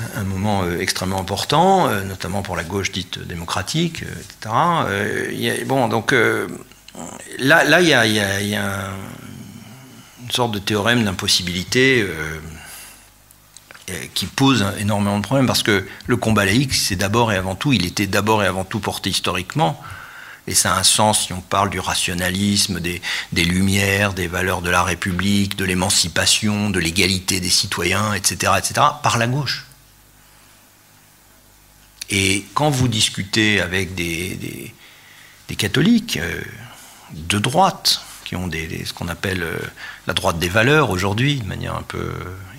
euh, 0.00 0.02
un 0.16 0.24
moment 0.24 0.64
euh, 0.64 0.80
extrêmement 0.80 1.20
important, 1.20 1.88
notamment 2.02 2.42
pour 2.42 2.56
la 2.56 2.64
gauche 2.64 2.92
dite 2.92 3.18
démocratique, 3.26 4.02
etc. 4.02 5.64
bon, 5.66 5.88
donc 5.88 6.14
là, 7.38 7.80
il 7.80 7.88
y 7.88 7.94
a 7.94 8.40
une 10.22 10.30
sorte 10.30 10.52
de 10.52 10.58
théorème 10.58 11.04
d'impossibilité 11.04 12.06
qui 14.14 14.26
pose 14.26 14.64
énormément 14.78 15.18
de 15.18 15.22
problèmes 15.22 15.46
parce 15.46 15.62
que 15.62 15.86
le 16.06 16.16
combat 16.16 16.44
laïque, 16.44 16.74
c'est 16.74 16.96
d'abord 16.96 17.32
et 17.32 17.36
avant 17.36 17.54
tout, 17.54 17.72
il 17.72 17.84
était 17.84 18.06
d'abord 18.06 18.42
et 18.42 18.46
avant 18.46 18.64
tout 18.64 18.80
porté 18.80 19.10
historiquement. 19.10 19.80
Et 20.46 20.54
ça 20.54 20.74
a 20.74 20.78
un 20.78 20.82
sens 20.82 21.26
si 21.26 21.32
on 21.32 21.40
parle 21.40 21.70
du 21.70 21.80
rationalisme, 21.80 22.80
des, 22.80 23.00
lumières, 23.44 24.12
des 24.12 24.26
valeurs 24.26 24.60
de 24.60 24.70
la 24.70 24.82
République, 24.82 25.56
de 25.56 25.64
l'émancipation, 25.64 26.70
de 26.70 26.78
l'égalité 26.78 27.40
des 27.40 27.50
citoyens, 27.50 28.12
etc., 28.12 28.52
etc., 28.58 28.74
par 29.02 29.16
la 29.16 29.26
gauche. 29.26 29.64
Et 32.10 32.44
quand 32.52 32.68
vous 32.68 32.88
discutez 32.88 33.60
avec 33.62 33.94
des, 33.94 34.74
catholiques 35.56 36.18
euh, 36.18 36.42
de 37.12 37.38
droite, 37.38 38.02
qui 38.24 38.36
ont 38.36 38.50
ce 38.50 38.92
qu'on 38.92 39.08
appelle 39.08 39.42
euh, 39.42 39.58
la 40.06 40.12
droite 40.12 40.38
des 40.38 40.48
valeurs 40.48 40.90
aujourd'hui, 40.90 41.36
de 41.40 41.46
manière 41.46 41.74
un 41.74 41.82
peu 41.82 42.12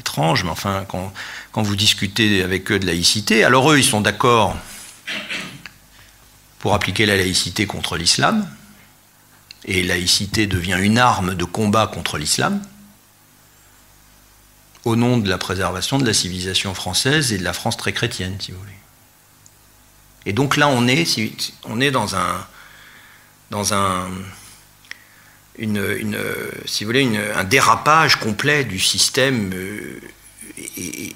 étrange, 0.06 0.44
mais 0.44 0.52
enfin, 0.52 0.86
quand, 0.88 1.64
vous 1.64 1.76
discutez 1.76 2.44
avec 2.44 2.72
eux 2.72 2.78
de 2.78 2.86
laïcité, 2.86 3.44
alors 3.44 3.72
eux, 3.72 3.80
ils 3.80 3.84
sont 3.84 4.02
d'accord 4.02 4.56
pour 6.60 6.76
appliquer 6.76 7.08
la 7.08 7.18
laïcité 7.18 7.66
contre 7.66 7.98
l'islam, 7.98 8.48
et 9.66 9.82
laïcité 9.82 10.46
devient 10.46 10.78
une 10.80 11.00
arme 11.00 11.34
de 11.34 11.44
combat 11.44 11.88
contre 11.88 12.20
l'islam, 12.20 12.62
au 14.84 14.96
nom 14.96 15.18
de 15.18 15.28
la 15.28 15.40
préservation 15.40 15.98
de 15.98 16.06
la 16.06 16.14
civilisation 16.14 16.76
française 16.76 17.34
et 17.34 17.40
de 17.40 17.44
la 17.44 17.54
France 17.54 17.76
très 17.76 17.92
chrétienne, 17.92 18.36
si 18.40 18.52
vous 18.52 18.60
voulez. 18.60 18.72
Et 20.28 20.34
donc 20.34 20.56
là, 20.56 20.68
on 20.68 20.88
est, 20.88 21.04
on 21.64 21.82
est 21.82 21.90
dans 21.90 22.16
un, 22.16 22.46
dans 23.50 23.74
un, 23.74 24.08
une, 25.58 26.18
si 26.66 26.84
vous 26.84 26.90
voulez, 26.90 27.18
un 27.36 27.44
dérapage 27.44 28.18
complet 28.18 28.64
du 28.64 28.80
système. 28.80 29.52
Euh, 29.54 30.00
et, 30.78 31.16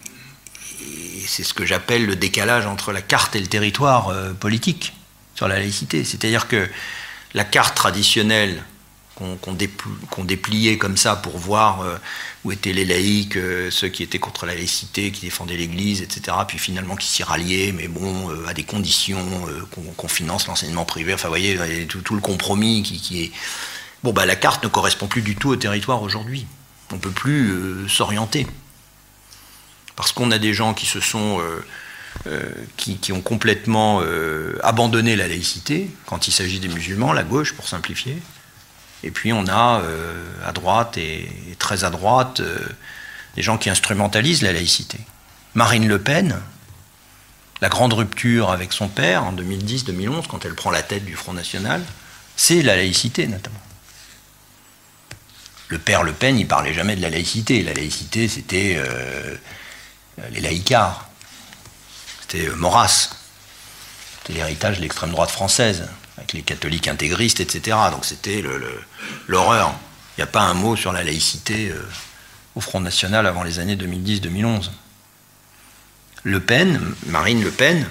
c'est 1.27 1.43
ce 1.43 1.53
que 1.53 1.65
j'appelle 1.65 2.07
le 2.07 2.15
décalage 2.15 2.65
entre 2.65 2.91
la 2.91 3.03
carte 3.03 3.35
et 3.35 3.39
le 3.39 3.45
territoire 3.45 4.09
euh, 4.09 4.33
politique 4.33 4.93
sur 5.35 5.47
la 5.47 5.59
laïcité. 5.59 6.03
C'est-à-dire 6.03 6.47
que 6.47 6.67
la 7.33 7.43
carte 7.43 7.75
traditionnelle 7.75 8.63
qu'on 9.15 10.23
dépliait 10.23 10.77
comme 10.77 10.95
ça 10.95 11.17
pour 11.17 11.37
voir 11.37 11.81
euh, 11.81 11.97
où 12.45 12.53
étaient 12.53 12.71
les 12.71 12.85
laïcs, 12.85 13.37
ceux 13.69 13.89
qui 13.89 14.01
étaient 14.01 14.17
contre 14.17 14.45
la 14.45 14.55
laïcité, 14.55 15.11
qui 15.11 15.25
défendaient 15.25 15.57
l'Église, 15.57 16.01
etc., 16.01 16.37
puis 16.47 16.57
finalement 16.57 16.95
qui 16.95 17.07
s'y 17.07 17.21
ralliaient, 17.21 17.73
mais 17.73 17.89
bon, 17.89 18.29
à 18.47 18.53
des 18.53 18.63
conditions 18.63 19.21
qu'on 19.97 20.07
finance 20.07 20.47
l'enseignement 20.47 20.85
privé. 20.85 21.13
Enfin, 21.13 21.27
vous 21.27 21.33
voyez, 21.33 21.85
tout, 21.85 21.99
tout 21.99 22.15
le 22.15 22.21
compromis 22.21 22.81
qui, 22.81 23.01
qui 23.01 23.23
est 23.23 23.31
Bon, 24.03 24.13
bah, 24.13 24.25
la 24.25 24.35
carte 24.35 24.63
ne 24.63 24.69
correspond 24.69 25.07
plus 25.07 25.21
du 25.21 25.35
tout 25.35 25.49
au 25.49 25.55
territoire 25.55 26.01
aujourd'hui. 26.01 26.47
On 26.91 26.95
ne 26.95 26.99
peut 26.99 27.11
plus 27.11 27.49
euh, 27.51 27.87
s'orienter. 27.87 28.47
Parce 29.95 30.11
qu'on 30.11 30.31
a 30.31 30.37
des 30.37 30.53
gens 30.53 30.73
qui 30.73 30.85
se 30.85 30.99
sont. 30.99 31.39
Euh, 31.41 31.63
euh, 32.25 32.49
qui, 32.75 33.13
ont 33.13 33.21
complètement 33.21 34.01
abandonné 34.63 35.15
la 35.15 35.27
laïcité, 35.27 35.91
quand 36.07 36.27
il 36.27 36.31
s'agit 36.31 36.59
des 36.59 36.67
musulmans, 36.67 37.13
la 37.13 37.21
gauche 37.21 37.53
pour 37.53 37.67
simplifier. 37.67 38.17
Et 39.03 39.11
puis 39.11 39.31
on 39.31 39.47
a 39.47 39.83
à 40.43 40.51
droite 40.51 40.97
et, 40.97 41.29
très 41.59 41.83
à 41.83 41.91
droite 41.91 42.41
des 43.35 43.43
gens 43.43 43.59
qui 43.59 43.69
instrumentalisent 43.69 44.41
la 44.41 44.53
laïcité. 44.53 44.97
Marine 45.53 45.87
Le 45.87 45.99
Pen, 45.99 46.41
la 47.61 47.69
grande 47.69 47.93
rupture 47.93 48.49
avec 48.49 48.73
son 48.73 48.87
père 48.87 49.23
en 49.23 49.33
2010-2011, 49.33 50.25
quand 50.27 50.45
elle 50.45 50.55
prend 50.55 50.71
la 50.71 50.81
tête 50.81 51.05
du 51.05 51.15
Front 51.15 51.33
National, 51.33 51.81
c'est 52.35 52.63
la 52.63 52.75
laïcité 52.75 53.27
notamment 53.27 53.61
le 55.69 55.77
père 55.77 56.03
Le 56.03 56.13
Pen, 56.13 56.37
il 56.37 56.47
parlait 56.47 56.73
jamais 56.73 56.95
de 56.95 57.01
la 57.01 57.11
laïcité. 57.11 57.61
La 57.61 57.73
laïcité, 57.73 58.27
c'était 58.27 58.75
euh, 58.77 59.35
les 60.31 60.41
laïcars. 60.41 61.07
C'était 62.21 62.47
euh, 62.47 62.55
Maurras. 62.55 63.11
C'était 64.17 64.33
l'héritage 64.33 64.77
de 64.77 64.81
l'extrême 64.81 65.11
droite 65.11 65.29
française, 65.29 65.87
avec 66.17 66.33
les 66.33 66.41
catholiques 66.41 66.87
intégristes, 66.87 67.39
etc. 67.39 67.77
Donc 67.91 68.03
c'était 68.03 68.43
l'horreur. 69.27 69.75
Il 70.17 70.21
n'y 70.21 70.23
a 70.23 70.27
pas 70.27 70.41
un 70.41 70.55
mot 70.55 70.75
sur 70.75 70.91
la 70.91 71.03
laïcité 71.03 71.69
euh, 71.69 71.87
au 72.55 72.61
Front 72.61 72.79
National 72.81 73.27
avant 73.27 73.43
les 73.43 73.59
années 73.59 73.75
2010-2011. 73.75 74.71
Le 76.23 76.39
Pen, 76.39 76.81
Marine 77.05 77.43
Le 77.43 77.51
Pen, 77.51 77.87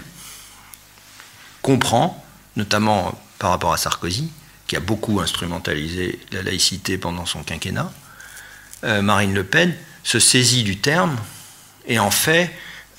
comprend, 1.63 2.25
notamment 2.57 3.19
par 3.39 3.51
rapport 3.51 3.73
à 3.73 3.77
Sarkozy, 3.77 4.31
qui 4.69 4.77
a 4.77 4.81
beaucoup 4.81 5.21
instrumentalisé 5.21 6.21
la 6.31 6.43
laïcité 6.43 6.99
pendant 6.99 7.27
son 7.27 7.43
quinquennat, 7.43 7.93
euh, 8.85 9.03
Marine 9.03 9.35
Le 9.35 9.43
Pen 9.43 9.75
se 10.05 10.21
saisit 10.21 10.63
du 10.63 10.79
terme 10.79 11.17
et 11.87 11.99
en 11.99 12.13
fait 12.13 12.55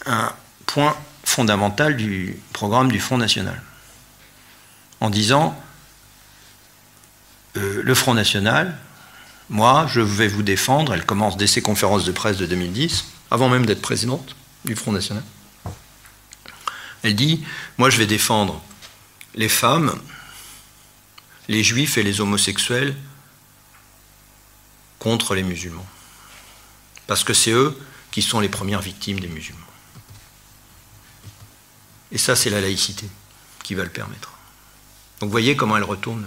un 0.06 0.34
point 0.66 0.98
fondamental 1.24 1.96
du 1.96 2.38
programme 2.52 2.92
du 2.92 3.00
Front 3.00 3.18
National. 3.18 3.62
En 5.00 5.10
disant, 5.10 5.58
euh, 7.56 7.82
le 7.84 7.96
Front 7.96 8.14
National, 8.14 8.78
moi, 9.50 9.88
je 9.88 10.02
vais 10.02 10.28
vous 10.28 10.44
défendre, 10.44 10.94
elle 10.94 11.06
commence 11.06 11.38
dès 11.38 11.48
ses 11.48 11.62
conférences 11.62 12.04
de 12.04 12.12
presse 12.12 12.38
de 12.38 12.46
2010, 12.46 13.06
avant 13.32 13.48
même 13.48 13.66
d'être 13.66 13.82
présidente 13.82 14.36
du 14.66 14.76
Front 14.76 14.92
National. 14.92 15.24
Elle 17.04 17.16
dit, 17.16 17.44
moi 17.78 17.90
je 17.90 17.98
vais 17.98 18.06
défendre 18.06 18.62
les 19.36 19.50
femmes, 19.50 19.96
les 21.50 21.64
juifs 21.64 21.97
et 21.97 22.04
les 22.04 22.22
homosexuels 22.22 22.95
contre 25.00 25.36
les 25.36 25.43
musulmans. 25.43 25.86
Parce 27.08 27.24
que 27.24 27.34
c'est 27.34 27.52
eux 27.52 27.78
qui 28.12 28.22
sont 28.22 28.39
les 28.39 28.50
premières 28.50 28.82
victimes 28.82 29.20
des 29.20 29.28
musulmans. 29.28 29.60
Et 32.12 32.18
ça, 32.18 32.36
c'est 32.36 32.52
la 32.52 32.62
laïcité 32.62 33.10
qui 33.64 33.74
va 33.74 33.84
le 33.84 33.89
permettre. 33.89 34.32
Donc 35.20 35.28
vous 35.28 35.32
voyez 35.32 35.56
comment 35.56 35.76
elle 35.76 35.84
retourne. 35.84 36.26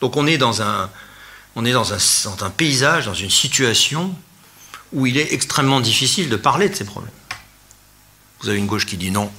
Donc 0.00 0.16
on 0.16 0.26
est 0.26 0.38
dans 0.38 0.62
un, 0.62 0.90
on 1.54 1.64
est 1.64 1.72
dans 1.72 1.92
un, 1.92 1.98
dans 2.24 2.44
un 2.44 2.50
paysage, 2.50 3.04
dans 3.04 3.14
une 3.14 3.30
situation 3.30 4.16
où 4.92 5.06
il 5.06 5.18
est 5.18 5.32
extrêmement 5.32 5.80
difficile 5.80 6.30
de 6.30 6.36
parler 6.36 6.68
de 6.70 6.74
ces 6.74 6.84
problèmes. 6.84 7.12
Vous 8.40 8.48
avez 8.48 8.58
une 8.58 8.66
gauche 8.66 8.86
qui 8.86 8.96
dit 8.96 9.10
non, 9.10 9.30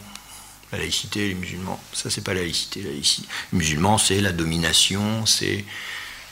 la 0.73 0.79
laïcité, 0.79 1.27
les 1.27 1.35
musulmans, 1.35 1.81
ça 1.93 2.09
c'est 2.09 2.23
pas 2.23 2.33
la 2.33 2.41
laïcité. 2.41 2.81
Les 2.81 3.01
musulmans, 3.51 3.97
c'est 3.97 4.19
la 4.21 4.31
domination, 4.31 5.25
c'est 5.25 5.65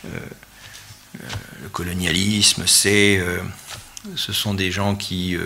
euh, 0.05 0.09
euh, 0.09 1.27
le 1.61 1.69
colonialisme, 1.69 2.63
c'est, 2.65 3.19
euh, 3.19 3.39
ce 4.15 4.33
sont 4.33 4.55
des 4.55 4.71
gens 4.71 4.95
qui 4.95 5.37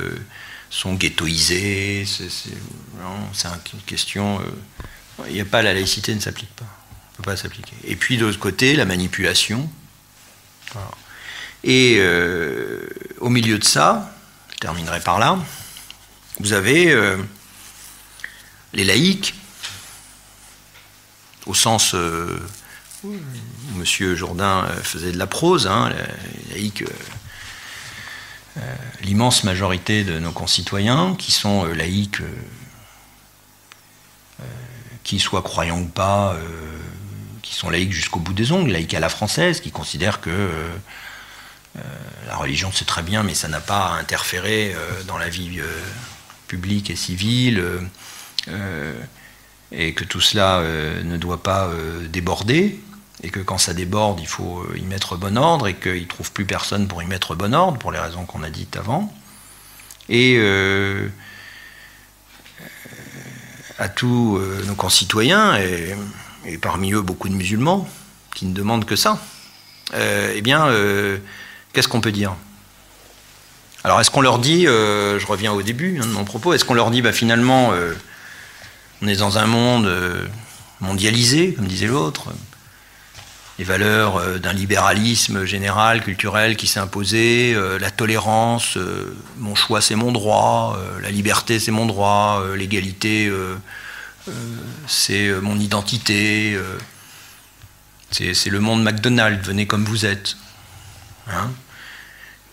sont 0.70 0.94
ghettoisés. 0.94 2.06
C'est, 2.08 2.30
une 3.74 3.82
question. 3.86 4.42
Il 5.28 5.34
n'y 5.34 5.42
a 5.42 5.46
pas 5.46 5.62
la 5.62 5.74
laïcité 5.74 6.16
ne 6.16 6.22
s'applique 6.22 6.54
pas, 6.56 6.66
ne 6.66 7.18
peut 7.18 7.24
pas 7.24 7.36
s'appliquer. 7.36 7.76
Et 7.84 7.98
puis 7.98 8.18
de 8.18 8.26
l'autre 8.26 8.40
côté, 8.40 8.76
la 8.76 8.86
manipulation. 8.86 9.70
Et 11.66 12.02
au 13.20 13.30
milieu 13.30 13.60
de 13.60 13.66
ça, 13.66 14.16
je 14.54 14.58
terminerai 14.58 15.02
par 15.02 15.20
là, 15.20 15.38
vous 16.40 16.54
avez 16.54 16.96
les 18.76 18.84
laïcs, 18.84 19.34
au 21.46 21.54
sens 21.54 21.96
euh, 21.96 22.40
où 23.04 23.14
M. 23.78 24.16
Jourdain 24.16 24.68
faisait 24.84 25.12
de 25.12 25.18
la 25.18 25.28
prose, 25.28 25.68
hein, 25.68 25.92
laïcs, 26.52 26.84
l'immense 29.02 29.44
majorité 29.44 30.04
de 30.04 30.18
nos 30.18 30.32
concitoyens 30.32 31.16
qui 31.18 31.32
sont 31.32 31.66
laïcs, 31.66 32.22
qui 35.04 35.20
soient 35.20 35.44
croyants 35.44 35.82
ou 35.82 35.88
pas, 35.88 36.36
qui 37.44 37.54
sont 37.54 37.70
laïcs 37.70 37.92
jusqu'au 37.92 38.20
bout 38.20 38.34
des 38.34 38.52
ongles, 38.52 38.72
laïcs 38.72 38.94
à 38.94 39.00
la 39.00 39.10
française, 39.10 39.60
qui 39.60 39.72
considèrent 39.72 40.22
que 40.22 40.50
euh, 41.78 41.82
la 42.28 42.38
religion, 42.38 42.72
c'est 42.74 42.86
très 42.86 43.02
bien, 43.02 43.24
mais 43.24 43.34
ça 43.34 43.48
n'a 43.48 43.60
pas 43.60 43.88
à 43.88 43.94
interférer 43.94 44.74
euh, 44.74 45.04
dans 45.04 45.18
la 45.18 45.30
vie 45.30 45.60
euh, 45.60 45.82
publique 46.48 46.90
et 46.90 46.96
civile, 46.96 47.64
et 49.72 49.94
que 49.94 50.04
tout 50.04 50.22
cela 50.22 50.62
ne 51.04 51.18
doit 51.18 51.44
pas 51.44 51.70
déborder, 52.10 52.80
et 53.24 53.30
que 53.30 53.40
quand 53.40 53.58
ça 53.58 53.74
déborde, 53.74 54.20
il 54.20 54.28
faut 54.28 54.66
y 54.76 54.84
mettre 54.84 55.18
bon 55.18 55.38
ordre, 55.38 55.68
et 55.68 55.76
qu'il 55.76 56.02
ne 56.02 56.08
trouve 56.08 56.32
plus 56.32 56.46
personne 56.46 56.88
pour 56.88 57.02
y 57.02 57.06
mettre 57.06 57.36
bon 57.36 57.54
ordre, 57.54 57.78
pour 57.78 57.92
les 57.92 58.00
raisons 58.00 58.26
qu'on 58.26 58.44
a 58.44 58.50
dites 58.50 58.78
avant. 58.78 59.14
Et 60.10 60.40
à 63.78 63.90
tous 63.90 64.40
nos 64.66 64.76
concitoyens, 64.76 65.58
et, 65.58 65.96
et, 66.46 66.58
parmi 66.58 66.94
eux 66.94 67.02
beaucoup 67.02 67.30
de 67.30 67.36
musulmans, 67.36 67.88
qui 68.36 68.46
ne 68.46 68.54
demandent 68.54 68.86
que 68.86 68.96
ça, 68.96 69.20
eh 69.94 70.42
bien, 70.42 70.70
qu'est-ce 71.74 71.88
qu'on 71.88 72.02
peut 72.02 72.12
dire? 72.12 72.36
Alors, 73.86 74.02
est-ce 74.02 74.10
qu'on 74.10 74.22
leur 74.22 74.40
dit, 74.40 74.66
euh, 74.66 75.20
je 75.20 75.28
reviens 75.28 75.52
au 75.52 75.62
début 75.62 76.00
hein, 76.02 76.08
de 76.08 76.12
mon 76.12 76.24
propos, 76.26 76.54
est-ce 76.54 76.66
qu'on 76.66 76.74
leur 76.74 76.90
dit, 76.90 77.04
bah, 77.04 77.12
finalement, 77.12 77.72
euh, 77.74 77.94
on 79.02 79.08
est 79.08 79.18
dans 79.18 79.38
un 79.38 79.46
monde 79.46 79.86
euh, 79.86 80.26
mondialisé, 80.82 81.54
comme 81.54 81.68
disait 81.68 81.88
l'autre, 81.88 82.30
les 83.58 83.64
valeurs 83.64 84.40
d'un 84.40 84.52
libéralisme 84.52 85.46
général, 85.46 86.04
culturel 86.04 86.58
qui 86.58 86.68
s'est 86.68 86.82
imposé, 86.82 87.56
la 87.80 87.90
tolérance, 87.90 88.78
mon 89.38 89.56
choix 89.56 89.80
c'est 89.80 89.96
mon 89.96 90.12
droit, 90.12 90.78
la 91.02 91.10
liberté 91.10 91.58
c'est 91.58 91.72
mon 91.72 91.86
droit, 91.86 92.44
l'égalité 92.58 93.32
c'est 94.88 95.32
mon 95.42 95.58
identité, 95.58 96.60
c'est 98.12 98.50
le 98.50 98.60
monde 98.60 98.84
McDonald's, 98.84 99.48
venez 99.48 99.66
comme 99.66 99.86
vous 99.86 100.06
êtes. 100.06 100.36
Hein 101.30 101.50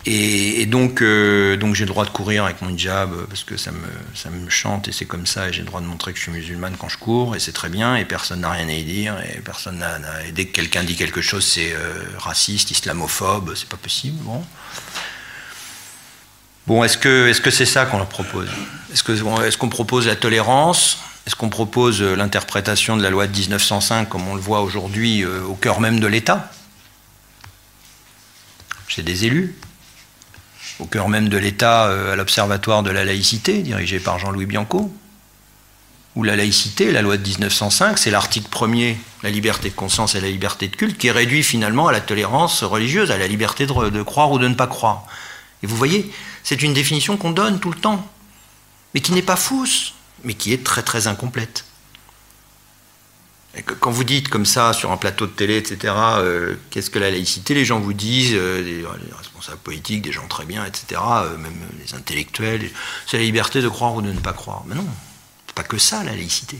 et, 0.05 0.65
donc, 0.65 1.01
euh, 1.01 1.55
donc 1.55 1.75
j'ai 1.75 1.85
le 1.85 1.89
droit 1.89 2.03
de 2.03 2.09
courir 2.09 2.43
avec 2.43 2.61
mon 2.61 2.69
hijab 2.69 3.13
euh, 3.13 3.25
parce 3.27 3.45
que 3.45 3.55
ça 3.55 3.71
me, 3.71 3.87
ça 4.13 4.29
me 4.29 4.49
chante 4.49 4.89
et 4.89 4.91
c'est 4.91 5.05
comme 5.05 5.25
ça. 5.25 5.47
Et 5.47 5.53
j'ai 5.53 5.61
le 5.61 5.67
droit 5.67 5.79
de 5.79 5.85
montrer 5.85 6.11
que 6.11 6.17
je 6.17 6.23
suis 6.23 6.31
musulmane 6.31 6.75
quand 6.77 6.89
je 6.89 6.97
cours 6.97 7.35
et 7.37 7.39
c'est 7.39 7.53
très 7.53 7.69
bien. 7.69 7.95
Et 7.95 8.03
personne 8.03 8.41
n'a 8.41 8.51
rien 8.51 8.67
à 8.67 8.73
y 8.73 8.83
dire. 8.83 9.15
Et 9.33 9.39
personne 9.39 9.77
n'a. 9.79 9.99
dès 10.33 10.45
que 10.45 10.51
quelqu'un 10.51 10.83
dit 10.83 10.97
quelque 10.97 11.21
chose, 11.21 11.45
c'est 11.45 11.71
euh, 11.73 12.03
raciste, 12.17 12.71
islamophobe, 12.71 13.53
c'est 13.55 13.69
pas 13.69 13.77
possible. 13.77 14.17
Bon. 14.23 14.43
Bon, 16.67 16.83
est-ce 16.83 16.97
que 16.97 17.27
est-ce 17.27 17.41
que 17.41 17.51
c'est 17.51 17.65
ça 17.65 17.85
qu'on 17.85 17.97
leur 17.97 18.07
propose? 18.07 18.49
Est-ce 18.91 19.03
que 19.03 19.13
est-ce 19.45 19.57
qu'on 19.57 19.69
propose 19.69 20.07
la 20.07 20.15
tolérance? 20.17 20.97
Est-ce 21.25 21.35
qu'on 21.37 21.49
propose 21.49 22.01
l'interprétation 22.01 22.97
de 22.97 23.03
la 23.03 23.09
loi 23.09 23.27
de 23.27 23.37
1905 23.37 24.09
comme 24.09 24.27
on 24.27 24.35
le 24.35 24.41
voit 24.41 24.61
aujourd'hui 24.61 25.23
au 25.25 25.55
cœur 25.55 25.79
même 25.79 26.01
de 26.01 26.07
l'État? 26.07 26.51
Chez 28.87 29.03
des 29.03 29.25
élus 29.25 29.55
au 30.79 30.85
cœur 30.85 31.09
même 31.09 31.29
de 31.29 31.37
l'État, 31.37 31.87
euh, 31.87 32.13
à 32.13 32.15
l'Observatoire 32.15 32.83
de 32.83 32.91
la 32.91 33.05
laïcité, 33.05 33.61
dirigé 33.61 33.99
par 33.99 34.19
Jean-Louis 34.19 34.45
Bianco, 34.45 34.93
où 36.15 36.23
la 36.23 36.35
laïcité, 36.35 36.91
la 36.91 37.01
loi 37.01 37.17
de 37.17 37.27
1905, 37.27 37.97
c'est 37.97 38.11
l'article 38.11 38.49
premier, 38.49 38.97
la 39.23 39.29
liberté 39.29 39.69
de 39.69 39.75
conscience 39.75 40.15
et 40.15 40.21
la 40.21 40.29
liberté 40.29 40.67
de 40.67 40.75
culte, 40.75 40.97
qui 40.97 41.07
est 41.07 41.11
réduit 41.11 41.43
finalement 41.43 41.87
à 41.87 41.91
la 41.91 42.01
tolérance 42.01 42.63
religieuse, 42.63 43.11
à 43.11 43.17
la 43.17 43.27
liberté 43.27 43.65
de, 43.65 43.89
de 43.89 44.01
croire 44.03 44.31
ou 44.31 44.39
de 44.39 44.47
ne 44.47 44.53
pas 44.53 44.67
croire. 44.67 45.05
Et 45.63 45.67
vous 45.67 45.75
voyez, 45.75 46.11
c'est 46.43 46.61
une 46.61 46.73
définition 46.73 47.17
qu'on 47.17 47.31
donne 47.31 47.59
tout 47.59 47.71
le 47.71 47.79
temps, 47.79 48.07
mais 48.93 48.99
qui 48.99 49.11
n'est 49.11 49.21
pas 49.21 49.35
fausse, 49.35 49.93
mais 50.23 50.33
qui 50.35 50.53
est 50.53 50.63
très 50.63 50.83
très 50.83 51.07
incomplète. 51.07 51.65
Quand 53.79 53.91
vous 53.91 54.03
dites 54.03 54.29
comme 54.29 54.47
ça 54.47 54.73
sur 54.73 54.91
un 54.91 54.97
plateau 54.97 55.27
de 55.27 55.31
télé, 55.31 55.57
etc., 55.57 55.93
euh, 56.17 56.55
qu'est-ce 56.71 56.89
que 56.89 56.97
la 56.97 57.11
laïcité 57.11 57.53
Les 57.53 57.65
gens 57.65 57.79
vous 57.79 57.93
disent, 57.93 58.33
euh, 58.33 58.61
les 58.63 59.15
responsables 59.15 59.59
politiques, 59.59 60.01
des 60.01 60.11
gens 60.11 60.27
très 60.27 60.45
bien, 60.45 60.65
etc., 60.65 60.99
euh, 61.05 61.37
même 61.37 61.53
les 61.79 61.93
intellectuels, 61.93 62.67
c'est 63.05 63.17
la 63.17 63.23
liberté 63.23 63.61
de 63.61 63.69
croire 63.69 63.93
ou 63.93 64.01
de 64.01 64.11
ne 64.11 64.19
pas 64.19 64.33
croire. 64.33 64.63
Mais 64.65 64.73
non, 64.73 64.87
c'est 65.45 65.55
pas 65.55 65.63
que 65.63 65.77
ça 65.77 66.03
la 66.03 66.13
laïcité. 66.13 66.57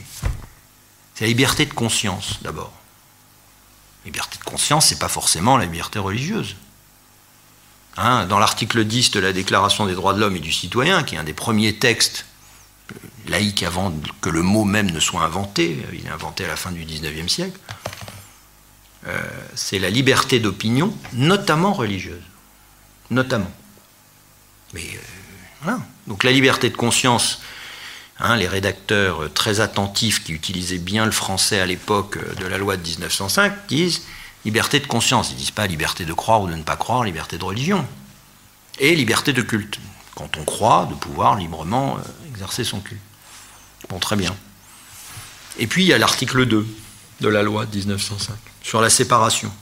C'est 1.14 1.24
la 1.24 1.28
liberté 1.28 1.66
de 1.66 1.74
conscience 1.74 2.38
d'abord. 2.42 2.72
Liberté 4.04 4.38
de 4.38 4.44
conscience, 4.44 4.86
c'est 4.86 4.98
pas 4.98 5.08
forcément 5.08 5.56
la 5.56 5.64
liberté 5.64 5.98
religieuse. 5.98 6.54
Hein, 7.96 8.26
dans 8.26 8.38
l'article 8.38 8.84
10 8.84 9.10
de 9.12 9.20
la 9.20 9.32
Déclaration 9.32 9.86
des 9.86 9.94
droits 9.94 10.14
de 10.14 10.20
l'homme 10.20 10.36
et 10.36 10.40
du 10.40 10.52
citoyen, 10.52 11.02
qui 11.02 11.16
est 11.16 11.18
un 11.18 11.24
des 11.24 11.32
premiers 11.32 11.76
textes 11.76 12.26
laïque 13.28 13.62
avant 13.62 13.92
que 14.20 14.28
le 14.28 14.42
mot 14.42 14.64
même 14.64 14.90
ne 14.90 15.00
soit 15.00 15.22
inventé, 15.22 15.78
il 15.92 16.06
est 16.06 16.10
inventé 16.10 16.44
à 16.44 16.48
la 16.48 16.56
fin 16.56 16.70
du 16.70 16.84
XIXe 16.84 17.32
siècle, 17.32 17.58
euh, 19.06 19.20
c'est 19.54 19.78
la 19.78 19.90
liberté 19.90 20.40
d'opinion, 20.40 20.94
notamment 21.12 21.72
religieuse. 21.72 22.22
Notamment. 23.10 23.50
Mais 24.72 24.80
euh, 24.80 24.98
voilà. 25.62 25.80
Donc 26.06 26.24
la 26.24 26.32
liberté 26.32 26.70
de 26.70 26.76
conscience, 26.76 27.40
hein, 28.18 28.36
les 28.36 28.48
rédacteurs 28.48 29.32
très 29.32 29.60
attentifs 29.60 30.24
qui 30.24 30.32
utilisaient 30.32 30.78
bien 30.78 31.04
le 31.04 31.12
français 31.12 31.60
à 31.60 31.66
l'époque 31.66 32.18
de 32.36 32.46
la 32.46 32.58
loi 32.58 32.76
de 32.76 32.82
1905 32.82 33.66
disent 33.68 34.02
liberté 34.44 34.80
de 34.80 34.86
conscience. 34.86 35.30
Ils 35.30 35.34
ne 35.34 35.38
disent 35.38 35.50
pas 35.50 35.66
liberté 35.66 36.04
de 36.04 36.12
croire 36.12 36.42
ou 36.42 36.48
de 36.48 36.54
ne 36.54 36.62
pas 36.62 36.76
croire, 36.76 37.04
liberté 37.04 37.38
de 37.38 37.44
religion. 37.44 37.86
Et 38.78 38.94
liberté 38.94 39.32
de 39.32 39.42
culte. 39.42 39.78
Quand 40.14 40.36
on 40.38 40.44
croit, 40.44 40.86
de 40.90 40.94
pouvoir 40.94 41.36
librement 41.36 41.96
euh, 41.96 42.00
exercer 42.34 42.64
son 42.64 42.80
culte. 42.80 43.00
Bon, 43.88 43.98
très 43.98 44.16
bien. 44.16 44.36
Et 45.58 45.66
puis 45.66 45.84
il 45.84 45.86
y 45.86 45.92
a 45.92 45.98
l'article 45.98 46.46
2 46.46 46.66
de 47.20 47.28
la 47.28 47.42
loi 47.42 47.66
de 47.66 47.76
1905 47.76 48.34
sur 48.62 48.80
la 48.80 48.90
séparation. 48.90 49.52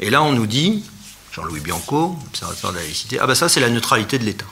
Et 0.00 0.10
là, 0.10 0.22
on 0.22 0.32
nous 0.32 0.46
dit, 0.46 0.84
Jean-Louis 1.32 1.60
Bianco, 1.60 2.18
observateur 2.26 2.72
de 2.72 2.76
la 2.76 2.82
laïcité, 2.82 3.18
ah 3.20 3.26
ben 3.26 3.34
ça, 3.34 3.48
c'est 3.48 3.60
la 3.60 3.70
neutralité 3.70 4.18
de 4.18 4.24
l'État. 4.24 4.46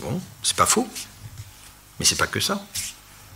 Bon, 0.00 0.20
c'est 0.42 0.56
pas 0.56 0.66
faux, 0.66 0.88
mais 1.98 2.04
c'est 2.04 2.16
pas 2.16 2.26
que 2.26 2.40
ça. 2.40 2.64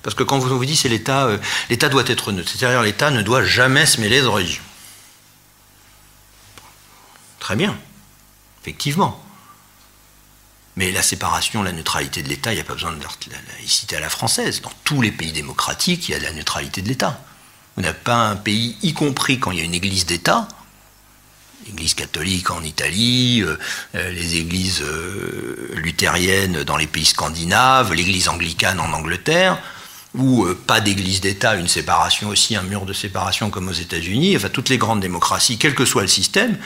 Parce 0.02 0.14
que 0.14 0.22
quand 0.22 0.38
vous 0.38 0.56
vous 0.56 0.64
dites 0.64 0.78
c'est 0.78 0.88
l'État, 0.88 1.26
euh, 1.26 1.38
l'État 1.68 1.88
doit 1.88 2.04
être 2.06 2.32
neutre, 2.32 2.50
c'est-à-dire 2.50 2.82
l'État 2.82 3.10
ne 3.10 3.22
doit 3.22 3.44
jamais 3.44 3.86
se 3.86 4.00
mêler 4.00 4.20
de 4.20 4.26
religion. 4.26 4.62
Très 7.38 7.56
bien, 7.56 7.78
effectivement. 8.62 9.22
Mais 10.76 10.92
la 10.92 11.02
séparation, 11.02 11.62
la 11.62 11.72
neutralité 11.72 12.22
de 12.22 12.28
l'État, 12.28 12.52
il 12.52 12.56
n'y 12.56 12.60
a 12.60 12.64
pas 12.64 12.74
besoin 12.74 12.92
de 12.92 13.02
la 13.02 13.36
laïcité 13.58 13.96
à 13.96 14.00
la 14.00 14.08
française. 14.08 14.62
Dans 14.62 14.72
tous 14.84 15.02
les 15.02 15.10
pays 15.10 15.32
démocratiques, 15.32 16.08
il 16.08 16.12
y 16.12 16.14
a 16.14 16.18
de 16.18 16.24
la 16.24 16.32
neutralité 16.32 16.80
de 16.80 16.88
l'État. 16.88 17.20
Vous 17.76 17.82
n'avez 17.82 17.98
pas 17.98 18.28
un 18.28 18.36
pays, 18.36 18.76
y 18.82 18.92
compris 18.92 19.38
quand 19.38 19.50
il 19.50 19.58
y 19.58 19.60
a 19.60 19.64
une 19.64 19.74
église 19.74 20.06
d'État, 20.06 20.48
l'Église 21.66 21.94
catholique 21.94 22.50
en 22.50 22.62
Italie, 22.62 23.42
euh, 23.42 23.56
euh, 23.94 24.10
les 24.10 24.36
églises 24.36 24.82
euh, 24.82 25.72
luthériennes 25.76 26.64
dans 26.64 26.76
les 26.76 26.86
pays 26.86 27.04
scandinaves, 27.04 27.92
l'Église 27.92 28.28
anglicane 28.28 28.80
en 28.80 28.92
Angleterre, 28.92 29.58
ou 30.14 30.44
pas 30.66 30.80
d'église 30.80 31.20
d'État, 31.20 31.54
une 31.54 31.68
séparation 31.68 32.30
aussi, 32.30 32.56
un 32.56 32.62
mur 32.62 32.84
de 32.84 32.92
séparation 32.92 33.48
comme 33.50 33.68
aux 33.68 33.72
États-Unis, 33.72 34.36
enfin 34.36 34.48
toutes 34.48 34.68
les 34.68 34.78
grandes 34.78 35.00
démocraties, 35.00 35.56
quel 35.56 35.74
que 35.74 35.84
soit 35.84 36.02
le 36.02 36.08
système, 36.08 36.58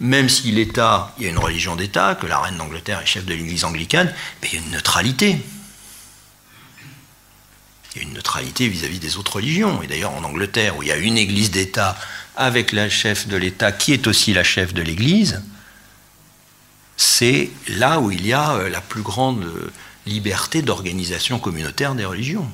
même 0.00 0.28
si 0.28 0.50
l'État, 0.50 1.14
il 1.18 1.24
y 1.24 1.26
a 1.26 1.30
une 1.30 1.38
religion 1.38 1.76
d'État, 1.76 2.14
que 2.14 2.26
la 2.26 2.38
reine 2.40 2.56
d'Angleterre 2.56 3.00
est 3.00 3.06
chef 3.06 3.24
de 3.24 3.34
l'Église 3.34 3.64
anglicane, 3.64 4.12
il 4.42 4.52
y 4.52 4.56
a 4.56 4.60
une 4.60 4.70
neutralité. 4.70 5.38
Il 7.94 8.02
y 8.02 8.04
a 8.04 8.08
une 8.08 8.14
neutralité 8.14 8.68
vis-à-vis 8.68 8.98
des 8.98 9.16
autres 9.16 9.36
religions. 9.36 9.82
Et 9.82 9.86
d'ailleurs, 9.86 10.12
en 10.12 10.24
Angleterre, 10.24 10.76
où 10.76 10.82
il 10.82 10.88
y 10.88 10.92
a 10.92 10.96
une 10.96 11.16
Église 11.16 11.50
d'État 11.50 11.96
avec 12.36 12.72
la 12.72 12.90
chef 12.90 13.28
de 13.28 13.36
l'État 13.36 13.70
qui 13.70 13.92
est 13.92 14.06
aussi 14.08 14.34
la 14.34 14.42
chef 14.42 14.74
de 14.74 14.82
l'Église, 14.82 15.42
c'est 16.96 17.50
là 17.68 18.00
où 18.00 18.10
il 18.10 18.26
y 18.26 18.32
a 18.32 18.54
euh, 18.54 18.68
la 18.68 18.80
plus 18.80 19.02
grande 19.02 19.44
liberté 20.06 20.62
d'organisation 20.62 21.38
communautaire 21.38 21.94
des 21.94 22.04
religions. 22.04 22.48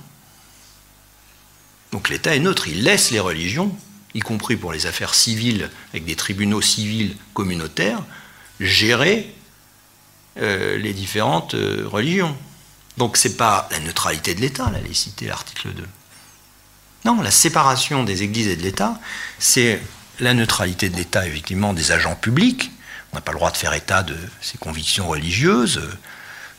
Donc 1.92 2.08
l'État 2.08 2.34
est 2.36 2.40
neutre, 2.40 2.68
il 2.68 2.84
laisse 2.84 3.10
les 3.10 3.20
religions 3.20 3.74
y 4.14 4.20
compris 4.20 4.56
pour 4.56 4.72
les 4.72 4.86
affaires 4.86 5.14
civiles, 5.14 5.70
avec 5.90 6.04
des 6.04 6.16
tribunaux 6.16 6.60
civils 6.60 7.16
communautaires, 7.34 8.02
gérer 8.58 9.32
euh, 10.38 10.78
les 10.78 10.92
différentes 10.92 11.54
euh, 11.54 11.84
religions. 11.86 12.36
Donc 12.96 13.16
ce 13.16 13.28
n'est 13.28 13.34
pas 13.34 13.68
la 13.70 13.80
neutralité 13.80 14.34
de 14.34 14.40
l'État, 14.40 14.70
là, 14.70 14.78
les 14.86 14.94
citer 14.94 15.26
l'article 15.26 15.68
2. 15.70 15.86
Non, 17.04 17.20
la 17.22 17.30
séparation 17.30 18.04
des 18.04 18.22
églises 18.22 18.48
et 18.48 18.56
de 18.56 18.62
l'État, 18.62 19.00
c'est 19.38 19.80
la 20.18 20.34
neutralité 20.34 20.90
de 20.90 20.96
l'État, 20.96 21.26
effectivement, 21.26 21.72
des 21.72 21.92
agents 21.92 22.14
publics. 22.14 22.70
On 23.12 23.16
n'a 23.16 23.22
pas 23.22 23.32
le 23.32 23.38
droit 23.38 23.50
de 23.50 23.56
faire 23.56 23.72
état 23.72 24.02
de 24.02 24.16
ses 24.40 24.58
convictions 24.58 25.08
religieuses 25.08 25.80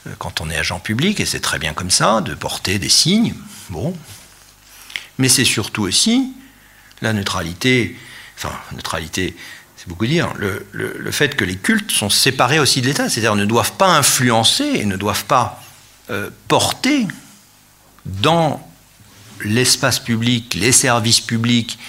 euh, 0.07 0.13
quand 0.17 0.41
on 0.41 0.49
est 0.49 0.57
agent 0.57 0.79
public, 0.79 1.19
et 1.19 1.25
c'est 1.25 1.39
très 1.39 1.59
bien 1.59 1.73
comme 1.73 1.91
ça, 1.91 2.21
de 2.21 2.33
porter 2.33 2.79
des 2.79 2.89
signes. 2.89 3.35
Bon. 3.69 3.95
Mais 5.17 5.29
c'est 5.29 5.45
surtout 5.45 5.83
aussi 5.83 6.33
la 7.01 7.13
neutralité, 7.13 7.97
enfin, 8.37 8.53
neutralité, 8.73 9.35
c'est 9.75 9.87
beaucoup 9.87 10.05
dire, 10.05 10.31
le, 10.37 11.11
fait 11.11 11.35
que 11.35 11.43
les 11.43 11.57
cultes 11.57 11.91
sont 11.91 12.09
séparés 12.09 12.59
aussi 12.59 12.81
de 12.81 12.87
l'État, 12.87 13.09
c'est-à-dire 13.09 13.35
ne 13.35 13.45
doivent 13.45 13.73
pas 13.73 13.97
influencer 13.97 14.65
et 14.75 14.85
ne 14.85 14.95
doivent 14.95 15.25
pas 15.25 15.63
euh, 16.11 16.29
porter 16.47 17.07
dans 18.05 18.67
l'espace 19.43 19.99
public, 19.99 20.53
les 20.53 20.71
services 20.71 21.21
publics, 21.21 21.79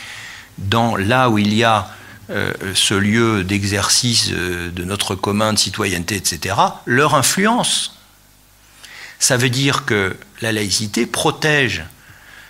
dans 0.58 0.96
là 0.96 1.28
où 1.28 1.38
il 1.38 1.52
y 1.52 1.64
a 1.64 1.90
euh, 2.30 2.52
ce 2.74 2.94
lieu 2.94 3.44
d'exercice 3.44 4.30
euh, 4.32 4.70
de 4.70 4.84
notre 4.84 5.14
commun 5.14 5.52
de 5.52 5.58
citoyenneté, 5.58 6.16
etc., 6.16 6.56
leur 6.86 7.14
influence. 7.14 7.98
Ça 9.18 9.36
veut 9.36 9.50
dire 9.50 9.84
que 9.84 10.16
la 10.40 10.52
laïcité 10.52 11.04
protège 11.04 11.84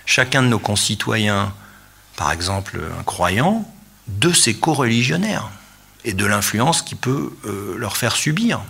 chacun 0.05 0.41
de 0.41 0.47
nos 0.47 0.59
concitoyens, 0.59 1.53
par 2.15 2.31
exemple 2.31 2.79
un 2.99 3.03
croyant, 3.03 3.67
de 4.07 4.31
ses 4.33 4.53
co-religionnaires 4.53 5.49
et 6.05 6.13
de 6.13 6.25
l'influence 6.25 6.81
qu'il 6.81 6.97
peut 6.97 7.33
euh, 7.45 7.75
leur 7.77 7.97
faire 7.97 8.15
subir 8.15 8.61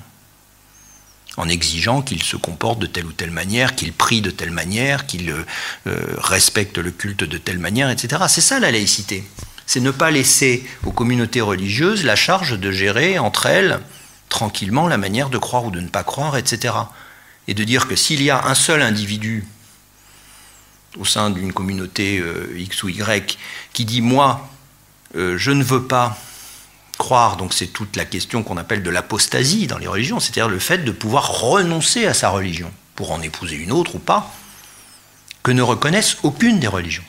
en 1.38 1.50
exigeant 1.50 2.02
qu'ils 2.02 2.24
se 2.24 2.38
comportent 2.38 2.80
de 2.80 2.86
telle 2.86 3.06
ou 3.06 3.12
telle 3.12 3.32
manière, 3.32 3.76
qu'ils 3.76 3.94
prient 3.94 4.22
de 4.22 4.30
telle 4.30 4.52
manière, 4.52 5.08
qu'ils 5.08 5.32
euh, 5.32 5.44
euh, 5.88 6.16
respectent 6.18 6.78
le 6.78 6.92
culte 6.92 7.24
de 7.24 7.38
telle 7.38 7.58
manière, 7.58 7.90
etc. 7.90 8.24
C'est 8.28 8.42
ça 8.42 8.60
la 8.60 8.72
laïcité. 8.72 9.24
C'est 9.66 9.80
ne 9.80 9.92
pas 9.92 10.12
laisser 10.12 10.66
aux 10.86 10.92
communautés 10.92 11.42
religieuses 11.42 12.04
la 12.04 12.16
charge 12.16 12.60
de 12.60 12.72
gérer 12.72 13.18
entre 13.18 13.48
elles 13.48 13.80
tranquillement 14.30 14.88
la 14.88 14.98
manière 14.98 15.30
de 15.30 15.38
croire 15.38 15.66
ou 15.66 15.72
de 15.72 15.80
ne 15.80 15.88
pas 15.88 16.04
croire, 16.04 16.38
etc. 16.38 16.74
Et 17.48 17.54
de 17.54 17.64
dire 17.64 17.88
que 17.88 17.96
s'il 17.96 18.22
y 18.22 18.30
a 18.30 18.46
un 18.46 18.56
seul 18.56 18.82
individu 18.82 19.46
au 20.98 21.06
sein 21.06 21.30
d'une 21.30 21.54
communauté 21.54 22.20
euh, 22.20 22.54
X 22.58 22.84
ou 22.84 22.90
Y 22.90 23.38
qui 23.74 23.86
dit 23.86 24.02
moi, 24.02 24.50
je 25.16 25.52
ne 25.52 25.64
veux 25.64 25.84
pas 25.84 26.18
croire, 26.98 27.38
donc 27.38 27.54
c'est 27.54 27.68
toute 27.68 27.96
la 27.96 28.06
question 28.06 28.44
qu'on 28.44 28.58
appelle 28.58 28.84
de 28.84 28.90
l'apostasie 28.90 29.68
dans 29.68 29.78
les 29.78 29.88
religions, 29.88 30.20
c'est-à-dire 30.20 30.48
le 30.48 30.60
fait 30.60 30.80
de 30.80 30.92
pouvoir 30.92 31.42
renoncer 31.42 32.06
à 32.06 32.14
sa 32.14 32.30
religion 32.30 32.72
pour 32.96 33.12
en 33.12 33.22
épouser 33.22 33.56
une 33.56 33.72
autre 33.72 33.96
ou 33.96 34.00
pas, 34.00 34.32
que 35.44 35.52
ne 35.52 35.62
reconnaissent 35.62 36.18
aucune 36.24 36.60
des 36.60 36.68
religions. 36.68 37.04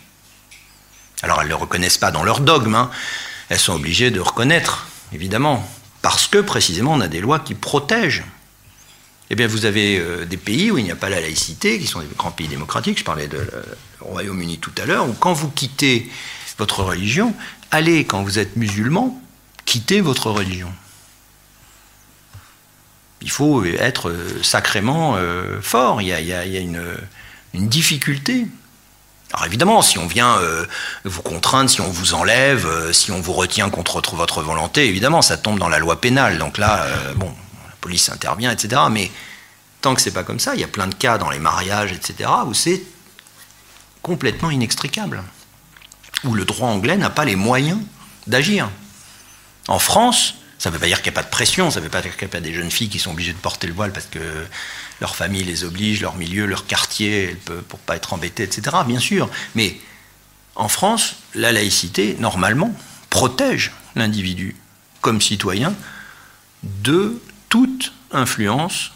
Alors 1.23 1.41
elles 1.41 1.47
ne 1.47 1.51
le 1.51 1.57
reconnaissent 1.57 1.99
pas 1.99 2.11
dans 2.11 2.25
leur 2.25 2.41
dogme, 2.41 2.75
hein. 2.75 2.91
elles 3.49 3.59
sont 3.59 3.75
obligées 3.75 4.11
de 4.11 4.21
reconnaître, 4.21 4.89
évidemment, 5.13 5.67
parce 6.03 6.27
que 6.27 6.39
précisément 6.39 6.95
on 6.95 7.01
a 7.01 7.09
des 7.09 7.21
lois 7.21 7.39
qui 7.39 7.55
protègent. 7.55 8.25
Eh 9.31 9.35
bien 9.35 9.47
vous 9.47 9.65
avez 9.65 9.99
euh, 9.99 10.25
des 10.25 10.37
pays 10.37 10.71
où 10.71 10.79
il 10.79 10.85
n'y 10.85 10.91
a 10.91 10.97
pas 10.97 11.09
la 11.09 11.21
laïcité, 11.21 11.79
qui 11.79 11.87
sont 11.87 12.01
des 12.01 12.09
grands 12.17 12.31
pays 12.31 12.49
démocratiques, 12.49 12.99
je 12.99 13.05
parlais 13.05 13.27
du 13.27 13.37
Royaume-Uni 14.01 14.59
tout 14.59 14.73
à 14.81 14.87
l'heure, 14.87 15.09
où 15.09 15.13
quand 15.13 15.33
vous 15.33 15.49
quittez 15.49 16.11
votre 16.59 16.83
religion, 16.83 17.35
allez, 17.71 18.05
quand 18.05 18.23
vous 18.23 18.39
êtes 18.39 18.57
musulman, 18.57 19.21
quitter 19.65 20.01
votre 20.01 20.31
religion. 20.31 20.73
Il 23.23 23.31
faut 23.31 23.65
être 23.65 24.11
euh, 24.11 24.43
sacrément 24.43 25.15
euh, 25.17 25.61
fort, 25.63 26.03
il 26.03 26.09
y 26.09 26.13
a, 26.13 26.45
une, 26.45 26.85
difficulté. 27.55 28.47
Alors 29.33 29.47
évidemment, 29.47 29.81
si 29.81 29.99
on 29.99 30.07
vient 30.07 30.37
euh, 30.39 30.67
vous 31.05 31.23
contraindre, 31.23 31.71
si 31.71 31.81
on 31.81 31.91
vous 31.91 32.15
enlève, 32.15 32.93
si 32.93 33.11
on 33.11 33.21
vous 33.21 33.33
retient 33.33 33.71
contre 33.71 34.15
votre 34.15 34.43
volonté, 34.43 34.87
évidemment, 34.87 35.23
ça 35.23 35.37
tombe 35.37 35.59
dans 35.59 35.69
la 35.69 35.79
loi 35.79 36.01
pénale. 36.01 36.39
Donc 36.39 36.59
là, 36.59 36.87
bon, 37.17 37.33
police 37.85 38.09
intervient, 38.09 38.51
etc. 38.51 38.81
Mais 38.91 39.11
tant 39.83 39.95
que 39.95 40.01
c'est 40.01 40.11
pas 40.11 40.25
comme 40.25 40.41
ça, 40.41 40.55
il 40.55 40.61
y 40.63 40.65
a 40.65 40.69
plein 40.69 40.87
de 40.87 40.95
cas 40.95 41.19
dans 41.19 41.29
les 41.29 41.39
mariages, 41.39 41.93
etc., 41.93 42.31
où 42.47 42.55
c'est 42.55 42.83
complètement 44.01 44.51
inextricable, 44.51 45.23
où 46.25 46.33
le 46.33 46.47
droit 46.47 46.71
anglais 46.71 46.97
n'a 46.97 47.11
pas 47.11 47.27
les 47.27 47.37
moyens 47.37 47.81
d'agir. 48.27 48.71
En 49.69 49.79
France, 49.79 50.37
ça 50.59 50.71
ne 50.71 50.75
veut 50.75 50.81
pas 50.81 50.87
dire 50.87 51.03
qu'il 51.03 51.13
n'y 51.13 51.19
a 51.19 51.21
pas 51.21 51.27
de 51.27 51.31
pression, 51.31 51.71
ça 51.71 51.81
ne 51.81 51.85
veut 51.85 51.91
pas 51.91 52.01
dire 52.01 52.17
qu'il 52.17 52.27
n'y 52.27 52.31
a 52.31 52.37
pas 52.39 52.41
des 52.41 52.55
jeunes 52.55 52.71
filles 52.71 52.89
qui 52.89 52.99
sont 52.99 53.11
obligées 53.11 53.35
de 53.35 53.39
porter 53.39 53.67
le 53.67 53.75
voile 53.75 53.93
parce 53.93 54.07
que 54.07 54.47
leur 55.03 55.15
famille 55.15 55.45
les 55.45 55.65
oblige, 55.65 56.01
leur 56.01 56.17
milieu, 56.17 56.47
leur 56.47 56.67
quartier, 56.67 57.37
pour 57.45 57.57
ne 57.57 57.85
pas 57.85 57.97
être 57.97 58.15
embêtées, 58.15 58.45
etc. 58.45 58.77
Bien 58.87 59.01
sûr. 59.01 59.29
Mais 59.55 59.79
en 60.55 60.69
France, 60.69 61.17
la 61.35 61.53
laïcité, 61.53 62.17
normalement, 62.19 62.75
protège 63.11 63.73
l'individu 63.95 64.57
comme 65.03 65.21
citoyen 65.21 65.75
de 66.63 67.21
toute 67.55 67.93
influence 68.11 68.91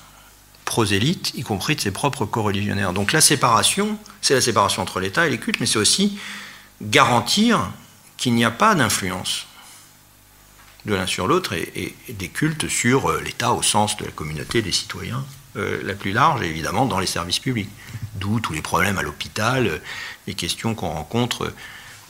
prosélyte, 0.64 1.32
y 1.36 1.44
compris 1.44 1.76
de 1.76 1.80
ses 1.80 1.92
propres 1.92 2.26
coreligionnaires. 2.26 2.92
Donc 2.92 3.12
la 3.12 3.20
séparation, 3.20 3.96
c'est 4.20 4.34
la 4.34 4.40
séparation 4.40 4.82
entre 4.82 4.98
l'État 4.98 5.28
et 5.28 5.30
les 5.30 5.38
cultes, 5.38 5.61
mais 5.61 5.66
c'est 5.66 5.78
aussi 5.78 6.18
garantir 6.82 7.70
qu'il 8.16 8.34
n'y 8.34 8.44
a 8.44 8.50
pas 8.50 8.74
d'influence 8.74 9.46
de 10.86 10.94
l'un 10.96 11.06
sur 11.06 11.28
l'autre 11.28 11.52
et, 11.52 11.94
des 12.09 12.28
cultes 12.30 12.66
sur 12.66 13.09
euh, 13.09 13.22
l'État 13.24 13.52
au 13.52 13.62
sens 13.62 13.96
de 13.96 14.04
la 14.04 14.11
communauté 14.11 14.61
des 14.61 14.72
citoyens 14.72 15.24
euh, 15.56 15.80
la 15.84 15.94
plus 15.94 16.11
large, 16.11 16.42
et 16.42 16.46
évidemment 16.46 16.84
dans 16.84 16.98
les 16.98 17.06
services 17.06 17.38
publics. 17.38 17.70
D'où 18.16 18.40
tous 18.40 18.54
les 18.54 18.62
problèmes 18.62 18.98
à 18.98 19.02
l'hôpital, 19.02 19.68
euh, 19.68 19.78
les 20.26 20.34
questions 20.34 20.74
qu'on 20.74 20.88
rencontre. 20.88 21.54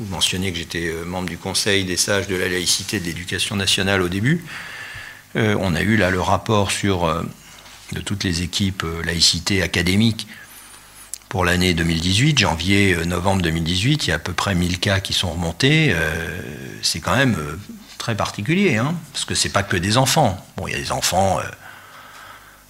Vous 0.01 0.07
mentionnez 0.07 0.51
que 0.51 0.57
j'étais 0.57 0.95
membre 1.05 1.29
du 1.29 1.37
Conseil 1.37 1.85
des 1.85 1.99
sages 1.99 2.27
de 2.27 2.37
la 2.37 2.49
laïcité 2.49 3.01
de 3.01 3.05
l'éducation 3.05 3.55
nationale 3.55 4.01
au 4.01 4.09
début. 4.09 4.47
On 5.35 5.75
a 5.75 5.83
eu 5.83 5.97
là 5.97 6.11
le 6.11 6.21
rapport 6.21 6.71
sur 6.71 7.07
de 7.93 8.01
toutes 8.01 8.25
les 8.25 8.43
équipes 8.43 8.85
laïcité 9.05 9.63
académique 9.63 10.27
pour 11.29 11.45
l'année 11.45 11.75
2018, 11.75 12.39
janvier-novembre 12.39 13.43
2018, 13.43 14.07
il 14.07 14.11
y 14.11 14.13
a 14.13 14.17
à 14.17 14.19
peu 14.19 14.33
près 14.33 14.55
1000 14.55 14.79
cas 14.79 15.01
qui 15.01 15.13
sont 15.13 15.31
remontés. 15.31 15.95
c'est 16.83 17.01
quand 17.01 17.17
même 17.17 17.37
très 17.99 18.17
particulier, 18.17 18.77
hein, 18.77 18.95
parce 19.13 19.25
que 19.27 19.35
c'est 19.35 19.51
pas 19.51 19.63
que 19.63 19.77
des 19.77 19.99
enfants. 19.99 20.43
Bon, 20.57 20.67
il 20.67 20.73
y 20.73 20.75
a 20.75 20.79
des 20.79 20.93
enfants, 20.93 21.39
euh, 21.41 21.43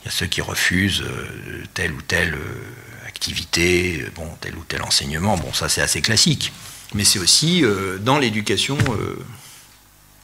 il 0.01 0.07
y 0.07 0.09
a 0.09 0.11
ceux 0.11 0.27
qui 0.27 0.41
refusent 0.41 1.03
euh, 1.03 1.63
telle 1.75 1.93
ou 1.93 2.03
telle 2.03 2.35
euh, 2.35 3.07
activité, 3.07 4.05
bon, 4.17 4.29
tel 4.41 4.57
ou 4.57 4.65
tel 4.65 4.83
enseignement. 4.83 5.37
Bon, 5.37 5.53
ça 5.53 5.69
c'est 5.69 5.83
assez 5.83 6.03
classique. 6.03 6.53
Mais 6.95 7.05
c'est 7.05 7.19
aussi 7.19 7.63
dans 8.01 8.19
l'éducation 8.19 8.79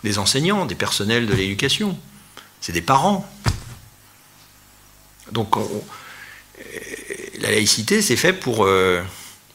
des 0.02 0.18
enseignants, 0.18 0.64
des 0.64 0.74
personnels 0.74 1.26
de 1.26 1.34
l'éducation. 1.34 1.98
C'est 2.64 2.72
des 2.72 2.80
parents. 2.80 3.30
Donc, 5.32 5.54
la 7.38 7.50
laïcité, 7.50 8.00
c'est 8.00 8.16
fait 8.16 8.32
pour, 8.32 8.66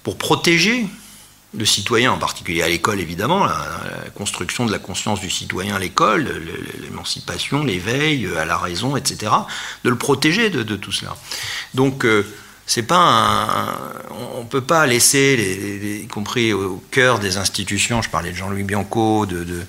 pour 0.03 0.17
protéger 0.19 0.85
le 1.57 1.65
citoyen, 1.65 2.11
en 2.11 2.19
particulier 2.19 2.61
à 2.61 2.69
l'école 2.69 2.99
évidemment, 2.99 3.45
la, 3.45 3.65
construction 4.13 4.67
de 4.67 4.71
la 4.71 4.77
conscience 4.77 5.21
du 5.21 5.31
citoyen 5.31 5.77
à 5.77 5.79
l'école, 5.79 6.27
l'émancipation, 6.83 7.63
l'éveil 7.63 8.29
à 8.37 8.45
la 8.45 8.59
raison, 8.59 8.95
etc., 8.95 9.31
de 9.83 9.89
le 9.89 9.97
protéger 9.97 10.51
de, 10.51 10.75
tout 10.75 10.91
cela. 10.91 11.17
Donc, 11.73 12.05
euh, 12.05 12.23
c'est 12.67 12.83
pas 12.83 13.75
on 14.35 14.43
ne 14.43 14.47
peut 14.47 14.61
pas 14.61 14.85
laisser, 14.85 15.99
y 16.03 16.07
compris 16.07 16.53
au 16.53 16.79
cœur 16.91 17.17
des 17.17 17.37
institutions, 17.37 18.03
je 18.03 18.09
parlais 18.11 18.29
de 18.29 18.35
Jean-Louis 18.35 18.61
Bianco, 18.61 19.25
de 19.25 19.65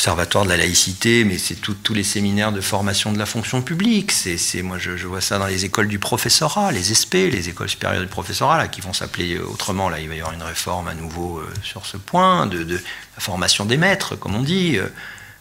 Observatoire 0.00 0.44
de 0.44 0.48
la 0.48 0.56
laïcité, 0.56 1.24
mais 1.24 1.36
c'est 1.36 1.56
tous 1.56 1.92
les 1.92 2.04
séminaires 2.04 2.52
de 2.52 2.62
formation 2.62 3.12
de 3.12 3.18
la 3.18 3.26
fonction 3.26 3.60
publique. 3.60 4.14
Moi, 4.62 4.78
je, 4.78 5.06
vois 5.06 5.20
ça 5.20 5.38
dans 5.38 5.46
les 5.46 5.66
écoles 5.66 5.88
du 5.88 5.98
professorat, 5.98 6.72
les 6.72 6.94
SP, 6.96 7.28
les 7.30 7.50
écoles 7.50 7.68
supérieures 7.68 8.00
du 8.00 8.08
professorat, 8.08 8.56
là, 8.56 8.68
qui 8.68 8.80
vont 8.80 8.94
s'appeler 8.94 9.38
autrement. 9.38 9.90
Là, 9.90 10.00
il 10.00 10.08
va 10.08 10.14
y 10.14 10.20
avoir 10.20 10.32
une 10.32 10.42
réforme 10.42 10.88
à 10.88 10.94
nouveau 10.94 11.40
euh, 11.40 11.46
sur 11.62 11.84
ce 11.84 11.98
point, 11.98 12.46
de, 12.46 12.64
la 12.66 13.20
formation 13.20 13.66
des 13.66 13.76
maîtres, 13.76 14.16
comme 14.16 14.34
on 14.34 14.42
dit, 14.42 14.78
euh, 14.78 14.86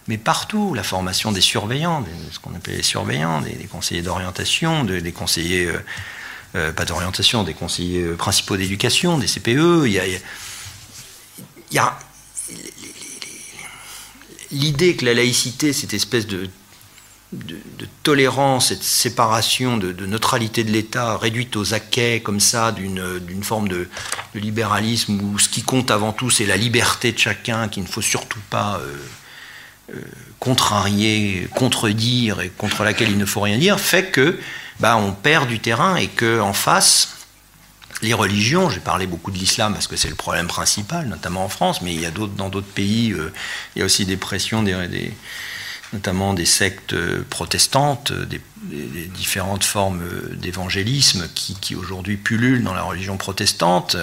mais 0.10 0.18
partout, 0.18 0.74
la 0.74 0.84
formation 0.84 1.32
des 1.32 1.39
surveillants, 1.39 2.03
ce 2.30 2.39
qu'on 2.39 2.53
appelle 2.53 2.76
les 2.76 2.84
surveillants, 2.84 3.39
des, 3.39 3.53
conseillers 3.72 4.01
d'orientation, 4.01 4.84
des 4.84 5.14
conseillers, 5.14 5.72
euh, 6.55 6.74
pas 6.74 6.84
d'orientation, 6.84 7.43
des 7.43 7.53
conseillers 7.53 8.03
principaux 8.18 8.57
d'éducation, 8.57 9.20
des 9.20 9.28
CPE. 9.28 9.86
Il 9.88 10.20
y 11.72 11.80
a 11.80 11.97
l'idée 14.52 14.95
que 14.95 15.06
la 15.06 15.14
laïcité, 15.14 15.74
cette 15.74 15.93
espèce 15.93 16.28
de, 16.28 16.50
tolérance, 18.02 18.70
cette 18.70 18.84
séparation 18.84 19.78
de, 19.78 20.06
neutralité 20.06 20.64
de 20.64 20.72
l'État 20.72 21.18
réduite 21.18 21.56
aux 21.56 21.74
acquets 21.74 22.22
comme 22.22 22.39
ça 22.39 22.72
d'une 22.72 23.43
forme 23.43 23.68
de, 23.68 23.88
libéralisme 24.34 25.20
où 25.22 25.39
ce 25.39 25.50
qui 25.50 25.64
compte 25.64 25.91
avant 25.91 26.12
tout 26.12 26.30
c'est 26.30 26.45
la 26.45 26.58
liberté 26.58 27.12
de 27.12 27.20
chacun, 27.20 27.68
qu'il 27.68 27.84
ne 27.84 27.88
faut 27.88 28.02
surtout 28.02 28.39
pas 28.50 28.80
euh, 28.82 28.95
euh, 29.95 30.02
contrarier, 30.39 31.47
contredire 31.56 32.41
et 32.41 32.50
contre 32.50 32.84
laquelle 32.84 33.10
il 33.10 33.18
ne 33.18 33.26
faut 33.26 33.41
rien 33.41 33.58
dire, 33.58 33.80
fait 33.80 34.12
que 34.12 34.39
bah, 34.80 34.97
on 34.97 35.12
perd 35.12 35.47
du 35.47 35.60
terrain 35.60 35.97
et 35.97 36.08
qu'en 36.08 36.54
face, 36.54 37.18
les 38.02 38.14
religions, 38.14 38.70
j'ai 38.70 38.80
parlé 38.80 39.08
beaucoup 39.08 39.32
de 39.32 39.38
l'islam 39.38 39.74
parce 39.74 39.88
que 39.88 39.95
c'est 39.95 40.10
le 40.10 40.16
problème 40.16 40.47
principal, 40.47 41.08
notamment 41.08 41.45
en 41.45 41.50
France, 41.50 41.82
mais 41.82 41.93
il 41.93 42.02
y 42.02 42.06
a 42.06 42.12
dans 42.12 42.50
d'autres 42.50 42.68
pays, 42.68 43.12
euh, 43.12 43.34
il 43.76 43.80
y 43.80 43.82
a 43.82 43.86
aussi 43.86 44.06
des 44.06 44.18
pressions, 44.18 44.64
notamment 45.91 46.34
des 46.34 46.45
sectes 46.45 46.95
protestantes, 47.30 48.14
des, 48.14 48.41
différentes 49.16 49.64
formes 49.64 50.04
d'évangélisme 50.34 51.28
qui, 51.34 51.76
aujourd'hui 51.76 52.18
pullulent 52.18 52.64
dans 52.64 52.74
la 52.74 52.84
religion 52.84 53.18
protestante, 53.18 53.97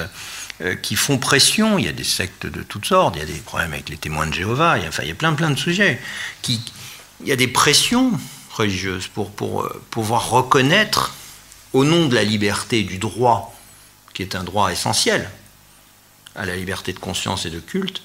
euh, 0.63 0.75
qui 0.75 0.97
font 0.97 1.19
pression. 1.19 1.79
Il 1.79 1.85
y 1.85 1.89
a 1.89 1.93
des 1.93 2.05
sectes 2.05 2.47
de 2.47 2.63
toutes 2.63 2.87
sortes, 2.87 3.17
il 3.17 3.19
y 3.19 3.23
a 3.23 3.27
des 3.27 3.41
problèmes 3.41 3.75
avec 3.75 3.91
les 3.91 3.99
témoins 3.99 4.27
de 4.27 4.33
Jéhovah, 4.33 4.79
il 4.79 4.83
y 4.83 4.87
a, 4.87 4.89
enfin, 4.89 5.03
il 5.03 5.09
y 5.09 5.13
a 5.13 5.15
plein 5.15 5.35
plein 5.35 5.51
de 5.51 5.59
sujets. 5.59 6.01
Il 6.49 6.59
y 7.27 7.33
a 7.33 7.37
des 7.37 7.49
pressions 7.49 8.13
religieuses 8.55 9.07
pour, 9.07 9.31
pour 9.31 9.63
euh, 9.63 9.83
pouvoir 9.91 10.31
reconnaître, 10.31 11.15
au 11.73 11.85
nom 11.85 12.07
de 12.07 12.15
la 12.15 12.25
liberté 12.25 12.85
du 12.85 12.97
droit, 12.97 13.56
qui 14.17 14.23
est 14.23 14.35
un 14.35 14.43
droit 14.43 14.73
essentiel 14.73 15.31
à 16.35 16.47
la 16.47 16.57
liberté 16.57 16.93
de 16.93 16.99
conscience 16.99 17.47
et 17.47 17.51
de 17.51 17.61
culte, 17.61 18.03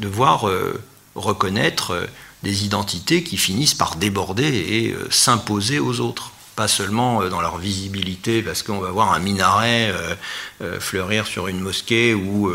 de 0.00 0.08
voir 0.08 0.48
euh, 0.48 0.82
reconnaître 1.14 2.08
des 2.42 2.64
identités 2.64 3.22
qui 3.22 3.36
finissent 3.36 3.74
par 3.74 3.96
déborder 3.96 4.46
et 4.46 4.96
s'imposer 5.10 5.78
aux 5.78 6.00
autres 6.00 6.32
pas 6.58 6.66
seulement 6.66 7.22
euh, 7.22 7.28
dans 7.28 7.40
leur 7.40 7.56
visibilité, 7.58 8.42
parce 8.42 8.64
qu'on 8.64 8.80
va 8.80 8.90
voir 8.90 9.12
un 9.12 9.20
minaret 9.20 9.92
euh, 9.92 10.16
euh, 10.60 10.80
fleurir 10.80 11.28
sur 11.28 11.46
une 11.46 11.60
mosquée 11.60 12.14
ou 12.14 12.50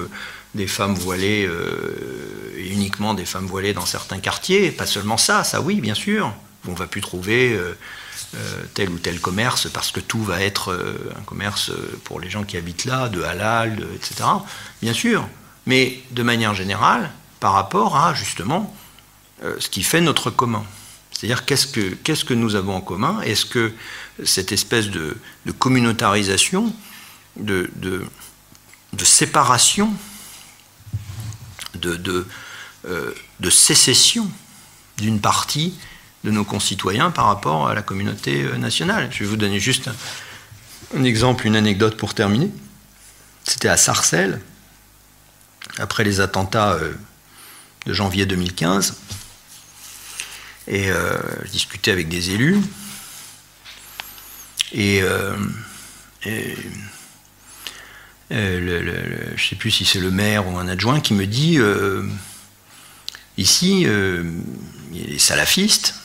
des 0.56 0.68
femmes 0.68 0.94
voilées, 0.94 1.50
uniquement 2.58 3.16
des 3.16 3.26
femmes 3.26 3.48
voilées 3.48 3.74
dans 3.74 3.88
certains 3.88 4.20
quartiers. 4.20 4.72
Pas 4.72 4.86
seulement 4.86 5.18
ça, 5.18 5.44
ça 5.44 5.62
oui, 5.62 5.82
bien 5.82 5.96
sûr. 5.96 6.32
On 6.68 6.72
ne 6.72 6.76
va 6.76 6.86
plus 6.86 7.02
trouver 7.02 7.58
tel 8.74 8.90
ou 8.90 8.98
tel 8.98 9.20
commerce 9.20 9.68
parce 9.72 9.92
que 9.92 10.00
tout 10.00 10.24
va 10.24 10.42
être 10.42 10.76
un 11.18 11.22
commerce 11.22 11.72
pour 12.04 12.20
les 12.20 12.30
gens 12.30 12.44
qui 12.44 12.58
habitent 12.58 12.86
là, 12.86 13.10
de 13.10 13.22
halal, 13.22 13.86
etc. 13.96 14.24
Bien 14.82 14.94
sûr. 14.94 15.28
Mais 15.66 16.02
de 16.12 16.24
manière 16.24 16.54
générale, 16.54 17.12
par 17.40 17.54
rapport 17.54 17.98
à 17.98 18.14
justement 18.14 18.76
ce 19.42 19.70
qui 19.70 19.84
fait 19.84 20.02
notre 20.02 20.30
commun. 20.30 20.66
C'est-à-dire 21.24 21.46
qu'est-ce 21.46 21.68
que, 21.68 21.94
qu'est-ce 22.04 22.26
que 22.26 22.34
nous 22.34 22.56
avons 22.56 22.76
en 22.76 22.82
commun? 22.82 23.22
Est-ce 23.22 23.46
que 23.46 23.72
cette 24.26 24.52
espèce 24.52 24.90
de, 24.90 25.16
communautarisation, 25.58 26.74
de, 27.38 27.72
de, 27.76 28.06
séparation, 29.06 29.94
euh, 31.86 33.14
de, 33.40 33.50
sécession 33.50 34.30
d'une 34.98 35.22
partie 35.22 35.76
de 36.24 36.32
nos 36.32 36.44
concitoyens 36.44 37.12
par 37.12 37.26
rapport 37.26 37.68
à 37.68 37.74
la 37.74 37.82
communauté 37.82 38.44
euh, 38.44 38.58
nationale 38.58 39.10
Je 39.12 39.20
vais 39.20 39.26
vous 39.26 39.38
donner 39.38 39.60
juste 39.60 39.90
un, 40.96 41.04
exemple, 41.04 41.46
une 41.46 41.56
anecdote 41.56 41.98
pour 41.98 42.14
terminer. 42.14 42.50
C'était 43.44 43.68
à 43.68 43.78
Sarcelles, 43.78 44.40
après 45.78 46.04
les 46.04 46.22
attentats 46.22 46.74
euh, 46.74 46.94
de 47.86 47.94
janvier 47.94 48.26
2015. 48.26 48.96
Et 50.68 50.90
euh, 50.92 51.18
je 51.44 51.52
discutais 51.52 51.92
avec 51.92 52.08
des 52.08 52.32
élus. 52.32 52.58
Et, 54.72 55.02
je 58.32 58.32
ne 58.32 59.38
sais 59.38 59.56
plus 59.56 59.72
si 59.72 59.86
c'est 59.86 60.00
le 60.00 60.10
maire 60.10 60.48
ou 60.48 60.58
un 60.58 60.68
adjoint 60.68 61.00
qui 61.02 61.14
me 61.14 61.28
dit 61.28 61.60
ici, 63.38 63.82
il 63.82 63.88
y 64.94 65.04
a 65.04 65.08
les 65.08 65.20
salafistes, 65.20 65.96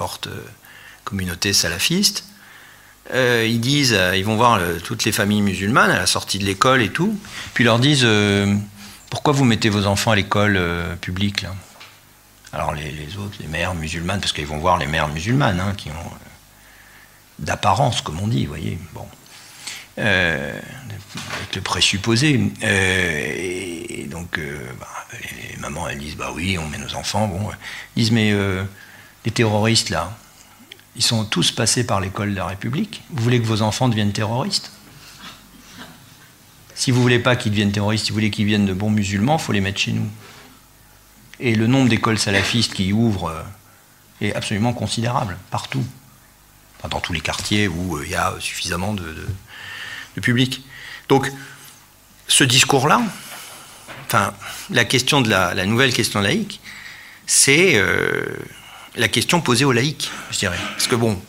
forte 0.00 0.28
communauté 1.04 1.52
salafiste. 1.52 2.24
ils 3.12 3.60
disent, 3.60 3.98
ils 4.14 4.24
vont 4.24 4.36
voir 4.36 4.58
toutes 4.82 5.04
les 5.04 5.12
familles 5.12 5.42
musulmanes 5.42 5.90
à 5.90 5.98
la 5.98 6.06
sortie 6.06 6.38
de 6.38 6.46
l'école 6.46 6.80
et 6.80 6.88
tout, 6.88 7.18
puis 7.52 7.64
ils 7.64 7.66
leur 7.66 7.78
disent 7.78 8.06
pourquoi 9.10 9.34
vous 9.34 9.44
mettez 9.44 9.68
vos 9.68 9.84
enfants 9.86 10.12
à 10.12 10.16
l'école 10.16 10.58
publique 11.02 11.44
alors 12.52 12.74
les, 12.74 13.16
autres, 13.16 13.36
les 13.40 13.46
mères 13.46 13.74
musulmanes, 13.74 14.20
parce 14.20 14.32
qu'ils 14.32 14.46
vont 14.46 14.58
voir 14.58 14.78
les 14.78 14.86
mères 14.86 15.08
musulmanes, 15.08 15.60
hein, 15.60 15.74
qui 15.76 15.88
ont 15.90 15.92
euh, 15.92 16.18
d'apparence, 17.38 18.02
comme 18.02 18.18
on 18.20 18.26
dit, 18.26 18.44
vous 18.44 18.50
voyez, 18.50 18.78
bon, 18.92 19.06
euh, 19.98 20.60
avec 21.36 21.54
le 21.54 21.60
présupposé. 21.62 22.40
Euh, 22.64 23.34
et, 23.88 24.06
donc, 24.10 24.40
bah, 24.80 24.88
les 25.52 25.56
mamans, 25.58 25.88
elles 25.88 25.98
disent, 25.98 26.16
bah 26.16 26.32
oui, 26.34 26.58
on 26.58 26.66
met 26.66 26.78
nos 26.78 26.94
enfants, 26.96 27.28
bon, 27.28 27.50
ils 27.94 28.02
disent, 28.02 28.10
mais 28.10 28.34
les 29.24 29.30
terroristes, 29.30 29.90
là, 29.90 30.16
ils 30.96 31.02
sont 31.02 31.24
tous 31.24 31.52
passés 31.52 31.84
par 31.84 32.00
l'école 32.00 32.30
de 32.30 32.36
la 32.36 32.46
République. 32.46 33.02
Vous 33.10 33.22
voulez 33.22 33.40
que 33.40 33.46
vos 33.46 33.62
enfants 33.62 33.88
deviennent 33.88 34.12
terroristes? 34.12 34.72
Si 36.74 36.90
vous 36.90 37.02
voulez 37.02 37.18
pas 37.18 37.36
qu'ils 37.36 37.52
deviennent 37.52 37.72
terroristes, 37.72 38.06
si 38.06 38.10
vous 38.10 38.16
voulez 38.16 38.30
qu'ils 38.30 38.46
viennent 38.46 38.66
de 38.66 38.72
bons 38.72 38.90
musulmans, 38.90 39.36
il 39.36 39.42
faut 39.42 39.52
les 39.52 39.60
mettre 39.60 39.78
chez 39.78 39.92
nous. 39.92 40.08
Et 41.38 41.54
le 41.54 41.66
nombre 41.66 41.88
d'écoles 41.88 42.18
salafistes 42.18 42.74
qui 42.74 42.92
ouvrent 42.92 43.30
euh, 43.30 43.42
est 44.20 44.34
absolument 44.34 44.72
considérable, 44.72 45.36
partout. 45.50 45.84
dans 46.88 47.00
tous 47.00 47.12
les 47.12 47.20
quartiers 47.20 47.68
où 47.68 47.96
euh, 47.96 48.04
il 48.04 48.10
y 48.10 48.14
a 48.14 48.34
suffisamment 48.40 48.94
de, 48.94 49.14
public. 50.22 50.62
Donc, 51.08 51.30
ce 52.28 52.44
discours-là, 52.44 53.00
enfin, 54.06 54.34
la 54.68 54.84
question 54.84 55.22
de 55.22 55.30
la, 55.30 55.66
nouvelle 55.66 55.94
question 55.94 56.20
laïque, 56.20 56.60
c'est 57.26 57.76
euh, 57.76 58.36
la 58.96 59.08
question 59.08 59.40
posée 59.40 59.64
aux 59.64 59.72
laïcs, 59.72 60.10
je 60.30 60.38
dirais. 60.38 60.58
Parce 60.72 60.86
que 60.86 60.96
bon, 60.96 61.20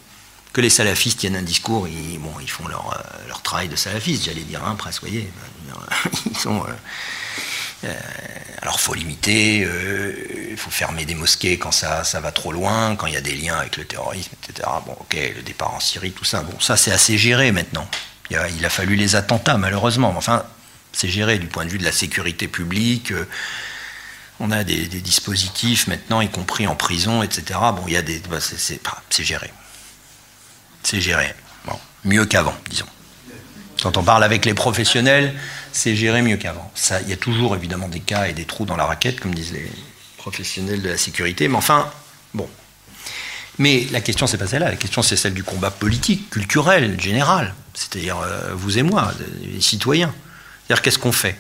que 0.54 0.62
les 0.62 0.70
salafistes 0.70 1.20
tiennent 1.20 1.36
un 1.36 1.42
discours, 1.42 1.88
ils, 1.88 2.20
bon, 2.20 2.34
ils 2.42 2.50
font 2.50 2.68
leur, 2.68 3.04
leur 3.28 3.42
travail 3.42 3.70
de 3.70 3.76
salafiste, 3.76 4.26
j'allais 4.26 4.42
dire, 4.42 4.64
hein, 4.66 4.76
presque, 4.76 5.04
vous 5.04 5.10
voyez. 5.10 5.30
Sont. 6.40 6.64
Euh, 7.84 7.94
alors 8.62 8.80
faut 8.80 8.94
limiter, 8.94 9.64
euh, 9.64 10.14
il 10.52 10.58
faut 10.58 10.70
fermer 10.70 11.06
des 11.06 11.16
mosquées 11.16 11.58
quand 11.58 11.72
ça, 11.72 12.04
ça 12.04 12.20
va 12.20 12.32
trop 12.32 12.52
loin, 12.52 12.96
quand 12.96 13.08
il 13.08 13.14
y 13.14 13.18
a 13.18 13.22
des 13.22 13.34
liens 13.34 13.58
avec 13.58 13.78
le 13.78 13.86
terrorisme, 13.86 14.32
etc. 14.44 14.68
Bon, 14.86 14.96
ok, 15.00 15.18
le 15.36 15.42
départ 15.42 15.74
en 15.74 15.80
Syrie, 15.80 16.12
tout 16.12 16.26
ça. 16.26 16.42
Bon, 16.42 16.60
ça 16.60 16.78
c'est 16.78 16.92
assez 16.92 17.18
géré 17.18 17.52
maintenant. 17.52 17.88
Il 18.30 18.38
a, 18.38 18.48
il 18.50 18.64
a, 18.64 18.70
fallu 18.70 18.96
les 18.96 19.16
attentats, 19.16 19.58
malheureusement. 19.58 20.14
Enfin, 20.16 20.46
c'est 20.94 21.10
géré 21.10 21.40
du 21.40 21.48
point 21.48 21.66
de 21.66 21.72
vue 21.72 21.80
de 21.80 21.84
la 21.84 21.92
sécurité 21.92 22.48
publique. 22.48 23.12
On 24.44 24.50
a 24.50 24.64
des, 24.64 24.88
dispositifs 24.88 25.86
maintenant, 25.86 26.20
y 26.20 26.28
compris 26.28 26.66
en 26.66 26.76
prison, 26.76 27.22
etc. 27.22 27.60
Bon, 27.76 27.84
il 27.86 27.94
y 27.94 27.98
a 27.98 28.02
des, 28.02 28.20
bah, 28.28 28.40
c'est 28.40 29.24
géré. 29.24 29.52
C'est 30.82 31.00
géré. 31.00 31.36
Bon, 31.66 31.78
mieux 32.06 32.26
qu'avant, 32.26 32.56
disons. 32.68 32.88
Quand 33.84 33.98
on 33.98 34.04
parle 34.04 34.24
avec 34.24 34.46
les 34.46 34.56
professionnels, 34.56 35.36
c'est 35.72 35.96
géré 35.96 36.24
mieux 36.24 36.38
qu'avant. 36.38 36.72
Il 37.04 37.10
y 37.10 37.14
a 37.14 37.18
toujours 37.18 37.56
évidemment 37.56 37.88
des 37.88 38.00
cas 38.00 38.26
et 38.26 38.34
des 38.34 38.46
trous 38.46 38.66
dans 38.66 38.76
la 38.76 38.86
raquette, 38.86 39.20
comme 39.20 39.36
disent 39.36 39.54
les 39.54 39.72
professionnels 40.18 40.82
de 40.82 40.90
la 40.90 40.98
sécurité, 40.98 41.48
mais 41.48 41.58
enfin, 41.58 41.92
bon. 42.34 42.50
Mais 43.60 43.86
la 43.92 44.02
question, 44.02 44.26
c'est 44.26 44.40
pas 44.40 44.48
celle-là, 44.48 44.72
la 44.72 44.76
question, 44.76 45.04
c'est 45.04 45.18
celle 45.18 45.36
du 45.36 45.44
combat 45.44 45.70
politique, 45.70 46.32
culturel, 46.32 47.00
général, 47.00 47.54
c'est-à-dire 47.76 48.18
euh, 48.18 48.56
vous 48.56 48.80
et 48.80 48.84
moi, 48.84 49.14
les 49.44 49.62
citoyens. 49.62 50.12
C'est-à-dire, 50.66 50.82
qu'est-ce 50.82 50.98
qu'on 50.98 51.12
fait? 51.12 51.38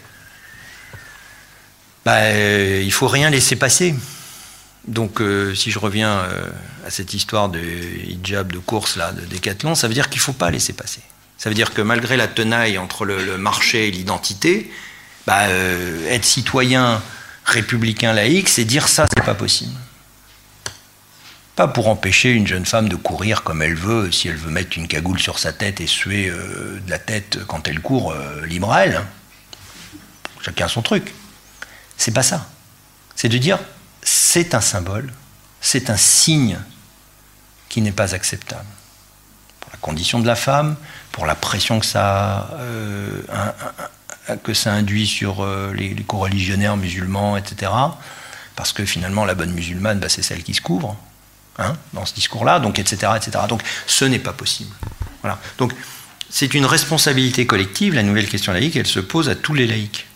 Bah, 2.06 2.18
euh, 2.18 2.82
Il 2.84 2.91
faut 2.91 3.08
rien 3.08 3.30
laisser 3.30 3.56
passer. 3.56 3.95
Donc, 4.88 5.22
euh, 5.22 5.54
si 5.54 5.70
je 5.72 5.80
reviens 5.80 6.26
à 6.86 6.89
cette 6.89 7.14
histoire 7.14 7.49
de 7.49 7.60
hijab 7.60 8.52
de 8.52 8.60
course, 8.60 8.95
là, 8.95 9.12
de 9.12 9.22
décathlon, 9.22 9.76
ça 9.76 9.88
veut 9.88 9.93
dire 9.93 10.10
qu'il 10.10 10.20
ne 10.20 10.24
faut 10.24 10.34
pas 10.34 10.49
laisser 10.49 10.74
passer. 10.74 11.02
Ça 11.41 11.49
veut 11.49 11.56
dire 11.56 11.74
que 11.74 11.82
malgré 11.82 12.18
la 12.18 12.28
tenaille 12.28 12.78
entre 12.78 13.04
le, 13.04 13.36
marché 13.39 13.88
et 13.88 13.91
l'identité, 13.91 14.72
bah, 15.26 15.47
euh, 15.47 16.08
être 16.08 16.24
citoyen 16.24 17.02
républicain 17.45 18.14
laïque, 18.14 18.47
c'est 18.47 18.64
dire 18.64 18.88
ça, 18.88 19.08
c'est 19.08 19.26
pas 19.26 19.34
possible. 19.34 19.74
Pas 21.56 21.68
pour 21.68 21.88
empêcher 21.88 22.30
une 22.30 22.45
jeune 22.45 22.68
femme 22.68 22.89
de 22.89 22.95
courir 22.95 23.41
comme 23.41 23.64
elle 23.64 23.74
veut, 23.74 24.12
si 24.12 24.28
elle 24.28 24.36
veut 24.36 24.52
mettre 24.52 24.78
une 24.78 24.88
cagoule 24.88 25.18
sur 25.18 25.39
sa 25.39 25.52
tête 25.52 25.82
et 25.82 25.88
suer 25.88 26.30
euh, 26.30 26.80
de 26.86 26.91
la 26.91 26.99
tête 26.99 27.39
quand 27.47 27.68
elle 27.68 27.80
court, 27.80 28.12
euh, 28.12 28.45
libre 28.45 28.72
à 28.72 28.86
elle. 28.86 28.97
Hein. 28.97 29.08
Chacun 30.43 30.68
son 30.68 30.84
truc. 30.84 31.12
C'est 32.02 32.10
pas 32.10 32.24
ça. 32.24 32.47
C'est 33.16 33.30
de 33.30 33.38
dire 33.38 33.60
c'est 34.02 34.56
un 34.56 34.62
symbole, 34.62 35.14
c'est 35.62 35.91
un 35.91 35.97
signe 35.97 36.58
qui 37.70 37.80
n'est 37.82 37.91
pas 37.91 38.16
acceptable. 38.16 38.66
Pour 39.60 39.72
la 39.72 39.78
condition 39.78 40.20
de 40.20 40.26
la 40.26 40.36
femme, 40.36 40.78
pour 41.12 41.28
la 41.28 41.36
pression 41.36 41.80
que 41.80 41.86
ça, 41.86 42.49
euh, 42.54 43.22
que 44.41 44.56
ça 44.56 44.74
induit 44.74 45.06
sur 45.06 45.43
euh, 45.43 45.72
les, 45.76 45.93
les 45.93 46.04
co-religionnaires 46.04 46.76
musulmans, 46.76 47.38
etc. 47.38 47.72
Parce 48.56 48.74
que 48.74 48.84
finalement, 48.84 49.24
la 49.24 49.36
bonne 49.36 49.52
musulmane, 49.52 49.99
bah, 49.99 50.10
c'est 50.10 50.24
celle 50.24 50.41
qui 50.41 50.56
se 50.56 50.62
couvre, 50.62 50.97
hein, 51.60 51.78
dans 51.93 52.08
ce 52.08 52.16
discours-là, 52.16 52.60
donc 52.60 52.80
etc., 52.80 53.12
etc. 53.16 53.45
Donc 53.47 53.62
ce 53.86 54.06
n'est 54.06 54.18
pas 54.18 54.34
possible. 54.34 54.74
Voilà. 55.22 55.38
Donc 55.60 55.72
c'est 56.32 56.56
une 56.56 56.66
responsabilité 56.66 57.45
collective, 57.45 57.93
la 57.93 58.02
nouvelle 58.02 58.28
question 58.28 58.54
laïque, 58.54 58.76
elle 58.76 58.88
se 58.88 58.99
pose 58.99 59.30
à 59.30 59.36
tous 59.36 59.54
les 59.54 59.68
laïcs. 59.68 60.08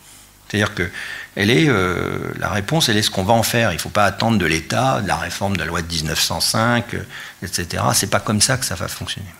C'est-à-dire 0.47 0.73
que 0.73 0.89
elle 1.35 1.49
est, 1.49 1.67
euh, 1.67 2.33
la 2.37 2.49
réponse, 2.49 2.87
elle 2.87 2.97
est 2.97 3.01
ce 3.01 3.11
qu'on 3.11 3.23
va 3.23 3.33
en 3.33 3.43
faire. 3.43 3.71
Il 3.71 3.75
ne 3.75 3.81
faut 3.81 3.89
pas 3.89 4.05
attendre 4.05 4.37
de 4.37 4.45
l'État, 4.45 5.01
de 5.01 5.07
la 5.07 5.17
réforme 5.17 5.55
de 5.55 5.61
la 5.61 5.65
loi 5.65 5.81
de 5.81 5.87
1905, 5.87 6.95
etc. 7.43 7.83
C'est 7.93 8.09
pas 8.09 8.21
comme 8.21 8.41
ça 8.41 8.57
que 8.57 8.65
ça 8.65 8.75
va 8.75 8.87
fonctionner. 8.87 9.33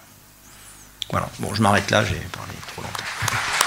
Voilà, 1.10 1.30
bon, 1.40 1.54
je 1.54 1.62
m'arrête 1.62 1.90
là, 1.92 2.04
j'ai 2.04 2.16
parlé 2.16 2.54
trop 2.74 2.82
longtemps. 2.82 3.65